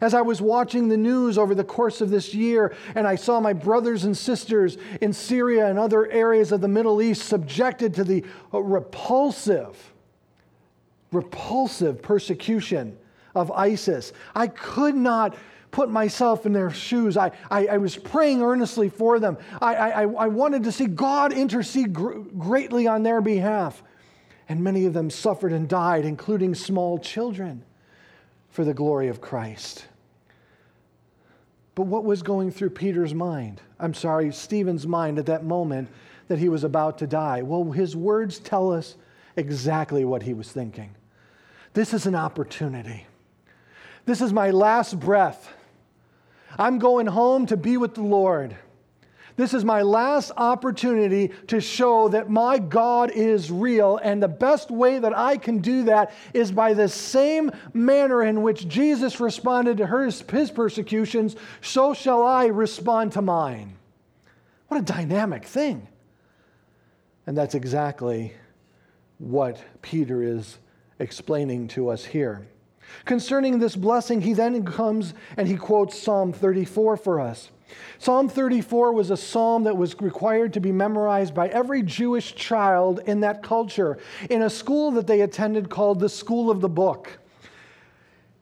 As 0.00 0.14
I 0.14 0.22
was 0.22 0.40
watching 0.40 0.88
the 0.88 0.96
news 0.96 1.36
over 1.36 1.56
the 1.56 1.64
course 1.64 2.00
of 2.00 2.08
this 2.08 2.32
year, 2.32 2.74
and 2.94 3.06
I 3.06 3.16
saw 3.16 3.40
my 3.40 3.52
brothers 3.52 4.04
and 4.04 4.16
sisters 4.16 4.78
in 5.00 5.12
Syria 5.12 5.66
and 5.66 5.78
other 5.78 6.10
areas 6.10 6.52
of 6.52 6.60
the 6.60 6.68
Middle 6.68 7.02
East 7.02 7.28
subjected 7.28 7.94
to 7.94 8.04
the 8.04 8.24
repulsive, 8.52 9.92
repulsive 11.12 12.02
persecution 12.02 12.96
of 13.34 13.50
ISIS, 13.52 14.12
I 14.34 14.48
could 14.48 14.94
not 14.94 15.36
put 15.70 15.90
myself 15.90 16.46
in 16.46 16.52
their 16.52 16.70
shoes. 16.70 17.16
I, 17.16 17.30
I, 17.50 17.66
I 17.66 17.76
was 17.76 17.96
praying 17.96 18.42
earnestly 18.42 18.88
for 18.88 19.20
them. 19.20 19.38
I, 19.60 19.74
I, 19.74 20.02
I 20.02 20.26
wanted 20.26 20.64
to 20.64 20.72
see 20.72 20.86
God 20.86 21.32
intercede 21.32 21.92
gr- 21.92 22.18
greatly 22.18 22.86
on 22.86 23.02
their 23.02 23.20
behalf. 23.20 23.82
And 24.48 24.64
many 24.64 24.84
of 24.86 24.94
them 24.94 25.10
suffered 25.10 25.52
and 25.52 25.68
died, 25.68 26.04
including 26.04 26.56
small 26.56 26.98
children, 26.98 27.62
for 28.48 28.64
the 28.64 28.74
glory 28.74 29.06
of 29.06 29.20
Christ. 29.20 29.86
But 31.76 31.86
what 31.86 32.04
was 32.04 32.22
going 32.22 32.50
through 32.50 32.70
Peter's 32.70 33.14
mind? 33.14 33.60
I'm 33.78 33.94
sorry, 33.94 34.32
Stephen's 34.32 34.88
mind 34.88 35.20
at 35.20 35.26
that 35.26 35.44
moment 35.44 35.88
that 36.26 36.38
he 36.38 36.48
was 36.48 36.64
about 36.64 36.98
to 36.98 37.06
die? 37.06 37.42
Well, 37.42 37.70
his 37.70 37.96
words 37.96 38.38
tell 38.38 38.72
us 38.72 38.96
exactly 39.36 40.04
what 40.04 40.22
he 40.22 40.34
was 40.34 40.50
thinking. 40.50 40.94
This 41.72 41.94
is 41.94 42.06
an 42.06 42.14
opportunity. 42.14 43.06
This 44.04 44.20
is 44.20 44.32
my 44.32 44.50
last 44.50 44.98
breath. 44.98 45.52
I'm 46.58 46.78
going 46.78 47.06
home 47.06 47.46
to 47.46 47.56
be 47.56 47.76
with 47.76 47.94
the 47.94 48.02
Lord. 48.02 48.56
This 49.36 49.54
is 49.54 49.64
my 49.64 49.82
last 49.82 50.32
opportunity 50.36 51.28
to 51.46 51.60
show 51.60 52.08
that 52.08 52.28
my 52.28 52.58
God 52.58 53.10
is 53.12 53.50
real. 53.50 53.98
And 53.98 54.22
the 54.22 54.28
best 54.28 54.70
way 54.70 54.98
that 54.98 55.16
I 55.16 55.36
can 55.36 55.60
do 55.60 55.84
that 55.84 56.12
is 56.34 56.52
by 56.52 56.74
the 56.74 56.88
same 56.88 57.50
manner 57.72 58.22
in 58.22 58.42
which 58.42 58.68
Jesus 58.68 59.20
responded 59.20 59.78
to 59.78 59.86
his, 59.86 60.20
his 60.22 60.50
persecutions, 60.50 61.36
so 61.62 61.94
shall 61.94 62.22
I 62.22 62.46
respond 62.46 63.12
to 63.12 63.22
mine. 63.22 63.76
What 64.68 64.80
a 64.80 64.84
dynamic 64.84 65.46
thing. 65.46 65.88
And 67.26 67.36
that's 67.38 67.54
exactly 67.54 68.34
what 69.18 69.62
Peter 69.82 70.22
is 70.22 70.58
explaining 71.00 71.66
to 71.68 71.88
us 71.88 72.04
here. 72.04 72.46
Concerning 73.04 73.58
this 73.58 73.76
blessing, 73.76 74.20
he 74.20 74.32
then 74.32 74.64
comes 74.64 75.14
and 75.36 75.48
he 75.48 75.56
quotes 75.56 75.98
Psalm 75.98 76.32
34 76.32 76.96
for 76.96 77.20
us. 77.20 77.50
Psalm 77.98 78.28
34 78.28 78.92
was 78.92 79.10
a 79.10 79.16
psalm 79.16 79.64
that 79.64 79.76
was 79.76 80.00
required 80.00 80.52
to 80.54 80.60
be 80.60 80.72
memorized 80.72 81.34
by 81.34 81.48
every 81.48 81.82
Jewish 81.82 82.34
child 82.34 83.00
in 83.06 83.20
that 83.20 83.42
culture 83.42 83.98
in 84.28 84.42
a 84.42 84.50
school 84.50 84.90
that 84.92 85.06
they 85.06 85.20
attended 85.20 85.70
called 85.70 86.00
the 86.00 86.08
School 86.08 86.50
of 86.50 86.60
the 86.60 86.68
Book. 86.68 87.18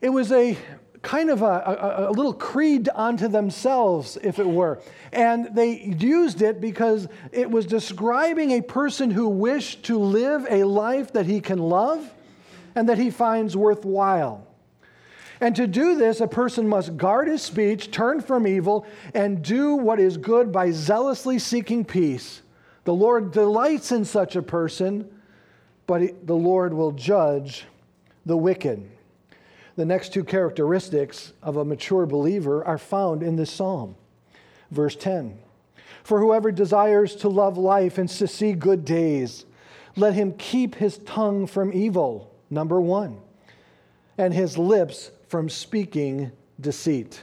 It 0.01 0.11
was 0.11 0.33
a 0.33 0.57
kind 1.03 1.31
of 1.31 1.43
a, 1.43 1.45
a, 1.45 2.11
a, 2.11 2.13
little 2.13 2.33
creed 2.33 2.89
unto 2.95 3.29
themselves, 3.29 4.19
if 4.23 4.39
it 4.39 4.47
were. 4.47 4.81
And 5.13 5.55
they 5.55 5.83
used 5.83 6.43
it 6.43 6.61
because 6.61 7.09
it 7.31 7.51
was 7.51 7.67
describing 7.67 8.53
a 8.53 8.63
person 8.63 9.11
who 9.11 9.29
wished 9.29 9.85
to 9.85 9.99
live 9.99 10.47
a 10.51 10.65
life 10.65 11.13
that 11.13 11.27
he 11.27 11.41
can 11.41 11.59
love 11.59 12.13
and 12.75 12.89
that 12.89 12.99
he 12.99 13.11
finds 13.11 13.57
worthwhile. 13.57 14.47
And 15.41 15.55
to 15.57 15.67
do 15.67 15.97
this, 15.97 16.21
a 16.21 16.27
person 16.27 16.69
must 16.69 16.97
guard 16.97 17.29
his 17.29 17.43
speech, 17.43 17.91
turn 17.91 18.21
from 18.21 18.47
evil, 18.47 18.87
and 19.15 19.43
do 19.43 19.75
what 19.75 20.01
is 20.01 20.17
good 20.17 20.51
by 20.51 20.71
zealously 20.73 21.39
seeking 21.39 21.85
peace. 21.85 22.43
The 22.85 22.95
Lord 22.95 23.31
delights 23.31 23.93
in 23.93 24.05
such 24.05 24.35
a 24.35 24.43
person, 24.43 25.09
but 25.87 26.27
the 26.27 26.35
Lord 26.35 26.75
will 26.75 26.93
judge 26.93 27.67
the 28.27 28.37
wicked. 28.37 28.91
The 29.77 29.85
next 29.85 30.13
two 30.13 30.25
characteristics 30.25 31.33
of 31.41 31.57
a 31.57 31.65
mature 31.65 32.05
believer 32.05 32.65
are 32.65 32.79
found 32.79 33.23
in 33.23 33.37
this 33.37 33.51
psalm. 33.51 33.95
Verse 34.73 34.97
10 34.97 35.39
For 36.03 36.19
whoever 36.19 36.51
desires 36.51 37.15
to 37.17 37.29
love 37.29 37.57
life 37.57 37.97
and 37.99 38.09
to 38.09 38.27
see 38.27 38.55
good 38.55 38.85
days, 38.85 39.47
let 39.95 40.15
him 40.15 40.33
keep 40.33 40.75
his 40.75 40.99
tongue 40.99 41.47
from 41.47 41.73
evil 41.73 42.28
number 42.51 42.81
one, 42.81 43.21
and 44.17 44.35
his 44.35 44.59
lips 44.59 45.11
from 45.29 45.49
speaking 45.49 46.33
deceit. 46.61 47.23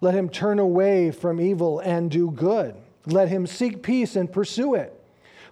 Let 0.00 0.14
him 0.14 0.28
turn 0.28 0.58
away 0.58 1.10
from 1.10 1.40
evil 1.40 1.80
and 1.80 2.10
do 2.10 2.30
good. 2.30 2.76
Let 3.06 3.28
him 3.28 3.46
seek 3.46 3.82
peace 3.82 4.14
and 4.14 4.32
pursue 4.32 4.74
it. 4.74 4.94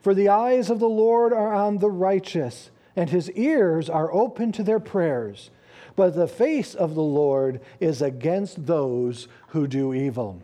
For 0.00 0.14
the 0.14 0.28
eyes 0.28 0.70
of 0.70 0.78
the 0.78 0.88
Lord 0.88 1.32
are 1.32 1.54
on 1.54 1.78
the 1.78 1.90
righteous, 1.90 2.70
and 2.94 3.10
his 3.10 3.30
ears 3.32 3.90
are 3.90 4.12
open 4.12 4.52
to 4.52 4.62
their 4.62 4.78
prayers. 4.78 5.50
But 5.96 6.14
the 6.14 6.28
face 6.28 6.74
of 6.74 6.94
the 6.94 7.02
Lord 7.02 7.60
is 7.80 8.02
against 8.02 8.66
those 8.66 9.26
who 9.48 9.66
do 9.66 9.94
evil. 9.94 10.42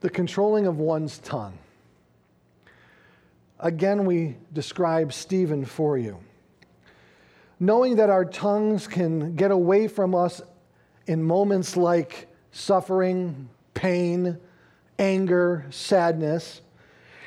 The 0.00 0.10
controlling 0.10 0.66
of 0.66 0.78
one's 0.78 1.18
tongue. 1.18 1.56
Again, 3.58 4.04
we 4.04 4.36
describe 4.52 5.12
Stephen 5.12 5.64
for 5.64 5.96
you. 5.96 6.18
Knowing 7.58 7.96
that 7.96 8.10
our 8.10 8.24
tongues 8.24 8.86
can 8.86 9.34
get 9.34 9.50
away 9.50 9.88
from 9.88 10.14
us 10.14 10.42
in 11.06 11.22
moments 11.22 11.76
like 11.76 12.28
suffering, 12.52 13.48
pain, 13.72 14.38
anger, 14.98 15.64
sadness, 15.70 16.60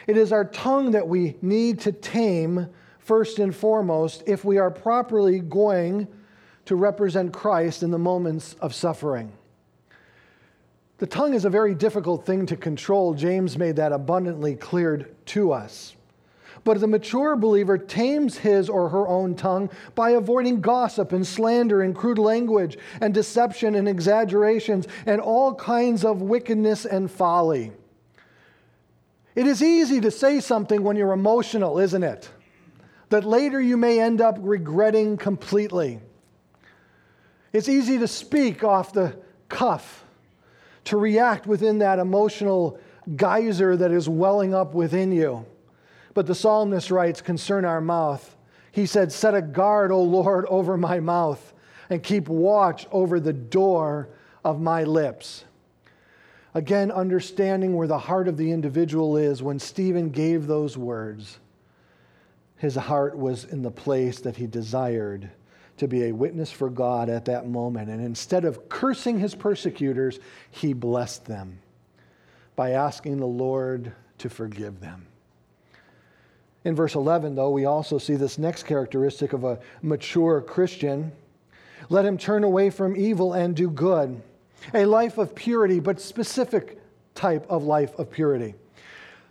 it 0.05 0.17
is 0.17 0.31
our 0.31 0.45
tongue 0.45 0.91
that 0.91 1.07
we 1.07 1.35
need 1.41 1.79
to 1.81 1.91
tame 1.91 2.67
first 2.99 3.39
and 3.39 3.55
foremost 3.55 4.23
if 4.27 4.45
we 4.45 4.59
are 4.59 4.69
properly 4.69 5.39
going 5.39 6.07
to 6.65 6.75
represent 6.75 7.33
Christ 7.33 7.81
in 7.81 7.89
the 7.89 7.97
moments 7.97 8.55
of 8.61 8.75
suffering. 8.75 9.31
The 10.99 11.07
tongue 11.07 11.33
is 11.33 11.45
a 11.45 11.49
very 11.49 11.73
difficult 11.73 12.25
thing 12.25 12.45
to 12.47 12.55
control. 12.55 13.15
James 13.15 13.57
made 13.57 13.77
that 13.77 13.91
abundantly 13.91 14.55
clear 14.55 15.09
to 15.27 15.51
us. 15.51 15.95
But 16.69 16.81
the 16.81 16.87
mature 16.87 17.35
believer 17.35 17.79
tames 17.79 18.37
his 18.37 18.69
or 18.69 18.89
her 18.89 19.07
own 19.07 19.33
tongue 19.33 19.71
by 19.95 20.11
avoiding 20.11 20.61
gossip 20.61 21.13
and 21.13 21.25
slander 21.25 21.81
and 21.81 21.95
crude 21.95 22.19
language 22.19 22.77
and 23.01 23.11
deception 23.11 23.73
and 23.73 23.89
exaggerations 23.89 24.87
and 25.07 25.19
all 25.19 25.55
kinds 25.55 26.05
of 26.05 26.21
wickedness 26.21 26.85
and 26.85 27.09
folly. 27.09 27.71
It 29.33 29.47
is 29.47 29.63
easy 29.63 29.99
to 30.01 30.11
say 30.11 30.39
something 30.39 30.83
when 30.83 30.95
you're 30.95 31.11
emotional, 31.11 31.79
isn't 31.79 32.03
it? 32.03 32.29
That 33.09 33.25
later 33.25 33.59
you 33.59 33.75
may 33.75 33.99
end 33.99 34.21
up 34.21 34.37
regretting 34.39 35.17
completely. 35.17 35.99
It's 37.51 37.67
easy 37.67 37.97
to 37.97 38.07
speak 38.07 38.63
off 38.63 38.93
the 38.93 39.17
cuff, 39.47 40.05
to 40.83 40.97
react 40.97 41.47
within 41.47 41.79
that 41.79 41.97
emotional 41.97 42.79
geyser 43.15 43.75
that 43.75 43.89
is 43.89 44.07
welling 44.07 44.53
up 44.53 44.75
within 44.75 45.11
you. 45.11 45.47
But 46.19 46.27
the 46.27 46.35
psalmist 46.35 46.91
writes, 46.91 47.21
concern 47.21 47.63
our 47.63 47.79
mouth. 47.79 48.35
He 48.73 48.85
said, 48.87 49.09
Set 49.09 49.33
a 49.33 49.41
guard, 49.41 49.89
O 49.89 50.03
Lord, 50.03 50.45
over 50.47 50.75
my 50.75 50.99
mouth, 50.99 51.53
and 51.89 52.03
keep 52.03 52.27
watch 52.27 52.85
over 52.91 53.21
the 53.21 53.31
door 53.31 54.09
of 54.43 54.59
my 54.59 54.83
lips. 54.83 55.45
Again, 56.53 56.91
understanding 56.91 57.73
where 57.73 57.87
the 57.87 57.97
heart 57.97 58.27
of 58.27 58.35
the 58.35 58.51
individual 58.51 59.15
is, 59.15 59.41
when 59.41 59.59
Stephen 59.59 60.09
gave 60.09 60.45
those 60.45 60.77
words, 60.77 61.39
his 62.57 62.75
heart 62.75 63.17
was 63.17 63.45
in 63.45 63.61
the 63.61 63.71
place 63.71 64.19
that 64.19 64.35
he 64.35 64.45
desired 64.45 65.31
to 65.77 65.87
be 65.87 66.03
a 66.03 66.11
witness 66.11 66.51
for 66.51 66.69
God 66.69 67.07
at 67.07 67.23
that 67.23 67.47
moment. 67.47 67.89
And 67.89 68.03
instead 68.03 68.43
of 68.43 68.67
cursing 68.67 69.19
his 69.19 69.35
persecutors, 69.35 70.19
he 70.51 70.73
blessed 70.73 71.27
them 71.27 71.59
by 72.57 72.71
asking 72.71 73.19
the 73.19 73.25
Lord 73.25 73.93
to 74.17 74.29
forgive 74.29 74.81
them. 74.81 75.05
In 76.69 76.75
verse 76.75 76.93
11, 76.93 77.33
though, 77.33 77.49
we 77.49 77.65
also 77.65 77.97
see 77.97 78.13
this 78.13 78.37
next 78.37 78.61
characteristic 78.61 79.33
of 79.33 79.43
a 79.43 79.57
mature 79.81 80.39
Christian. 80.39 81.11
Let 81.89 82.05
him 82.05 82.15
turn 82.15 82.43
away 82.43 82.69
from 82.69 82.95
evil 82.95 83.33
and 83.33 83.55
do 83.55 83.71
good. 83.71 84.21
A 84.75 84.85
life 84.85 85.17
of 85.17 85.33
purity, 85.33 85.79
but 85.79 85.99
specific 85.99 86.79
type 87.15 87.43
of 87.49 87.63
life 87.63 87.97
of 87.97 88.11
purity. 88.11 88.53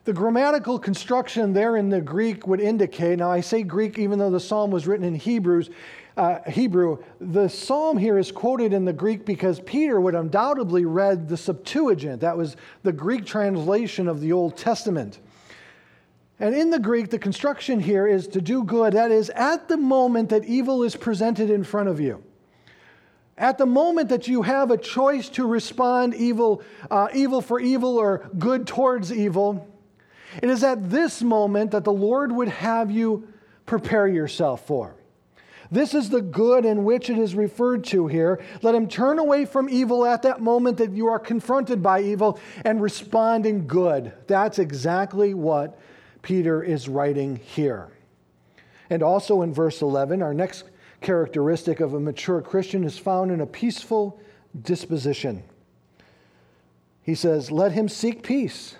The 0.03 0.13
grammatical 0.13 0.81
construction 0.81 1.53
there 1.53 1.77
in 1.77 1.91
the 1.91 2.01
Greek 2.01 2.49
would 2.49 2.61
indicate, 2.61 3.21
now 3.21 3.31
I 3.31 3.41
say 3.41 3.63
Greek 3.63 4.01
even 4.01 4.19
though 4.19 4.31
the 4.33 4.41
psalm 4.41 4.73
was 4.73 4.89
written 4.89 5.07
in 5.07 5.15
Hebrews, 5.15 5.71
uh, 6.17 6.41
Hebrew, 6.51 6.99
the 7.21 7.47
psalm 7.47 7.97
here 7.99 8.19
is 8.19 8.33
quoted 8.33 8.73
in 8.73 8.85
the 8.85 8.93
Greek 8.93 9.25
because 9.25 9.61
Peter 9.61 10.01
would 10.01 10.17
undoubtedly 10.17 10.85
read 10.85 11.29
the 11.29 11.37
Septuagint. 11.37 12.21
That 12.21 12.37
was 12.37 12.57
the 12.83 12.93
Greek 12.93 13.25
translation 13.27 14.09
of 14.09 14.21
the 14.21 14.33
Old 14.33 14.57
Testament. 14.57 15.21
And 16.41 16.55
in 16.55 16.71
the 16.71 16.79
Greek, 16.79 17.11
the 17.11 17.19
construction 17.19 17.81
here 17.81 18.07
is 18.07 18.29
to 18.29 18.41
do 18.41 18.63
good. 18.63 18.93
That 18.93 19.11
is, 19.11 19.31
at 19.31 19.69
the 19.69 19.77
moment 19.77 20.29
that 20.29 20.45
evil 20.45 20.85
is 20.85 20.95
presented 20.95 21.51
in 21.51 21.65
front 21.65 21.89
of 21.89 22.01
you. 22.01 22.23
At 23.37 23.59
the 23.59 23.67
moment 23.67 24.09
that 24.09 24.29
you 24.29 24.43
have 24.43 24.71
a 24.71 24.77
choice 24.77 25.29
to 25.31 25.47
respond 25.47 26.15
evil, 26.15 26.63
uh, 26.91 27.09
evil 27.15 27.41
for 27.41 27.61
evil 27.61 27.97
or 27.97 28.29
good 28.39 28.67
towards 28.67 29.13
evil, 29.13 29.67
it 30.43 30.51
is 30.51 30.63
at 30.63 30.91
this 30.91 31.23
moment 31.23 31.71
that 31.71 31.85
the 31.85 31.93
Lord 31.93 32.33
would 32.33 32.49
have 32.49 32.91
you 32.91 33.29
prepare 33.67 34.07
yourself 34.07 34.67
for. 34.67 34.95
This 35.71 35.93
is 35.93 36.09
the 36.09 36.23
good 36.23 36.65
in 36.65 36.85
which 36.85 37.11
it 37.11 37.19
is 37.19 37.35
referred 37.35 37.85
to 37.85 38.07
here. 38.07 38.41
Let 38.63 38.75
him 38.75 38.89
turn 38.89 39.19
away 39.19 39.45
from 39.45 39.69
evil 39.69 40.07
at 40.07 40.23
that 40.23 40.41
moment 40.41 40.79
that 40.79 40.93
you 40.93 41.09
are 41.09 41.19
confronted 41.19 41.83
by 41.83 42.01
evil 42.01 42.41
and 42.65 42.81
respond 42.81 43.45
in 43.45 43.67
good. 43.67 44.13
That's 44.27 44.59
exactly 44.59 45.35
what 45.35 45.79
Peter 46.23 46.63
is 46.63 46.89
writing 46.89 47.37
here. 47.37 47.89
And 48.91 49.03
also 49.03 49.43
in 49.43 49.53
verse 49.53 49.83
11, 49.83 50.23
our 50.23 50.35
next 50.35 50.65
characteristic 51.01 51.81
of 51.81 51.95
a 51.95 52.01
mature 52.01 52.41
Christian 52.41 52.85
is 52.85 52.99
found 52.99 53.31
in 53.31 53.41
a 53.41 53.47
peaceful 53.47 54.21
disposition. 54.63 55.43
He 57.03 57.15
says, 57.15 57.51
Let 57.51 57.73
him 57.73 57.89
seek 57.89 58.23
peace 58.23 58.77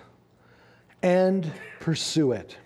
and 1.01 1.51
pursue 1.79 2.31
it. 2.31 2.57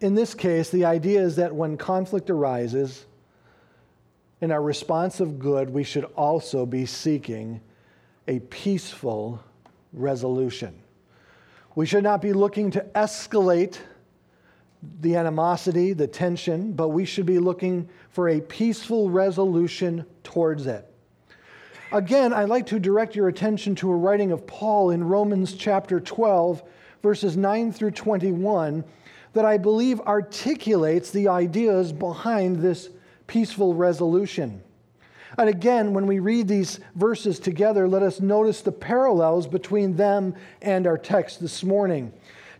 In 0.00 0.14
this 0.14 0.34
case, 0.34 0.70
the 0.70 0.84
idea 0.84 1.22
is 1.22 1.36
that 1.36 1.54
when 1.54 1.76
conflict 1.76 2.28
arises, 2.28 3.06
in 4.40 4.50
our 4.52 4.62
response 4.62 5.20
of 5.20 5.38
good, 5.38 5.70
we 5.70 5.82
should 5.82 6.04
also 6.16 6.66
be 6.66 6.84
seeking 6.84 7.60
a 8.28 8.40
peaceful 8.40 9.42
resolution. 9.92 10.74
We 11.76 11.84
should 11.84 12.02
not 12.02 12.22
be 12.22 12.32
looking 12.32 12.70
to 12.72 12.80
escalate 12.94 13.76
the 15.02 15.16
animosity, 15.16 15.92
the 15.92 16.06
tension, 16.06 16.72
but 16.72 16.88
we 16.88 17.04
should 17.04 17.26
be 17.26 17.38
looking 17.38 17.88
for 18.08 18.30
a 18.30 18.40
peaceful 18.40 19.10
resolution 19.10 20.06
towards 20.24 20.66
it. 20.66 20.90
Again, 21.92 22.32
I'd 22.32 22.48
like 22.48 22.66
to 22.68 22.80
direct 22.80 23.14
your 23.14 23.28
attention 23.28 23.74
to 23.76 23.90
a 23.90 23.94
writing 23.94 24.32
of 24.32 24.46
Paul 24.46 24.90
in 24.90 25.04
Romans 25.04 25.52
chapter 25.52 26.00
12, 26.00 26.62
verses 27.02 27.36
9 27.36 27.72
through 27.72 27.90
21 27.90 28.82
that 29.34 29.44
I 29.44 29.58
believe 29.58 30.00
articulates 30.00 31.10
the 31.10 31.28
ideas 31.28 31.92
behind 31.92 32.56
this 32.56 32.88
peaceful 33.26 33.74
resolution. 33.74 34.62
And 35.38 35.48
again, 35.48 35.92
when 35.92 36.06
we 36.06 36.18
read 36.18 36.48
these 36.48 36.80
verses 36.94 37.38
together, 37.38 37.86
let 37.86 38.02
us 38.02 38.20
notice 38.20 38.62
the 38.62 38.72
parallels 38.72 39.46
between 39.46 39.96
them 39.96 40.34
and 40.62 40.86
our 40.86 40.96
text 40.96 41.40
this 41.40 41.62
morning 41.62 42.12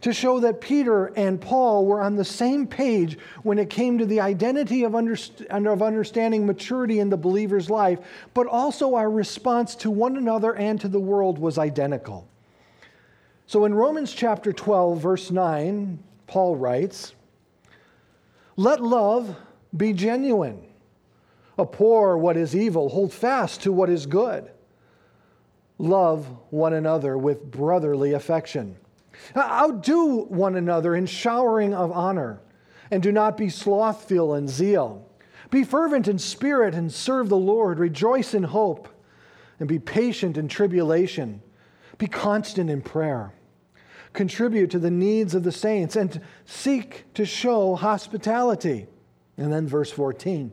to 0.03 0.13
show 0.13 0.41
that 0.41 0.61
Peter 0.61 1.07
and 1.17 1.41
Paul 1.41 1.87
were 1.87 2.03
on 2.03 2.17
the 2.17 2.25
same 2.25 2.67
page 2.67 3.19
when 3.43 3.59
it 3.59 3.71
came 3.71 3.99
to 3.99 4.07
the 4.07 4.21
identity 4.21 4.85
of, 4.85 4.93
underst- 4.93 5.47
of 5.47 5.83
understanding 5.83 6.47
maturity 6.47 7.01
in 7.01 7.09
the 7.09 7.17
believer's 7.17 7.71
life, 7.71 7.99
but 8.35 8.47
also 8.47 8.95
our 8.95 9.11
response 9.11 9.75
to 9.77 9.91
one 9.91 10.17
another 10.17 10.55
and 10.55 10.81
to 10.81 10.89
the 10.89 11.01
world 11.01 11.39
was 11.39 11.59
identical. 11.59 12.29
So 13.47 13.65
in 13.65 13.75
Romans 13.75 14.13
chapter 14.13 14.53
12, 14.53 15.01
verse 15.01 15.31
9, 15.31 15.99
Paul 16.27 16.57
writes, 16.57 17.15
Let 18.57 18.83
love 18.83 19.35
be 19.77 19.93
genuine. 19.93 20.63
Abhor 21.59 22.19
what 22.19 22.37
is 22.37 22.55
evil, 22.55 22.89
hold 22.89 23.13
fast 23.13 23.63
to 23.63 23.73
what 23.73 23.91
is 23.91 24.07
good. 24.07 24.51
Love 25.79 26.27
one 26.51 26.73
another 26.73 27.17
with 27.17 27.51
brotherly 27.51 28.13
affection. 28.13 28.77
Outdo 29.37 30.25
one 30.25 30.57
another 30.57 30.95
in 30.95 31.07
showering 31.07 31.75
of 31.75 31.91
honor, 31.93 32.41
and 32.91 33.03
do 33.03 33.13
not 33.13 33.37
be 33.37 33.49
slothful 33.49 34.35
in 34.35 34.49
zeal. 34.49 35.09
Be 35.51 35.65
fervent 35.65 36.09
in 36.09 36.19
spirit 36.19 36.75
and 36.75 36.93
serve 36.93 37.29
the 37.29 37.37
Lord. 37.37 37.79
Rejoice 37.79 38.35
in 38.35 38.43
hope, 38.43 38.89
and 39.59 39.69
be 39.69 39.79
patient 39.79 40.37
in 40.37 40.49
tribulation. 40.49 41.41
Be 41.99 42.07
constant 42.07 42.69
in 42.69 42.83
prayer 42.83 43.33
contribute 44.17 44.71
to 44.71 44.79
the 44.81 44.91
needs 44.91 45.35
of 45.35 45.45
the 45.45 45.53
saints 45.53 45.95
and 45.95 46.21
seek 46.47 47.05
to 47.15 47.25
show 47.25 47.77
hospitality. 47.77 48.87
And 49.37 49.53
then 49.53 49.69
verse 49.69 49.93
14 49.93 50.53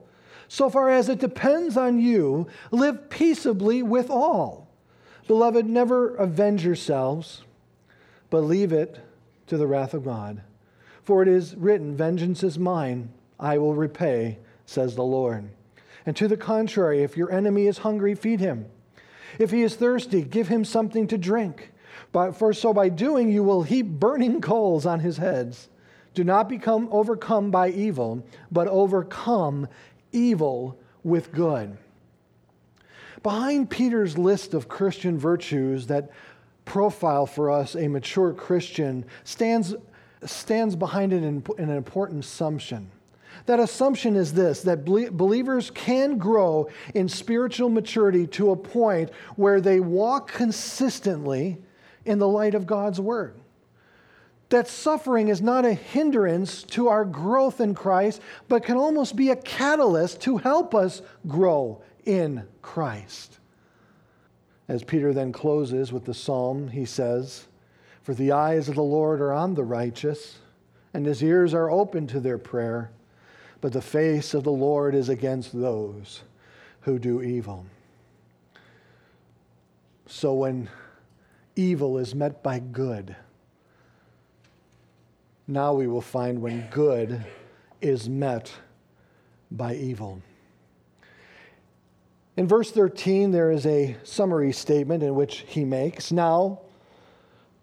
so 0.51 0.69
far 0.69 0.89
as 0.89 1.07
it 1.07 1.17
depends 1.17 1.77
on 1.77 1.97
you, 1.97 2.45
live 2.71 3.09
peaceably 3.09 3.81
with 3.81 4.09
all. 4.09 4.67
Beloved, 5.25 5.65
never 5.65 6.13
avenge 6.15 6.65
yourselves, 6.65 7.43
but 8.29 8.41
leave 8.41 8.73
it 8.73 8.99
to 9.47 9.55
the 9.55 9.65
wrath 9.65 9.93
of 9.93 10.03
God. 10.03 10.41
For 11.03 11.21
it 11.21 11.29
is 11.29 11.55
written, 11.55 11.95
Vengeance 11.95 12.43
is 12.43 12.59
mine, 12.59 13.13
I 13.39 13.59
will 13.59 13.75
repay, 13.75 14.39
says 14.65 14.93
the 14.93 15.05
Lord. 15.05 15.49
And 16.05 16.17
to 16.17 16.27
the 16.27 16.35
contrary, 16.35 17.01
if 17.01 17.15
your 17.15 17.31
enemy 17.31 17.67
is 17.67 17.77
hungry, 17.77 18.13
feed 18.13 18.41
him. 18.41 18.65
If 19.39 19.51
he 19.51 19.61
is 19.61 19.77
thirsty, 19.77 20.21
give 20.21 20.49
him 20.49 20.65
something 20.65 21.07
to 21.07 21.17
drink. 21.17 21.71
But 22.11 22.33
for 22.33 22.51
so 22.51 22.73
by 22.73 22.89
doing 22.89 23.31
you 23.31 23.41
will 23.41 23.63
heap 23.63 23.85
burning 23.85 24.41
coals 24.41 24.85
on 24.85 24.99
his 24.99 25.15
heads. 25.15 25.69
Do 26.13 26.25
not 26.25 26.49
become 26.49 26.89
overcome 26.91 27.51
by 27.51 27.69
evil, 27.69 28.25
but 28.51 28.67
overcome 28.67 29.69
evil 30.11 30.77
with 31.03 31.31
good. 31.31 31.77
Behind 33.23 33.69
Peter's 33.69 34.17
list 34.17 34.53
of 34.53 34.67
Christian 34.67 35.17
virtues 35.17 35.87
that 35.87 36.09
profile 36.65 37.25
for 37.25 37.51
us 37.51 37.75
a 37.75 37.87
mature 37.87 38.33
Christian 38.33 39.05
stands, 39.23 39.75
stands 40.25 40.75
behind 40.75 41.13
it 41.13 41.23
an, 41.23 41.43
an 41.57 41.69
important 41.69 42.23
assumption. 42.23 42.89
That 43.45 43.59
assumption 43.59 44.15
is 44.15 44.33
this 44.33 44.61
that 44.63 44.85
believers 44.85 45.71
can 45.71 46.17
grow 46.17 46.69
in 46.93 47.09
spiritual 47.09 47.69
maturity 47.69 48.27
to 48.27 48.51
a 48.51 48.55
point 48.55 49.09
where 49.35 49.59
they 49.59 49.79
walk 49.79 50.31
consistently 50.31 51.57
in 52.05 52.19
the 52.19 52.27
light 52.27 52.55
of 52.55 52.67
God's 52.67 52.99
Word. 52.99 53.40
That 54.51 54.67
suffering 54.67 55.29
is 55.29 55.41
not 55.41 55.63
a 55.63 55.73
hindrance 55.73 56.63
to 56.63 56.89
our 56.89 57.05
growth 57.05 57.61
in 57.61 57.73
Christ, 57.73 58.21
but 58.49 58.65
can 58.65 58.75
almost 58.75 59.15
be 59.15 59.29
a 59.29 59.35
catalyst 59.37 60.19
to 60.21 60.37
help 60.37 60.75
us 60.75 61.01
grow 61.25 61.81
in 62.05 62.45
Christ. 62.61 63.39
As 64.67 64.83
Peter 64.83 65.13
then 65.13 65.31
closes 65.31 65.93
with 65.93 66.03
the 66.03 66.13
psalm, 66.13 66.67
he 66.67 66.83
says, 66.83 67.47
For 68.03 68.13
the 68.13 68.33
eyes 68.33 68.67
of 68.67 68.75
the 68.75 68.83
Lord 68.83 69.21
are 69.21 69.31
on 69.31 69.53
the 69.53 69.63
righteous, 69.63 70.39
and 70.93 71.05
his 71.05 71.23
ears 71.23 71.53
are 71.53 71.71
open 71.71 72.05
to 72.07 72.19
their 72.19 72.37
prayer, 72.37 72.91
but 73.61 73.71
the 73.71 73.81
face 73.81 74.33
of 74.33 74.43
the 74.43 74.51
Lord 74.51 74.95
is 74.95 75.07
against 75.07 75.57
those 75.57 76.23
who 76.81 76.99
do 76.99 77.21
evil. 77.21 77.65
So 80.07 80.33
when 80.33 80.69
evil 81.55 81.97
is 81.97 82.13
met 82.13 82.43
by 82.43 82.59
good. 82.59 83.15
Now 85.51 85.73
we 85.73 85.85
will 85.85 85.99
find 85.99 86.41
when 86.41 86.69
good 86.71 87.25
is 87.81 88.07
met 88.07 88.53
by 89.51 89.75
evil. 89.75 90.21
In 92.37 92.47
verse 92.47 92.71
13, 92.71 93.31
there 93.31 93.51
is 93.51 93.65
a 93.65 93.97
summary 94.03 94.53
statement 94.53 95.03
in 95.03 95.13
which 95.13 95.43
he 95.49 95.65
makes 95.65 96.09
Now, 96.09 96.61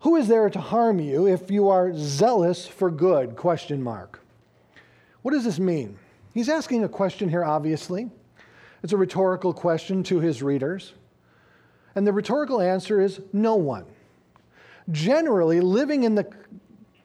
who 0.01 0.17
is 0.17 0.29
there 0.29 0.51
to 0.51 0.61
harm 0.61 1.01
you 1.01 1.27
if 1.27 1.51
you 1.51 1.71
are 1.71 1.95
zealous 1.97 2.67
for 2.67 2.91
good? 2.91 3.37
Question 3.37 3.83
mark. 3.83 4.21
What 5.23 5.33
does 5.33 5.45
this 5.45 5.59
mean? 5.59 5.99
He's 6.35 6.51
asking 6.51 6.85
a 6.85 6.91
question 6.91 7.31
here, 7.31 7.43
obviously. 7.43 8.11
It's 8.83 8.93
a 8.93 8.99
rhetorical 8.99 9.55
question 9.55 10.03
to 10.05 10.21
his 10.21 10.43
readers. 10.43 10.93
And 11.95 12.07
the 12.07 12.13
rhetorical 12.13 12.61
answer 12.61 13.01
is 13.01 13.23
no 13.33 13.55
one. 13.55 13.87
Generally, 14.93 15.63
living 15.63 16.05
in 16.05 16.15
the 16.15 16.31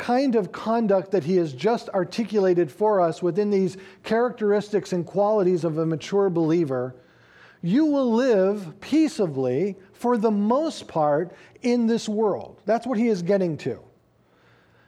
kind 0.03 0.35
of 0.35 0.51
conduct 0.51 1.11
that 1.11 1.23
he 1.23 1.37
has 1.37 1.53
just 1.53 1.87
articulated 1.91 2.69
for 2.69 2.99
us 2.99 3.23
within 3.23 3.49
these 3.49 3.77
characteristics 4.03 4.91
and 4.91 5.05
qualities 5.05 5.63
of 5.63 5.77
a 5.77 5.85
mature 5.85 6.29
believer, 6.29 6.93
you 7.61 7.85
will 7.85 8.11
live 8.11 8.81
peaceably 8.81 9.77
for 9.93 10.17
the 10.17 10.29
most 10.29 10.89
part 10.89 11.31
in 11.61 11.87
this 11.87 12.09
world. 12.09 12.59
That's 12.65 12.85
what 12.85 12.97
he 12.97 13.07
is 13.07 13.21
getting 13.21 13.55
to. 13.59 13.79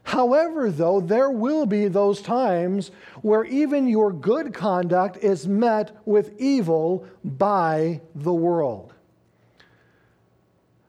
However, 0.04 0.70
though, 0.70 1.00
there 1.00 1.32
will 1.32 1.66
be 1.66 1.88
those 1.88 2.22
times 2.22 2.92
where 3.22 3.46
even 3.46 3.88
your 3.88 4.12
good 4.12 4.54
conduct 4.54 5.16
is 5.24 5.48
met 5.48 5.96
with 6.04 6.38
evil 6.38 7.06
by 7.24 8.02
the 8.16 8.34
world. 8.34 8.95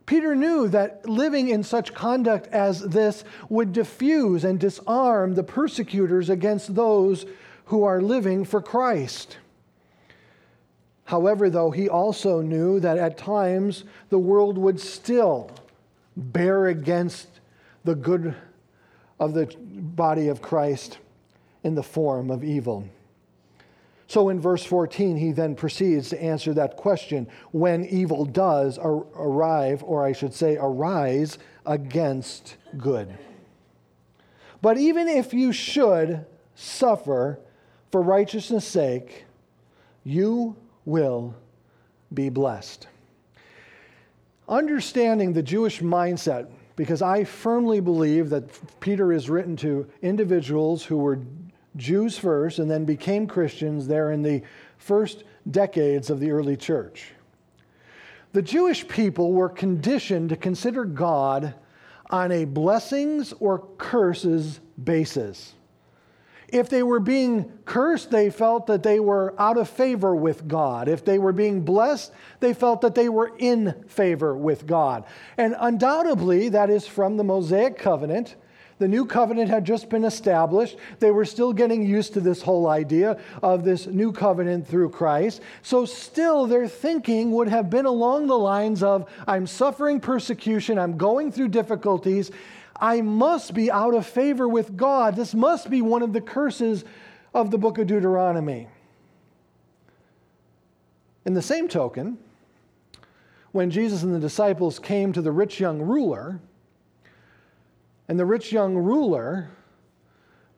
Peter 0.07 0.37
knew 0.37 0.69
that 0.69 1.09
living 1.09 1.49
in 1.49 1.63
such 1.65 1.93
conduct 1.93 2.47
as 2.49 2.81
this 2.81 3.25
would 3.49 3.73
diffuse 3.73 4.45
and 4.45 4.61
disarm 4.61 5.35
the 5.35 5.43
persecutors 5.43 6.31
against 6.31 6.77
those 6.77 7.27
who 7.67 7.83
are 7.83 8.01
living 8.01 8.45
for 8.45 8.63
Christ. 8.63 9.39
However, 11.05 11.51
though, 11.51 11.73
he 11.73 11.89
also 11.89 12.41
knew 12.41 12.81
that 12.81 12.99
at 12.99 13.19
times 13.19 13.85
the 14.09 14.19
world 14.19 14.57
would 14.59 14.81
still 14.81 15.51
bear 16.17 16.67
against 16.67 17.29
the 17.85 17.95
good 17.95 18.35
of 19.19 19.35
the 19.35 19.53
body 19.59 20.29
of 20.29 20.43
Christ 20.43 20.99
in 21.63 21.75
the 21.75 21.83
form 21.83 22.31
of 22.31 22.45
evil. 22.45 22.89
So 24.09 24.29
in 24.29 24.41
verse 24.41 24.65
14, 24.65 25.17
he 25.17 25.33
then 25.33 25.55
proceeds 25.57 26.11
to 26.11 26.23
answer 26.23 26.55
that 26.55 26.77
question 26.77 27.27
when 27.51 27.85
evil 27.87 28.25
does 28.25 28.79
ar- 28.79 29.07
arrive, 29.17 29.83
or 29.83 30.05
I 30.05 30.13
should 30.13 30.33
say, 30.33 30.57
arise 30.57 31.39
against 31.65 32.57
good. 32.79 33.17
But 34.63 34.79
even 34.79 35.09
if 35.09 35.35
you 35.35 35.53
should 35.53 36.25
suffer 36.55 37.41
for 37.91 38.01
righteousness' 38.01 38.65
sake, 38.65 39.25
you 40.05 40.57
will 40.85 41.35
be 42.15 42.29
blessed. 42.29 42.87
Understanding 44.49 45.33
the 45.33 45.43
Jewish 45.43 45.81
mindset 45.81 46.49
because 46.77 47.01
I 47.03 47.25
firmly 47.25 47.81
believe 47.81 48.31
that 48.31 48.45
Peter 48.81 49.13
is 49.13 49.29
written 49.29 49.57
to 49.57 49.89
individuals 50.03 50.85
who 50.85 50.99
were 50.99 51.19
Jews 51.77 52.19
first 52.19 52.59
and 52.59 52.71
then 52.71 52.85
became 52.85 53.27
Christians 53.27 53.87
there 53.87 54.11
in 54.13 54.23
the 54.23 54.43
first 54.79 55.25
decades 55.51 56.11
of 56.11 56.21
the 56.21 56.31
early 56.31 56.57
church. 56.57 57.13
The 58.33 58.43
Jewish 58.43 58.87
people 58.87 59.33
were 59.33 59.49
conditioned 59.49 60.31
to 60.31 60.37
consider 60.37 60.85
God 60.85 61.55
on 62.11 62.33
a 62.33 62.45
blessings 62.45 63.33
or 63.41 63.67
curses 63.79 64.61
basis. 64.83 65.55
If 66.49 66.69
they 66.69 66.83
were 66.83 67.01
being 67.01 67.53
cursed, 67.65 68.11
they 68.11 68.31
felt 68.31 68.69
that 68.69 68.85
they 68.85 69.01
were 69.01 69.35
out 69.39 69.59
of 69.59 69.69
favor 69.69 70.15
with 70.15 70.47
God. 70.47 70.89
If 70.89 71.05
they 71.05 71.19
were 71.19 71.33
being 71.33 71.63
blessed, 71.63 72.13
they 72.39 72.55
felt 72.55 72.83
that 72.83 72.95
they 72.95 73.09
were 73.09 73.33
in 73.39 73.75
favor 73.89 74.37
with 74.37 74.67
God. 74.67 75.05
And 75.37 75.57
undoubtedly, 75.59 76.51
that 76.51 76.71
is 76.71 76.87
from 76.87 77.17
the 77.17 77.25
Mosaic 77.25 77.77
covenant. 77.77 78.37
The 78.79 78.89
new 78.89 79.07
covenant 79.07 79.49
had 79.49 79.65
just 79.65 79.89
been 79.89 80.05
established. 80.05 80.77
They 80.99 81.11
were 81.11 81.25
still 81.25 81.53
getting 81.53 81.83
used 81.83 82.13
to 82.15 82.21
this 82.21 82.43
whole 82.43 82.69
idea 82.69 83.19
of 83.43 83.65
this 83.65 83.87
new 83.87 84.13
covenant 84.13 84.67
through 84.67 84.91
Christ. 84.91 85.41
So, 85.63 85.87
still, 85.87 86.47
their 86.47 86.69
thinking 86.69 87.33
would 87.33 87.49
have 87.49 87.71
been 87.71 87.87
along 87.87 88.27
the 88.27 88.39
lines 88.39 88.83
of 88.83 89.11
I'm 89.27 89.47
suffering 89.47 89.99
persecution, 89.99 90.79
I'm 90.79 90.99
going 90.99 91.33
through 91.33 91.49
difficulties, 91.49 92.31
I 92.79 93.01
must 93.01 93.55
be 93.55 93.71
out 93.71 93.95
of 93.95 94.07
favor 94.07 94.47
with 94.47 94.77
God. 94.77 95.17
This 95.17 95.35
must 95.35 95.71
be 95.71 95.81
one 95.81 96.03
of 96.03 96.13
the 96.13 96.21
curses 96.21 96.85
of 97.33 97.51
the 97.51 97.59
book 97.59 97.79
of 97.79 97.87
Deuteronomy. 97.87 98.69
In 101.25 101.35
the 101.35 101.43
same 101.43 101.69
token, 101.69 102.19
when 103.53 103.71
Jesus 103.71 104.03
and 104.03 104.15
the 104.15 104.21
disciples 104.21 104.79
came 104.79 105.13
to 105.15 105.23
the 105.23 105.33
rich 105.33 105.59
young 105.59 105.81
ruler, 105.81 106.41
and 108.09 108.19
the 108.19 108.27
rich 108.27 108.53
young 108.53 108.77
ruler 108.77 109.51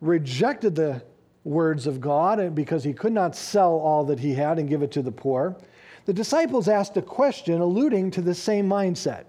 rejected 0.01 0.75
the 0.75 1.03
words 1.45 1.87
of 1.87 2.01
God 2.01 2.55
because 2.55 2.85
he 2.85 2.93
could 2.93 3.13
not 3.13 3.35
sell 3.35 3.73
all 3.73 4.05
that 4.05 4.19
he 4.19 4.35
had 4.35 4.59
and 4.59 4.69
give 4.69 4.83
it 4.83 4.93
to 4.93 5.03
the 5.03 5.13
poor, 5.13 5.57
the 6.05 6.13
disciples 6.13 6.69
asked 6.69 6.97
a 6.97 7.03
question 7.03 7.61
alluding 7.61 8.11
to 8.13 8.21
the 8.21 8.35
same 8.35 8.69
mindset. 8.69 9.25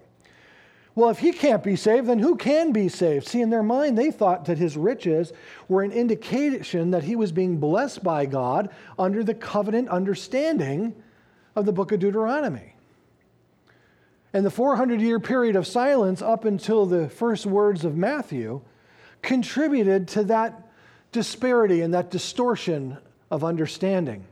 Well, 0.94 1.10
if 1.10 1.18
he 1.18 1.32
can't 1.32 1.62
be 1.62 1.76
saved, 1.76 2.08
then 2.08 2.18
who 2.18 2.36
can 2.36 2.72
be 2.72 2.88
saved? 2.88 3.26
See, 3.26 3.40
in 3.40 3.48
their 3.48 3.62
mind, 3.62 3.96
they 3.96 4.10
thought 4.10 4.44
that 4.46 4.58
his 4.58 4.76
riches 4.76 5.32
were 5.68 5.82
an 5.82 5.92
indication 5.92 6.90
that 6.90 7.04
he 7.04 7.16
was 7.16 7.32
being 7.32 7.58
blessed 7.58 8.02
by 8.02 8.26
God 8.26 8.70
under 8.98 9.22
the 9.22 9.34
covenant 9.34 9.88
understanding 9.88 10.94
of 11.54 11.64
the 11.64 11.72
book 11.72 11.92
of 11.92 12.00
Deuteronomy. 12.00 12.69
And 14.32 14.46
the 14.46 14.50
400 14.50 15.00
year 15.00 15.18
period 15.18 15.56
of 15.56 15.66
silence 15.66 16.22
up 16.22 16.44
until 16.44 16.86
the 16.86 17.08
first 17.08 17.46
words 17.46 17.84
of 17.84 17.96
Matthew 17.96 18.60
contributed 19.22 20.08
to 20.08 20.24
that 20.24 20.68
disparity 21.12 21.82
and 21.82 21.92
that 21.94 22.10
distortion 22.10 22.96
of 23.30 23.44
understanding. 23.44 24.24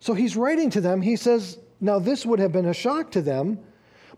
So 0.00 0.14
he's 0.14 0.36
writing 0.36 0.70
to 0.70 0.80
them, 0.80 1.02
he 1.02 1.16
says, 1.16 1.58
Now 1.80 1.98
this 1.98 2.24
would 2.24 2.38
have 2.38 2.52
been 2.52 2.66
a 2.66 2.74
shock 2.74 3.10
to 3.12 3.22
them 3.22 3.58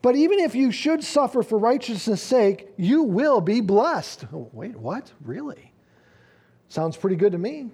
but 0.02 0.16
even 0.16 0.38
if 0.38 0.54
you 0.54 0.72
should 0.72 1.04
suffer 1.04 1.42
for 1.42 1.58
righteousness' 1.58 2.22
sake, 2.22 2.68
you 2.76 3.02
will 3.02 3.40
be 3.40 3.60
blessed. 3.60 4.24
Oh, 4.32 4.48
wait, 4.52 4.76
what? 4.76 5.12
Really? 5.22 5.72
Sounds 6.68 6.96
pretty 6.96 7.16
good 7.16 7.32
to 7.32 7.38
me. 7.38 7.70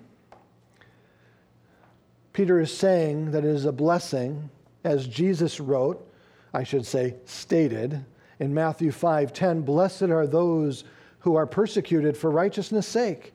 Peter 2.32 2.60
is 2.60 2.76
saying 2.76 3.30
that 3.30 3.44
it 3.44 3.50
is 3.50 3.64
a 3.64 3.72
blessing, 3.72 4.50
as 4.86 5.08
Jesus 5.08 5.58
wrote, 5.58 6.08
I 6.54 6.62
should 6.62 6.86
say, 6.86 7.16
stated 7.24 8.04
in 8.38 8.54
Matthew 8.54 8.92
5:10, 8.92 9.62
"Blessed 9.62 10.04
are 10.04 10.26
those 10.26 10.84
who 11.20 11.34
are 11.34 11.46
persecuted 11.46 12.16
for 12.16 12.30
righteousness' 12.30 12.86
sake, 12.86 13.34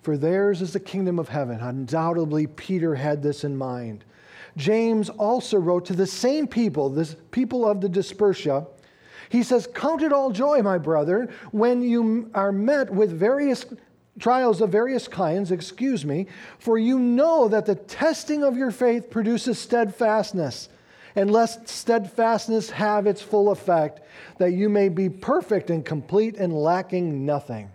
for 0.00 0.16
theirs 0.16 0.62
is 0.62 0.72
the 0.72 0.80
kingdom 0.80 1.18
of 1.18 1.28
heaven." 1.28 1.58
Undoubtedly, 1.60 2.46
Peter 2.46 2.94
had 2.94 3.22
this 3.22 3.42
in 3.42 3.56
mind. 3.56 4.04
James 4.56 5.10
also 5.10 5.58
wrote 5.58 5.84
to 5.86 5.94
the 5.94 6.06
same 6.06 6.46
people, 6.46 6.88
the 6.88 7.16
people 7.32 7.66
of 7.66 7.80
the 7.80 7.88
dispersia. 7.88 8.66
He 9.28 9.42
says, 9.42 9.66
Count 9.74 10.02
it 10.02 10.12
all 10.12 10.30
joy, 10.30 10.62
my 10.62 10.78
brother, 10.78 11.28
when 11.50 11.82
you 11.82 12.30
are 12.34 12.52
met 12.52 12.90
with 12.90 13.10
various 13.10 13.64
trials 14.18 14.60
of 14.60 14.70
various 14.70 15.08
kinds, 15.08 15.50
excuse 15.50 16.04
me, 16.04 16.26
for 16.58 16.78
you 16.78 16.98
know 16.98 17.48
that 17.48 17.66
the 17.66 17.74
testing 17.74 18.44
of 18.44 18.56
your 18.56 18.70
faith 18.70 19.10
produces 19.10 19.58
steadfastness. 19.58 20.68
And 21.14 21.30
lest 21.30 21.68
steadfastness 21.68 22.70
have 22.70 23.06
its 23.06 23.20
full 23.20 23.50
effect, 23.50 24.00
that 24.38 24.52
you 24.52 24.68
may 24.68 24.88
be 24.88 25.08
perfect 25.08 25.70
and 25.70 25.84
complete 25.84 26.36
and 26.36 26.52
lacking 26.52 27.26
nothing. 27.26 27.70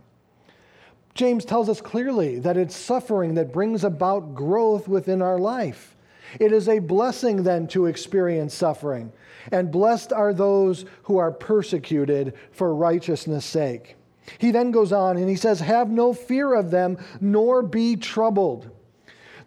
James 1.14 1.46
tells 1.46 1.68
us 1.68 1.82
clearly 1.82 2.40
that 2.40 2.58
it's 2.58 2.76
suffering 2.76 3.34
that 3.36 3.52
brings 3.52 3.84
about 3.84 4.36
growth 4.36 4.88
within 4.88 5.22
our 5.22 5.40
life. 5.40 5.96
It 6.40 6.52
is 6.52 6.68
a 6.68 6.80
blessing 6.80 7.44
then 7.44 7.68
to 7.70 7.86
experience 7.86 8.54
suffering. 8.54 9.12
And 9.52 9.72
blessed 9.72 10.12
are 10.14 10.34
those 10.34 10.86
who 11.04 11.18
are 11.18 11.32
persecuted 11.32 12.34
for 12.52 12.76
righteousness' 12.76 13.46
sake. 13.46 13.96
He 14.38 14.52
then 14.52 14.72
goes 14.72 14.92
on 14.92 15.18
and 15.18 15.30
he 15.30 15.36
says, 15.36 15.60
Have 15.62 15.90
no 15.90 16.14
fear 16.14 16.54
of 16.54 16.70
them, 16.70 16.98
nor 17.22 17.64
be 17.64 17.96
troubled. 17.96 18.70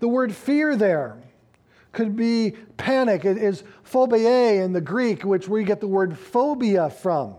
The 0.00 0.08
word 0.08 0.34
fear 0.34 0.74
there 0.74 1.18
could 1.92 2.16
be 2.16 2.54
panic. 2.76 3.24
It 3.24 3.36
is 3.36 3.62
phobia 3.90 4.62
in 4.62 4.72
the 4.72 4.80
Greek, 4.80 5.24
which 5.24 5.48
we 5.48 5.64
get 5.64 5.80
the 5.80 5.88
word 5.88 6.16
phobia 6.16 6.90
from. 6.90 7.34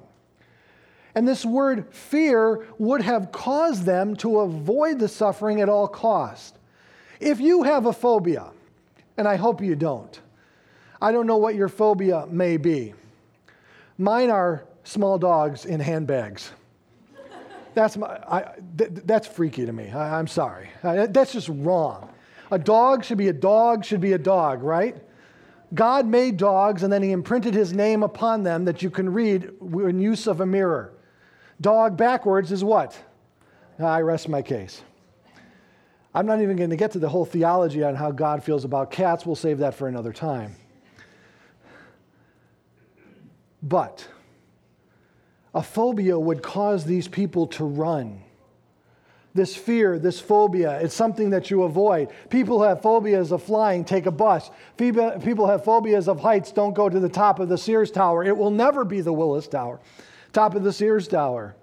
And 1.15 1.25
this 1.25 1.45
word 1.45 1.93
fear 1.93 2.67
would 2.77 3.01
have 3.01 3.31
caused 3.31 3.83
them 3.83 4.15
to 4.17 4.39
avoid 4.41 4.99
the 4.99 5.07
suffering 5.07 5.61
at 5.61 5.69
all 5.69 5.87
cost. 5.87 6.57
If 7.21 7.39
you 7.39 7.63
have 7.63 7.85
a 7.85 7.93
phobia, 7.93 8.51
and 9.17 9.27
I 9.27 9.37
hope 9.37 9.61
you 9.61 9.75
don't. 9.75 10.19
I 11.01 11.11
don't 11.11 11.25
know 11.25 11.37
what 11.37 11.55
your 11.55 11.69
phobia 11.69 12.25
may 12.29 12.57
be. 12.57 12.93
Mine 13.97 14.29
are 14.29 14.65
small 14.83 15.17
dogs 15.17 15.65
in 15.65 15.79
handbags. 15.79 16.51
That's, 17.73 17.95
my, 17.95 18.07
I, 18.07 18.55
th- 18.77 18.91
that's 19.05 19.27
freaky 19.27 19.65
to 19.65 19.71
me. 19.71 19.89
I, 19.89 20.19
am 20.19 20.27
sorry. 20.27 20.69
I, 20.83 21.05
that's 21.05 21.31
just 21.31 21.47
wrong. 21.49 22.09
A 22.51 22.59
dog 22.59 23.05
should 23.05 23.17
be 23.17 23.29
a 23.29 23.33
dog, 23.33 23.85
should 23.85 24.01
be 24.01 24.11
a 24.11 24.17
dog, 24.17 24.61
right? 24.61 24.97
God 25.73 26.05
made 26.05 26.37
dogs 26.37 26.83
and 26.83 26.91
then 26.91 27.01
he 27.01 27.11
imprinted 27.11 27.53
his 27.53 27.73
name 27.73 28.03
upon 28.03 28.43
them 28.43 28.65
that 28.65 28.81
you 28.81 28.89
can 28.89 29.11
read 29.11 29.49
in 29.61 29.99
use 29.99 30.27
of 30.27 30.41
a 30.41 30.45
mirror. 30.45 30.93
Dog 31.61 31.95
backwards 31.95 32.51
is 32.51 32.63
what? 32.63 32.97
Ah, 33.79 33.85
I 33.85 34.01
rest 34.01 34.27
my 34.27 34.41
case. 34.41 34.81
I'm 36.13 36.25
not 36.25 36.41
even 36.41 36.57
going 36.57 36.71
to 36.71 36.75
get 36.75 36.91
to 36.91 36.99
the 36.99 37.07
whole 37.07 37.25
theology 37.25 37.83
on 37.83 37.95
how 37.95 38.11
God 38.11 38.43
feels 38.43 38.65
about 38.65 38.91
cats. 38.91 39.25
We'll 39.25 39.35
save 39.35 39.59
that 39.59 39.73
for 39.73 39.87
another 39.87 40.11
time. 40.11 40.55
But 43.63 44.07
a 45.53 45.61
phobia 45.61 46.19
would 46.19 46.41
cause 46.41 46.83
these 46.83 47.07
people 47.07 47.47
to 47.47 47.63
run. 47.63 48.23
This 49.33 49.55
fear, 49.55 49.97
this 49.97 50.19
phobia, 50.19 50.79
it's 50.81 50.93
something 50.93 51.29
that 51.29 51.49
you 51.49 51.63
avoid. 51.63 52.09
People 52.29 52.61
have 52.63 52.81
phobias 52.81 53.31
of 53.31 53.41
flying, 53.41 53.85
take 53.85 54.05
a 54.05 54.11
bus. 54.11 54.51
People 54.75 55.47
have 55.47 55.63
phobias 55.63 56.09
of 56.09 56.19
heights, 56.19 56.51
don't 56.51 56.73
go 56.73 56.89
to 56.89 56.99
the 56.99 57.07
top 57.07 57.39
of 57.39 57.47
the 57.47 57.57
Sears 57.57 57.91
Tower. 57.91 58.25
It 58.25 58.35
will 58.35 58.51
never 58.51 58.83
be 58.83 58.99
the 58.99 59.13
Willis 59.13 59.47
Tower, 59.47 59.79
top 60.33 60.55
of 60.55 60.63
the 60.63 60.73
Sears 60.73 61.07
Tower. 61.07 61.55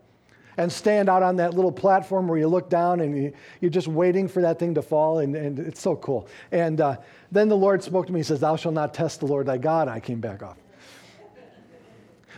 And 0.57 0.73
stand 0.73 1.09
out 1.09 1.23
on 1.23 1.37
that 1.37 1.55
little 1.55 1.71
platform 1.71 2.27
where 2.27 2.37
you 2.37 2.49
look 2.49 2.69
down 2.69 3.01
and 3.01 3.17
you, 3.17 3.33
are 3.63 3.71
just 3.71 3.87
waiting 3.87 4.27
for 4.27 4.43
that 4.43 4.59
thing 4.59 4.75
to 4.75 4.83
fall, 4.83 5.21
and, 5.21 5.37
and 5.37 5.59
it's 5.61 5.81
so 5.81 5.95
cool. 5.95 6.27
And 6.51 6.81
uh, 6.81 6.97
then 7.31 7.49
the 7.49 7.57
Lord 7.57 7.81
spoke 7.85 8.07
to 8.07 8.13
me, 8.13 8.21
He 8.21 8.25
says, 8.25 8.41
Thou 8.41 8.57
shalt 8.57 8.75
not 8.75 8.93
test 8.93 9.21
the 9.21 9.27
Lord 9.27 9.47
thy 9.47 9.59
God. 9.59 9.87
I 9.87 10.01
came 10.01 10.21
back 10.21 10.43
off. 10.43 10.57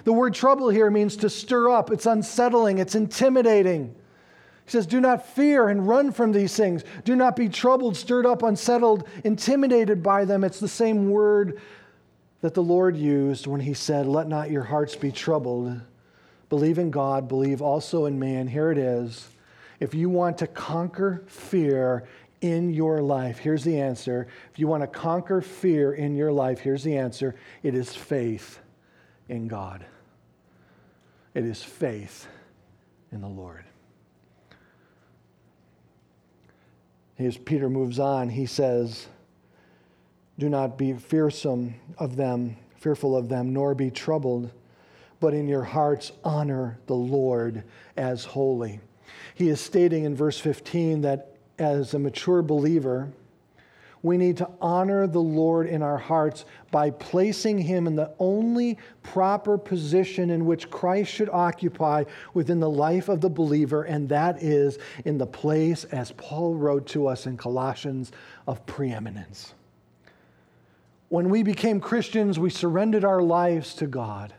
The 0.04 0.12
word 0.12 0.34
trouble 0.34 0.68
here 0.68 0.90
means 0.90 1.16
to 1.18 1.30
stir 1.30 1.70
up, 1.70 1.90
it's 1.90 2.06
unsettling, 2.06 2.78
it's 2.78 2.94
intimidating. 2.94 3.94
He 4.70 4.76
says, 4.76 4.86
Do 4.86 5.00
not 5.00 5.26
fear 5.26 5.68
and 5.68 5.88
run 5.88 6.12
from 6.12 6.30
these 6.30 6.54
things. 6.54 6.84
Do 7.02 7.16
not 7.16 7.34
be 7.34 7.48
troubled, 7.48 7.96
stirred 7.96 8.24
up, 8.24 8.44
unsettled, 8.44 9.08
intimidated 9.24 10.00
by 10.00 10.24
them. 10.24 10.44
It's 10.44 10.60
the 10.60 10.68
same 10.68 11.10
word 11.10 11.60
that 12.40 12.54
the 12.54 12.62
Lord 12.62 12.96
used 12.96 13.48
when 13.48 13.60
he 13.60 13.74
said, 13.74 14.06
Let 14.06 14.28
not 14.28 14.48
your 14.48 14.62
hearts 14.62 14.94
be 14.94 15.10
troubled. 15.10 15.80
Believe 16.50 16.78
in 16.78 16.92
God, 16.92 17.26
believe 17.26 17.60
also 17.60 18.06
in 18.06 18.20
man. 18.20 18.46
Here 18.46 18.70
it 18.70 18.78
is. 18.78 19.28
If 19.80 19.92
you 19.92 20.08
want 20.08 20.38
to 20.38 20.46
conquer 20.46 21.24
fear 21.26 22.06
in 22.40 22.72
your 22.72 23.02
life, 23.02 23.38
here's 23.38 23.64
the 23.64 23.80
answer. 23.80 24.28
If 24.52 24.60
you 24.60 24.68
want 24.68 24.84
to 24.84 24.86
conquer 24.86 25.40
fear 25.40 25.94
in 25.94 26.14
your 26.14 26.30
life, 26.30 26.60
here's 26.60 26.84
the 26.84 26.96
answer 26.96 27.34
it 27.64 27.74
is 27.74 27.96
faith 27.96 28.60
in 29.28 29.48
God. 29.48 29.84
It 31.34 31.44
is 31.44 31.60
faith 31.60 32.28
in 33.10 33.20
the 33.20 33.26
Lord. 33.26 33.64
As 37.20 37.36
Peter 37.36 37.68
moves 37.68 37.98
on, 37.98 38.30
he 38.30 38.46
says, 38.46 39.06
Do 40.38 40.48
not 40.48 40.78
be 40.78 40.94
fearsome 40.94 41.74
of 41.98 42.16
them, 42.16 42.56
fearful 42.76 43.14
of 43.14 43.28
them, 43.28 43.52
nor 43.52 43.74
be 43.74 43.90
troubled, 43.90 44.50
but 45.20 45.34
in 45.34 45.46
your 45.46 45.62
hearts 45.62 46.12
honor 46.24 46.78
the 46.86 46.94
Lord 46.94 47.62
as 47.94 48.24
holy. 48.24 48.80
He 49.34 49.50
is 49.50 49.60
stating 49.60 50.04
in 50.04 50.16
verse 50.16 50.38
15 50.38 51.02
that 51.02 51.36
as 51.58 51.92
a 51.92 51.98
mature 51.98 52.40
believer, 52.40 53.12
we 54.02 54.16
need 54.16 54.38
to 54.38 54.48
honor 54.60 55.06
the 55.06 55.20
Lord 55.20 55.66
in 55.66 55.82
our 55.82 55.98
hearts 55.98 56.44
by 56.70 56.90
placing 56.90 57.58
Him 57.58 57.86
in 57.86 57.96
the 57.96 58.12
only 58.18 58.78
proper 59.02 59.58
position 59.58 60.30
in 60.30 60.46
which 60.46 60.70
Christ 60.70 61.12
should 61.12 61.28
occupy 61.28 62.04
within 62.32 62.60
the 62.60 62.70
life 62.70 63.08
of 63.08 63.20
the 63.20 63.28
believer, 63.28 63.82
and 63.82 64.08
that 64.08 64.42
is 64.42 64.78
in 65.04 65.18
the 65.18 65.26
place, 65.26 65.84
as 65.84 66.12
Paul 66.12 66.54
wrote 66.54 66.86
to 66.88 67.06
us 67.06 67.26
in 67.26 67.36
Colossians, 67.36 68.12
of 68.46 68.64
preeminence. 68.66 69.54
When 71.08 71.28
we 71.28 71.42
became 71.42 71.80
Christians, 71.80 72.38
we 72.38 72.50
surrendered 72.50 73.04
our 73.04 73.20
lives 73.20 73.74
to 73.74 73.86
God. 73.86 74.32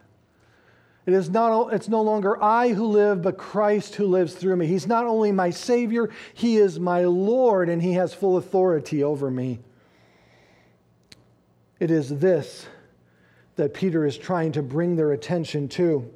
It 1.06 1.14
is 1.14 1.30
not, 1.30 1.74
it's 1.74 1.90
no 1.90 2.02
longer 2.02 2.42
I 2.42 2.70
who 2.70 2.86
live, 2.86 3.24
but 3.24 3.38
Christ 3.38 3.96
who 3.96 4.06
lives 4.06 4.36
through 4.36 4.56
me. 4.56 4.68
He's 4.68 4.86
not 4.86 5.08
only 5.08 5.32
my 5.32 5.50
Savior, 5.50 6.10
He 6.34 6.58
is 6.58 6.80
my 6.80 7.06
Lord, 7.06 7.70
and 7.70 7.82
He 7.82 7.94
has 7.94 8.14
full 8.14 8.38
authority 8.38 9.04
over 9.04 9.32
me. 9.32 9.60
It 11.80 11.90
is 11.90 12.20
this 12.20 12.68
that 13.56 13.74
Peter 13.74 14.06
is 14.06 14.18
trying 14.18 14.52
to 14.54 14.62
bring 14.62 14.96
their 14.96 15.12
attention 15.12 15.68
to 15.68 16.10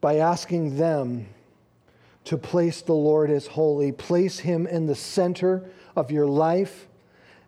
by 0.00 0.16
asking 0.16 0.76
them 0.76 1.26
to 2.24 2.36
place 2.36 2.82
the 2.82 2.92
Lord 2.92 3.30
as 3.30 3.46
holy, 3.46 3.92
place 3.92 4.40
Him 4.40 4.66
in 4.66 4.86
the 4.86 4.94
center 4.94 5.64
of 5.94 6.10
your 6.10 6.26
life 6.26 6.88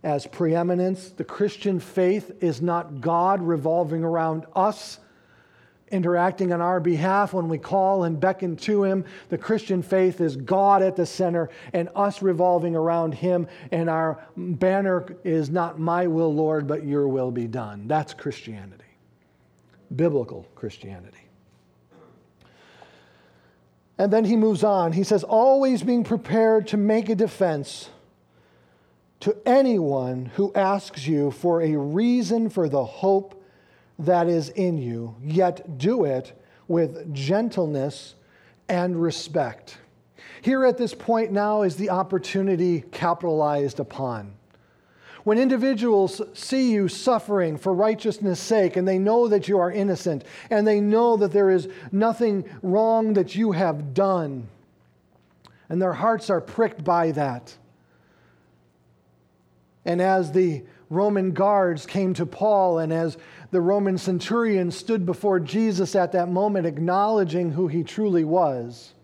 as 0.05 0.26
preeminence. 0.26 1.11
The 1.11 1.24
Christian 1.24 1.80
faith 1.80 2.30
is 2.41 2.62
not 2.62 3.01
God 3.01 3.43
revolving 3.43 4.05
around 4.05 4.47
us 4.55 5.01
interacting 5.91 6.53
on 6.53 6.61
our 6.61 6.80
behalf 6.80 7.32
when 7.32 7.49
we 7.49 7.59
call 7.59 8.05
and 8.05 8.20
beckon 8.20 8.57
to 8.57 8.84
Him. 8.84 9.05
The 9.28 9.39
Christian 9.39 9.82
faith 9.82 10.20
is 10.20 10.36
God 10.36 10.82
at 10.82 10.97
the 10.97 11.07
center 11.07 11.51
and 11.72 11.89
us 11.95 12.22
revolving 12.22 12.74
around 12.76 13.14
Him, 13.14 13.49
and 13.70 13.91
our 13.91 14.24
banner 14.36 15.16
is 15.24 15.51
not 15.51 15.78
my 15.78 16.07
will, 16.07 16.34
Lord, 16.34 16.66
but 16.66 16.84
your 16.84 17.09
will 17.09 17.30
be 17.30 17.47
done. 17.47 17.89
That's 17.89 18.14
Christianity, 18.14 18.84
biblical 19.95 20.47
Christianity. 20.55 21.18
And 23.99 24.12
then 24.12 24.24
he 24.24 24.36
moves 24.36 24.62
on. 24.62 24.93
He 24.93 25.03
says, 25.03 25.24
always 25.24 25.82
being 25.82 26.05
prepared 26.05 26.68
to 26.68 26.76
make 26.76 27.09
a 27.09 27.16
defense 27.16 27.91
to 29.20 29.36
anyone 29.45 30.26
who 30.36 30.53
asks 30.55 31.09
you 31.09 31.32
for 31.32 31.61
a 31.61 31.76
reason 31.76 32.49
for 32.49 32.68
the 32.68 32.84
hope 32.84 33.38
that 33.99 34.28
is 34.28 34.51
in 34.51 34.78
you, 34.78 35.16
yet 35.22 35.78
do 35.78 36.05
it 36.05 36.32
with 36.68 37.12
gentleness 37.14 38.14
and 38.68 39.01
respect. 39.01 39.78
Here 40.42 40.64
at 40.64 40.78
this 40.78 40.94
point 40.94 41.32
now 41.32 41.62
is 41.62 41.76
the 41.76 41.90
opportunity 41.90 42.82
capitalized 42.92 43.80
upon. 43.80 44.34
When 45.24 45.38
individuals 45.38 46.22
see 46.32 46.70
you 46.70 46.88
suffering 46.88 47.59
for 47.59 47.74
righteousness' 47.74 48.40
sake 48.40 48.76
and 48.76 48.86
they 48.86 48.99
know 48.99 49.28
that 49.28 49.49
you 49.49 49.59
are 49.59 49.70
innocent 49.70 50.24
and 50.49 50.66
they 50.66 50.80
know 50.80 51.16
that 51.16 51.32
there 51.32 51.51
is 51.51 51.68
nothing 51.90 52.49
wrong 52.62 53.14
that 53.14 53.34
you 53.34 53.53
have 53.53 53.94
done, 53.94 54.49
and 55.68 55.82
their 55.82 55.92
hearts 55.92 56.30
are 56.30 56.40
pricked 56.40 56.84
by 56.84 57.11
that. 57.11 57.57
And 59.84 60.01
as 60.01 60.32
the 60.32 60.62
Roman 60.91 61.32
guards 61.32 61.84
came 61.84 62.14
to 62.14 62.24
Paul, 62.24 62.78
and 62.78 62.93
as 62.93 63.18
the 63.51 63.61
Roman 63.61 63.99
centurion 63.99 64.70
stood 64.70 65.05
before 65.05 65.39
Jesus 65.39 65.95
at 65.95 66.12
that 66.12 66.28
moment, 66.28 66.66
acknowledging 66.66 67.53
who 67.53 67.68
he 67.68 67.82
truly 67.82 68.24
was. 68.24 68.95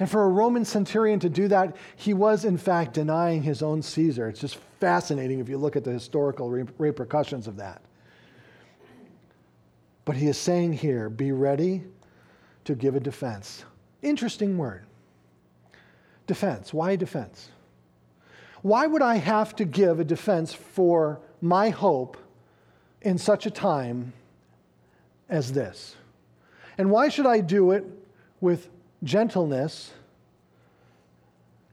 And 0.00 0.10
for 0.10 0.24
a 0.24 0.28
Roman 0.28 0.64
centurion 0.64 1.20
to 1.20 1.28
do 1.28 1.46
that, 1.48 1.76
he 1.94 2.12
was 2.12 2.44
in 2.44 2.58
fact 2.58 2.94
denying 2.94 3.42
his 3.42 3.62
own 3.62 3.82
Caesar. 3.82 4.28
It's 4.28 4.40
just 4.40 4.56
fascinating 4.80 5.38
if 5.38 5.48
you 5.48 5.58
look 5.58 5.76
at 5.76 5.84
the 5.84 5.92
historical 5.92 6.50
repercussions 6.50 7.46
of 7.46 7.58
that. 7.58 7.82
But 10.04 10.16
he 10.16 10.26
is 10.26 10.36
saying 10.36 10.72
here 10.72 11.08
be 11.08 11.30
ready 11.30 11.84
to 12.64 12.74
give 12.74 12.96
a 12.96 13.00
defense. 13.00 13.64
Interesting 14.02 14.58
word. 14.58 14.84
Defense. 16.26 16.74
Why 16.74 16.96
defense? 16.96 17.51
Why 18.62 18.86
would 18.86 19.02
I 19.02 19.16
have 19.16 19.56
to 19.56 19.64
give 19.64 19.98
a 19.98 20.04
defense 20.04 20.54
for 20.54 21.20
my 21.40 21.70
hope 21.70 22.16
in 23.00 23.18
such 23.18 23.44
a 23.46 23.50
time 23.50 24.12
as 25.28 25.52
this? 25.52 25.96
And 26.78 26.90
why 26.90 27.08
should 27.08 27.26
I 27.26 27.40
do 27.40 27.72
it 27.72 27.84
with 28.40 28.68
gentleness 29.02 29.92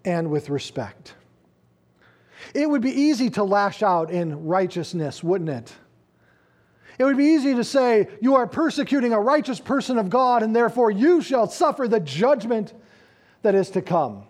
and 0.04 0.32
with 0.32 0.50
respect? 0.50 1.14
It 2.54 2.68
would 2.68 2.82
be 2.82 2.92
easy 2.92 3.30
to 3.32 3.44
lash 3.44 3.84
out 3.84 4.10
in 4.10 4.46
righteousness, 4.46 5.24
wouldn't 5.24 5.50
it? 5.50 5.74
It 6.98 7.06
would 7.06 7.18
be 7.18 7.26
easy 7.26 7.54
to 7.54 7.64
say, 7.64 8.08
You 8.20 8.36
are 8.36 8.48
persecuting 8.48 9.14
a 9.14 9.20
righteous 9.20 9.60
person 9.60 9.98
of 9.98 10.10
God, 10.10 10.42
and 10.42 10.56
therefore 10.56 10.90
you 10.90 11.22
shall 11.22 11.48
suffer 11.48 11.88
the 11.88 12.00
judgment 12.00 12.74
that 13.44 13.56
is 13.56 13.70
to 13.72 13.82
come. 13.82 14.24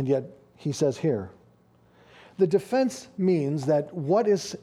And 0.00 0.08
yet, 0.08 0.24
he 0.56 0.72
says 0.72 0.96
here 0.96 1.30
the 2.38 2.46
defense 2.46 3.08
means 3.18 3.66
that 3.66 3.92
what 3.92 4.26
is 4.26 4.56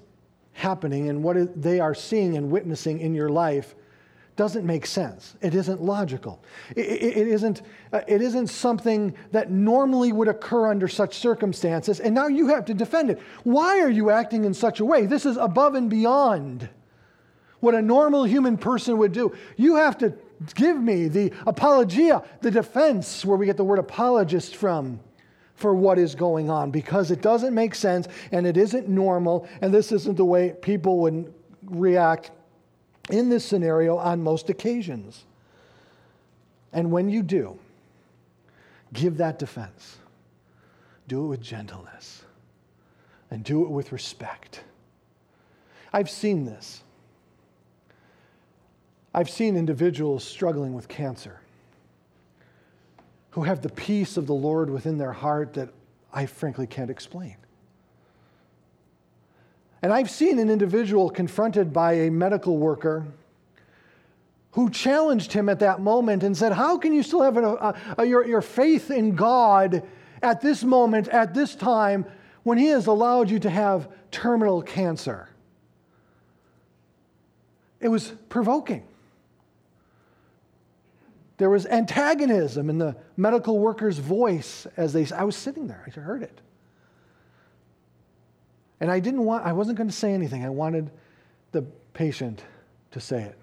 happening 0.54 1.10
and 1.10 1.24
what 1.24 1.62
they 1.62 1.80
are 1.80 1.94
seeing 1.94 2.38
and 2.38 2.50
witnessing 2.50 3.00
in 3.00 3.14
your 3.14 3.30
life 3.30 3.76
doesn't 4.36 4.66
make 4.66 4.88
sense. 4.88 5.36
It 5.42 5.54
isn't 5.54 5.80
logical. 5.80 6.44
It, 6.76 6.88
it, 6.88 7.18
it, 7.18 7.28
isn't, 7.28 7.62
uh, 7.94 8.02
it 8.08 8.24
isn't 8.24 8.48
something 8.48 9.14
that 9.32 9.52
normally 9.52 10.12
would 10.12 10.28
occur 10.28 10.72
under 10.72 10.88
such 10.88 11.20
circumstances, 11.20 12.00
and 12.00 12.16
now 12.16 12.26
you 12.26 12.48
have 12.48 12.66
to 12.66 12.74
defend 12.74 13.12
it. 13.12 13.22
Why 13.44 13.80
are 13.80 13.92
you 13.92 14.10
acting 14.10 14.44
in 14.44 14.56
such 14.56 14.80
a 14.80 14.86
way? 14.86 15.06
This 15.06 15.28
is 15.28 15.38
above 15.38 15.76
and 15.76 15.88
beyond 15.88 16.68
what 17.60 17.76
a 17.76 17.82
normal 17.84 18.24
human 18.24 18.58
person 18.58 18.98
would 18.98 19.12
do. 19.12 19.36
You 19.56 19.76
have 19.76 20.00
to 20.00 20.16
give 20.56 20.82
me 20.82 21.10
the 21.10 21.32
apologia, 21.46 22.24
the 22.42 22.50
defense, 22.50 23.24
where 23.24 23.38
we 23.38 23.46
get 23.46 23.58
the 23.58 23.64
word 23.64 23.78
apologist 23.78 24.56
from 24.56 25.00
for 25.58 25.74
what 25.74 25.98
is 25.98 26.16
going 26.16 26.50
on 26.50 26.72
because 26.72 27.12
it 27.12 27.22
doesn't 27.22 27.54
make 27.54 27.76
sense 27.76 28.08
and 28.32 28.48
it 28.48 28.56
isn't 28.56 28.88
normal, 28.88 29.48
and 29.62 29.74
this 29.74 29.92
isn't 29.92 30.16
the 30.16 30.24
way 30.24 30.54
people 30.62 31.00
would 31.00 31.34
react 31.64 32.32
in 33.10 33.28
this 33.28 33.44
scenario 33.44 33.98
on 33.98 34.24
most 34.24 34.50
occasions. 34.50 35.26
And 36.72 36.92
when 36.92 37.10
you 37.10 37.24
do, 37.24 37.58
give 38.94 39.18
that 39.18 39.40
defense. 39.40 39.98
Do 41.08 41.26
it 41.26 41.28
with 41.28 41.42
gentleness 41.42 42.24
and 43.32 43.44
do 43.44 43.64
it 43.64 43.70
with 43.70 43.92
respect. 43.92 44.62
I've 45.92 46.10
seen 46.10 46.46
this. 46.46 46.84
I've 49.14 49.30
seen 49.30 49.58
individuals 49.58 50.24
struggling 50.24 50.74
with 50.74 50.88
cancer 50.88 51.40
who 53.38 53.44
have 53.44 53.62
the 53.62 53.70
peace 53.70 54.18
of 54.18 54.26
the 54.26 54.34
Lord 54.34 54.68
within 54.68 54.98
their 54.98 55.12
heart 55.12 55.54
that 55.54 55.70
I 56.12 56.26
frankly 56.26 56.66
can't 56.66 56.90
explain. 56.90 57.36
And 59.84 59.94
I've 59.94 60.10
seen 60.10 60.40
an 60.40 60.50
individual 60.50 61.12
confronted 61.12 61.72
by 61.72 61.94
a 61.94 62.10
medical 62.10 62.58
worker 62.58 63.06
who 64.54 64.72
challenged 64.72 65.34
him 65.34 65.50
at 65.50 65.60
that 65.60 65.82
moment 65.82 66.24
and 66.24 66.36
said, 66.36 66.52
How 66.52 66.80
can 66.80 66.94
you 66.94 67.04
still 67.04 67.22
have 67.22 67.38
a, 67.38 67.44
a, 67.44 67.76
a, 68.00 68.06
your, 68.06 68.26
your 68.26 68.42
faith 68.42 68.90
in 68.90 69.14
God 69.14 69.84
at 70.24 70.42
this 70.42 70.64
moment, 70.64 71.08
at 71.10 71.36
this 71.36 71.54
time, 71.54 72.08
when 72.42 72.58
He 72.58 72.70
has 72.70 72.88
allowed 72.88 73.30
you 73.30 73.38
to 73.38 73.52
have 73.52 73.88
terminal 74.10 74.64
cancer? 74.64 75.30
It 77.80 77.90
was 77.90 78.14
provoking. 78.30 78.84
There 81.38 81.50
was 81.52 81.68
antagonism 81.68 82.70
in 82.70 82.80
the 82.80 82.96
medical 83.16 83.60
worker's 83.60 84.00
voice 84.00 84.66
as 84.76 84.94
they 84.94 85.06
I 85.16 85.24
was 85.24 85.36
sitting 85.36 85.68
there. 85.68 85.84
I 85.86 86.00
heard 86.00 86.24
it. 86.24 86.42
And 88.80 88.92
I 88.92 89.00
didn't 89.00 89.24
want 89.24 89.46
I 89.46 89.54
wasn't 89.54 89.78
going 89.78 89.90
to 89.90 89.96
say 89.96 90.14
anything. 90.14 90.44
I 90.44 90.50
wanted 90.50 90.90
the 91.52 91.62
patient 91.94 92.44
to 92.92 93.00
say 93.00 93.24
it. 93.24 93.38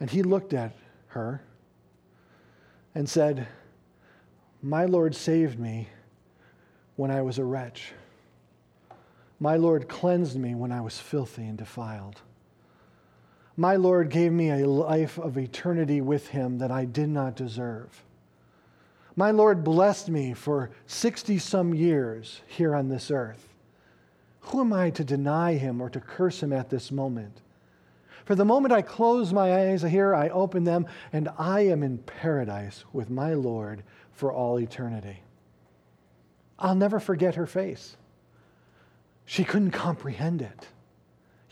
And 0.00 0.10
he 0.10 0.22
looked 0.22 0.52
at 0.52 0.72
her 1.08 1.42
and 2.94 3.08
said, 3.08 3.48
"My 4.62 4.84
Lord 4.84 5.14
saved 5.14 5.58
me 5.58 5.88
when 6.96 7.10
I 7.10 7.22
was 7.22 7.38
a 7.38 7.44
wretch. 7.44 7.92
My 9.40 9.56
Lord 9.56 9.88
cleansed 9.88 10.38
me 10.38 10.54
when 10.54 10.72
I 10.72 10.82
was 10.82 10.98
filthy 10.98 11.46
and 11.46 11.56
defiled." 11.56 12.20
My 13.56 13.76
Lord 13.76 14.08
gave 14.08 14.32
me 14.32 14.50
a 14.50 14.66
life 14.66 15.18
of 15.18 15.36
eternity 15.36 16.00
with 16.00 16.28
him 16.28 16.58
that 16.58 16.70
I 16.70 16.84
did 16.84 17.08
not 17.08 17.36
deserve. 17.36 18.02
My 19.14 19.30
Lord 19.30 19.62
blessed 19.62 20.08
me 20.08 20.32
for 20.32 20.70
60 20.86 21.38
some 21.38 21.74
years 21.74 22.40
here 22.46 22.74
on 22.74 22.88
this 22.88 23.10
earth. 23.10 23.48
Who 24.40 24.60
am 24.60 24.72
I 24.72 24.90
to 24.90 25.04
deny 25.04 25.54
him 25.54 25.80
or 25.80 25.90
to 25.90 26.00
curse 26.00 26.42
him 26.42 26.52
at 26.52 26.70
this 26.70 26.90
moment? 26.90 27.42
For 28.24 28.34
the 28.34 28.44
moment 28.44 28.72
I 28.72 28.82
close 28.82 29.32
my 29.32 29.68
eyes 29.68 29.82
here, 29.82 30.14
I 30.14 30.28
open 30.28 30.64
them, 30.64 30.86
and 31.12 31.28
I 31.38 31.60
am 31.60 31.82
in 31.82 31.98
paradise 31.98 32.84
with 32.92 33.10
my 33.10 33.34
Lord 33.34 33.82
for 34.12 34.32
all 34.32 34.58
eternity. 34.58 35.22
I'll 36.58 36.74
never 36.74 37.00
forget 37.00 37.34
her 37.34 37.46
face. 37.46 37.96
She 39.26 39.44
couldn't 39.44 39.72
comprehend 39.72 40.40
it. 40.40 40.68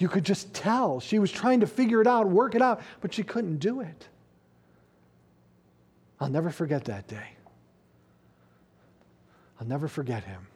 You 0.01 0.09
could 0.09 0.24
just 0.24 0.55
tell. 0.55 0.98
She 0.98 1.18
was 1.18 1.30
trying 1.30 1.61
to 1.61 1.66
figure 1.66 2.01
it 2.01 2.07
out, 2.07 2.26
work 2.26 2.55
it 2.55 2.62
out, 2.62 2.80
but 3.03 3.12
she 3.12 3.22
couldn't 3.22 3.59
do 3.59 3.80
it. 3.80 4.09
I'll 6.18 6.30
never 6.30 6.48
forget 6.48 6.86
that 6.86 7.07
day. 7.07 7.36
I'll 9.61 9.66
never 9.66 9.88
forget 9.88 10.24
him 10.24 10.46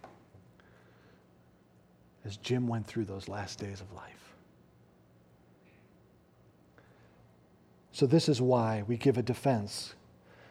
as 2.25 2.39
Jim 2.39 2.67
went 2.67 2.87
through 2.87 3.05
those 3.05 3.29
last 3.29 3.59
days 3.59 3.83
of 3.83 3.93
life. 3.93 4.35
So, 7.93 8.07
this 8.07 8.31
is 8.31 8.41
why 8.41 8.83
we 8.87 8.97
give 8.97 9.19
a 9.19 9.23
defense, 9.23 9.95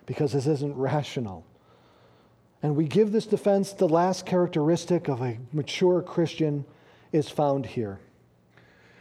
because 0.06 0.34
this 0.34 0.46
isn't 0.46 0.78
rational. 0.78 1.44
And 2.62 2.76
we 2.76 2.86
give 2.86 3.12
this 3.12 3.26
defense, 3.26 3.74
the 3.74 3.90
last 3.90 4.28
characteristic 4.28 5.08
of 5.08 5.22
a 5.22 5.40
mature 5.52 6.04
Christian 6.04 6.64
is 7.12 7.28
found 7.28 7.66
here. 7.66 8.00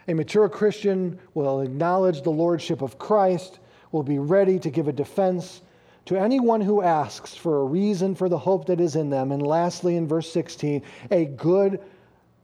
A 0.08 0.14
mature 0.14 0.48
Christian 0.48 1.18
will 1.34 1.60
acknowledge 1.60 2.22
the 2.22 2.30
lordship 2.30 2.82
of 2.82 2.98
Christ, 2.98 3.60
will 3.92 4.02
be 4.02 4.18
ready 4.18 4.58
to 4.58 4.70
give 4.70 4.88
a 4.88 4.92
defense 4.92 5.62
to 6.06 6.16
anyone 6.16 6.60
who 6.60 6.82
asks 6.82 7.34
for 7.34 7.60
a 7.60 7.64
reason 7.64 8.14
for 8.14 8.28
the 8.28 8.38
hope 8.38 8.66
that 8.66 8.80
is 8.80 8.96
in 8.96 9.10
them. 9.10 9.30
And 9.30 9.46
lastly, 9.46 9.96
in 9.96 10.08
verse 10.08 10.30
16, 10.32 10.82
a 11.10 11.26
good 11.26 11.80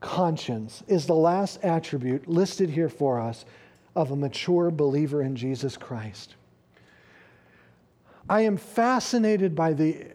conscience 0.01 0.83
is 0.87 1.07
the 1.07 1.15
last 1.15 1.59
attribute 1.65 2.29
listed 2.29 2.71
here 2.71 2.89
for 2.89 3.19
us 3.19 3.45
of 3.97 4.13
a 4.13 4.17
mature 4.17 4.71
believer 4.71 5.23
in 5.23 5.35
Jesus 5.35 5.77
Christ. 5.77 6.37
I 8.29 8.43
am 8.43 8.57
fascinated 8.57 9.57
by 9.57 9.73
the 9.73 10.07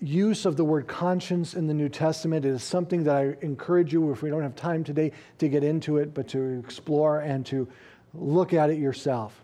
use 0.00 0.44
of 0.44 0.56
the 0.56 0.64
word 0.64 0.86
conscience 0.86 1.54
in 1.54 1.66
the 1.66 1.74
New 1.74 1.88
Testament 1.88 2.44
is 2.44 2.62
something 2.62 3.04
that 3.04 3.16
I 3.16 3.36
encourage 3.40 3.92
you, 3.92 4.10
if 4.12 4.22
we 4.22 4.30
don't 4.30 4.42
have 4.42 4.56
time 4.56 4.84
today, 4.84 5.12
to 5.38 5.48
get 5.48 5.64
into 5.64 5.96
it, 5.96 6.12
but 6.12 6.28
to 6.28 6.58
explore 6.58 7.20
and 7.20 7.46
to 7.46 7.66
look 8.14 8.52
at 8.52 8.70
it 8.70 8.78
yourself. 8.78 9.42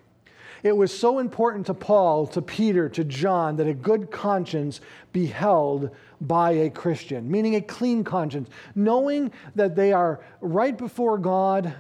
It 0.63 0.77
was 0.77 0.97
so 0.97 1.19
important 1.19 1.67
to 1.67 1.75
Paul, 1.75 2.27
to 2.29 2.43
Peter, 2.43 2.89
to 2.91 3.03
John 3.03 3.57
that 3.57 3.67
a 3.67 3.75
good 3.75 4.11
conscience 4.11 4.81
be 5.13 5.27
held 5.27 5.91
by 6.21 6.53
a 6.53 6.71
Christian, 6.71 7.29
meaning 7.29 7.57
a 7.57 7.61
clean 7.61 8.05
conscience, 8.05 8.49
knowing 8.75 9.33
that 9.57 9.75
they 9.75 9.93
are 9.93 10.21
right 10.41 10.77
before 10.77 11.19
God 11.19 11.75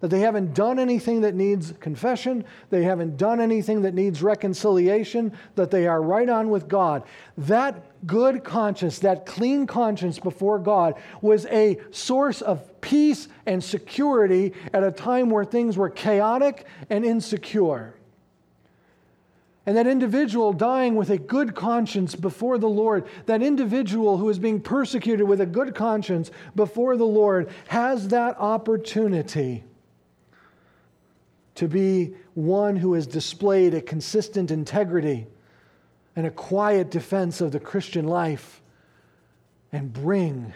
that 0.00 0.08
they 0.08 0.20
haven't 0.20 0.54
done 0.54 0.78
anything 0.78 1.22
that 1.22 1.34
needs 1.34 1.72
confession, 1.80 2.44
they 2.70 2.84
haven't 2.84 3.16
done 3.16 3.40
anything 3.40 3.82
that 3.82 3.94
needs 3.94 4.22
reconciliation, 4.22 5.32
that 5.56 5.70
they 5.70 5.88
are 5.88 6.00
right 6.00 6.28
on 6.28 6.50
with 6.50 6.68
God. 6.68 7.02
That 7.36 8.06
good 8.06 8.44
conscience, 8.44 9.00
that 9.00 9.26
clean 9.26 9.66
conscience 9.66 10.20
before 10.20 10.60
God, 10.60 10.94
was 11.20 11.46
a 11.46 11.78
source 11.90 12.42
of 12.42 12.80
peace 12.80 13.28
and 13.44 13.62
security 13.62 14.54
at 14.72 14.84
a 14.84 14.92
time 14.92 15.30
where 15.30 15.44
things 15.44 15.76
were 15.76 15.90
chaotic 15.90 16.66
and 16.88 17.04
insecure. 17.04 17.94
And 19.66 19.76
that 19.76 19.86
individual 19.86 20.52
dying 20.52 20.94
with 20.94 21.10
a 21.10 21.18
good 21.18 21.54
conscience 21.54 22.14
before 22.14 22.56
the 22.56 22.68
Lord, 22.68 23.04
that 23.26 23.42
individual 23.42 24.16
who 24.16 24.28
is 24.30 24.38
being 24.38 24.60
persecuted 24.60 25.28
with 25.28 25.40
a 25.40 25.46
good 25.46 25.74
conscience 25.74 26.30
before 26.54 26.96
the 26.96 27.04
Lord, 27.04 27.50
has 27.66 28.08
that 28.08 28.38
opportunity 28.38 29.64
to 31.58 31.66
be 31.66 32.14
one 32.34 32.76
who 32.76 32.92
has 32.92 33.04
displayed 33.04 33.74
a 33.74 33.80
consistent 33.80 34.52
integrity 34.52 35.26
and 36.14 36.24
a 36.24 36.30
quiet 36.30 36.88
defense 36.88 37.40
of 37.40 37.50
the 37.50 37.58
Christian 37.58 38.06
life 38.06 38.62
and 39.72 39.92
bring 39.92 40.54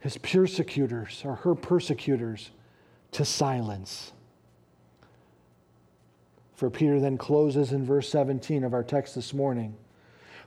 his 0.00 0.18
persecutors 0.18 1.22
or 1.24 1.36
her 1.36 1.54
persecutors 1.54 2.50
to 3.12 3.24
silence. 3.24 4.10
For 6.56 6.68
Peter 6.68 6.98
then 6.98 7.16
closes 7.16 7.70
in 7.70 7.84
verse 7.84 8.08
17 8.08 8.64
of 8.64 8.74
our 8.74 8.82
text 8.82 9.14
this 9.14 9.32
morning 9.32 9.76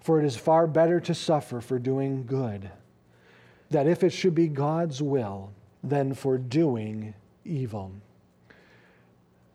For 0.02 0.20
it 0.20 0.26
is 0.26 0.36
far 0.36 0.68
better 0.68 1.00
to 1.00 1.16
suffer 1.16 1.62
for 1.62 1.80
doing 1.80 2.26
good, 2.26 2.70
that 3.70 3.88
if 3.88 4.04
it 4.04 4.12
should 4.12 4.36
be 4.36 4.50
God's 4.50 5.02
will, 5.02 5.54
than 5.82 6.14
for 6.14 6.38
doing 6.38 7.14
evil 7.46 7.94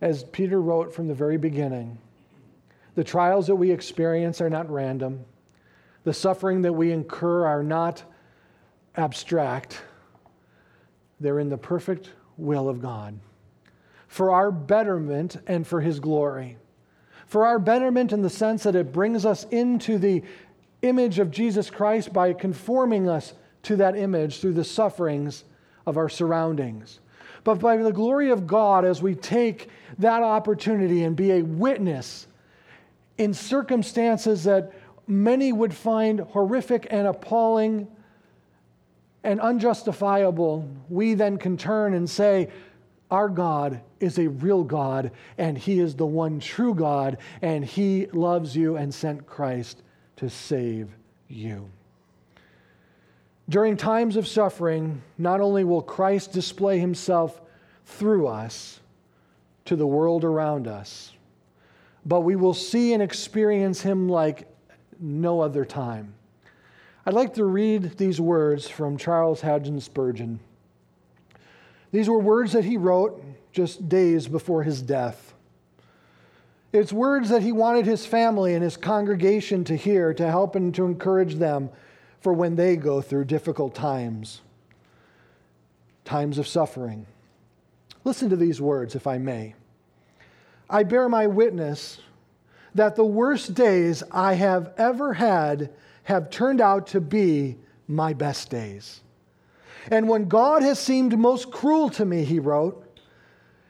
as 0.00 0.24
Peter 0.24 0.60
wrote 0.60 0.94
from 0.94 1.08
the 1.08 1.14
very 1.14 1.36
beginning, 1.36 1.98
the 2.94 3.04
trials 3.04 3.46
that 3.46 3.56
we 3.56 3.70
experience 3.70 4.40
are 4.40 4.50
not 4.50 4.70
random. 4.70 5.24
The 6.04 6.14
suffering 6.14 6.62
that 6.62 6.72
we 6.72 6.92
incur 6.92 7.46
are 7.46 7.62
not 7.62 8.02
abstract. 8.96 9.82
They're 11.20 11.38
in 11.38 11.48
the 11.48 11.58
perfect 11.58 12.10
will 12.36 12.68
of 12.68 12.80
God 12.80 13.18
for 14.08 14.30
our 14.30 14.50
betterment 14.50 15.36
and 15.46 15.66
for 15.66 15.80
His 15.80 16.00
glory. 16.00 16.56
For 17.26 17.44
our 17.44 17.58
betterment 17.58 18.12
in 18.12 18.22
the 18.22 18.30
sense 18.30 18.62
that 18.62 18.76
it 18.76 18.92
brings 18.92 19.26
us 19.26 19.44
into 19.50 19.98
the 19.98 20.22
image 20.82 21.18
of 21.18 21.30
Jesus 21.30 21.70
Christ 21.70 22.12
by 22.12 22.32
conforming 22.32 23.08
us 23.08 23.34
to 23.64 23.76
that 23.76 23.96
image 23.96 24.40
through 24.40 24.54
the 24.54 24.64
sufferings 24.64 25.44
of 25.86 25.96
our 25.96 26.08
surroundings 26.08 27.00
but 27.46 27.60
by 27.60 27.76
the 27.76 27.92
glory 27.92 28.30
of 28.30 28.44
God 28.44 28.84
as 28.84 29.00
we 29.00 29.14
take 29.14 29.68
that 29.98 30.24
opportunity 30.24 31.04
and 31.04 31.14
be 31.14 31.30
a 31.30 31.42
witness 31.42 32.26
in 33.18 33.32
circumstances 33.32 34.42
that 34.42 34.72
many 35.06 35.52
would 35.52 35.72
find 35.72 36.18
horrific 36.18 36.88
and 36.90 37.06
appalling 37.06 37.86
and 39.22 39.40
unjustifiable, 39.40 40.68
we 40.88 41.14
then 41.14 41.38
can 41.38 41.56
turn 41.56 41.94
and 41.94 42.10
say, 42.10 42.48
Our 43.12 43.28
God 43.28 43.80
is 44.00 44.18
a 44.18 44.26
real 44.26 44.64
God, 44.64 45.12
and 45.38 45.56
He 45.56 45.78
is 45.78 45.94
the 45.94 46.04
one 46.04 46.40
true 46.40 46.74
God, 46.74 47.18
and 47.42 47.64
He 47.64 48.06
loves 48.06 48.56
you 48.56 48.74
and 48.74 48.92
sent 48.92 49.24
Christ 49.24 49.84
to 50.16 50.28
save 50.28 50.88
you. 51.28 51.70
During 53.48 53.76
times 53.76 54.16
of 54.16 54.26
suffering, 54.26 55.02
not 55.18 55.40
only 55.40 55.62
will 55.62 55.82
Christ 55.82 56.32
display 56.32 56.78
himself 56.78 57.40
through 57.84 58.26
us 58.26 58.80
to 59.66 59.76
the 59.76 59.86
world 59.86 60.24
around 60.24 60.66
us, 60.66 61.12
but 62.04 62.22
we 62.22 62.34
will 62.36 62.54
see 62.54 62.92
and 62.92 63.02
experience 63.02 63.80
him 63.80 64.08
like 64.08 64.48
no 64.98 65.40
other 65.40 65.64
time. 65.64 66.14
I'd 67.04 67.14
like 67.14 67.34
to 67.34 67.44
read 67.44 67.98
these 67.98 68.20
words 68.20 68.68
from 68.68 68.96
Charles 68.96 69.40
Haddon 69.40 69.80
Spurgeon. 69.80 70.40
These 71.92 72.08
were 72.08 72.18
words 72.18 72.52
that 72.52 72.64
he 72.64 72.76
wrote 72.76 73.22
just 73.52 73.88
days 73.88 74.26
before 74.26 74.64
his 74.64 74.82
death. 74.82 75.34
It's 76.72 76.92
words 76.92 77.28
that 77.28 77.42
he 77.42 77.52
wanted 77.52 77.86
his 77.86 78.04
family 78.04 78.54
and 78.54 78.62
his 78.62 78.76
congregation 78.76 79.62
to 79.64 79.76
hear 79.76 80.12
to 80.14 80.28
help 80.28 80.56
and 80.56 80.74
to 80.74 80.84
encourage 80.84 81.36
them 81.36 81.70
for 82.26 82.32
when 82.32 82.56
they 82.56 82.74
go 82.74 83.00
through 83.00 83.24
difficult 83.24 83.72
times, 83.72 84.40
times 86.04 86.38
of 86.38 86.48
suffering. 86.48 87.06
Listen 88.02 88.28
to 88.30 88.34
these 88.34 88.60
words, 88.60 88.96
if 88.96 89.06
I 89.06 89.16
may. 89.16 89.54
I 90.68 90.82
bear 90.82 91.08
my 91.08 91.28
witness 91.28 92.00
that 92.74 92.96
the 92.96 93.04
worst 93.04 93.54
days 93.54 94.02
I 94.10 94.34
have 94.34 94.72
ever 94.76 95.14
had 95.14 95.70
have 96.02 96.28
turned 96.28 96.60
out 96.60 96.88
to 96.88 97.00
be 97.00 97.58
my 97.86 98.12
best 98.12 98.50
days. 98.50 99.02
And 99.88 100.08
when 100.08 100.26
God 100.26 100.62
has 100.62 100.80
seemed 100.80 101.16
most 101.16 101.52
cruel 101.52 101.90
to 101.90 102.04
me, 102.04 102.24
he 102.24 102.40
wrote, 102.40 102.98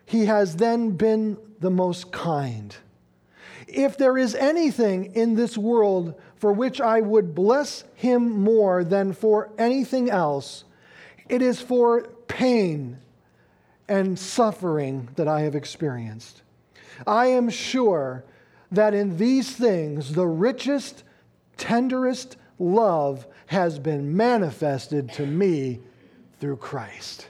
he 0.06 0.24
has 0.24 0.56
then 0.56 0.92
been 0.92 1.36
the 1.60 1.68
most 1.70 2.10
kind. 2.10 2.74
If 3.66 3.96
there 3.96 4.16
is 4.16 4.34
anything 4.34 5.14
in 5.14 5.34
this 5.34 5.58
world 5.58 6.14
for 6.36 6.52
which 6.52 6.80
I 6.80 7.00
would 7.00 7.34
bless 7.34 7.84
him 7.94 8.42
more 8.42 8.84
than 8.84 9.12
for 9.12 9.50
anything 9.58 10.10
else, 10.10 10.64
it 11.28 11.42
is 11.42 11.60
for 11.60 12.02
pain 12.28 12.98
and 13.88 14.18
suffering 14.18 15.08
that 15.16 15.28
I 15.28 15.40
have 15.40 15.54
experienced. 15.54 16.42
I 17.06 17.26
am 17.26 17.48
sure 17.50 18.24
that 18.70 18.94
in 18.94 19.16
these 19.16 19.54
things 19.54 20.14
the 20.14 20.26
richest, 20.26 21.04
tenderest 21.56 22.36
love 22.58 23.26
has 23.46 23.78
been 23.78 24.16
manifested 24.16 25.12
to 25.12 25.26
me 25.26 25.80
through 26.40 26.56
Christ. 26.56 27.28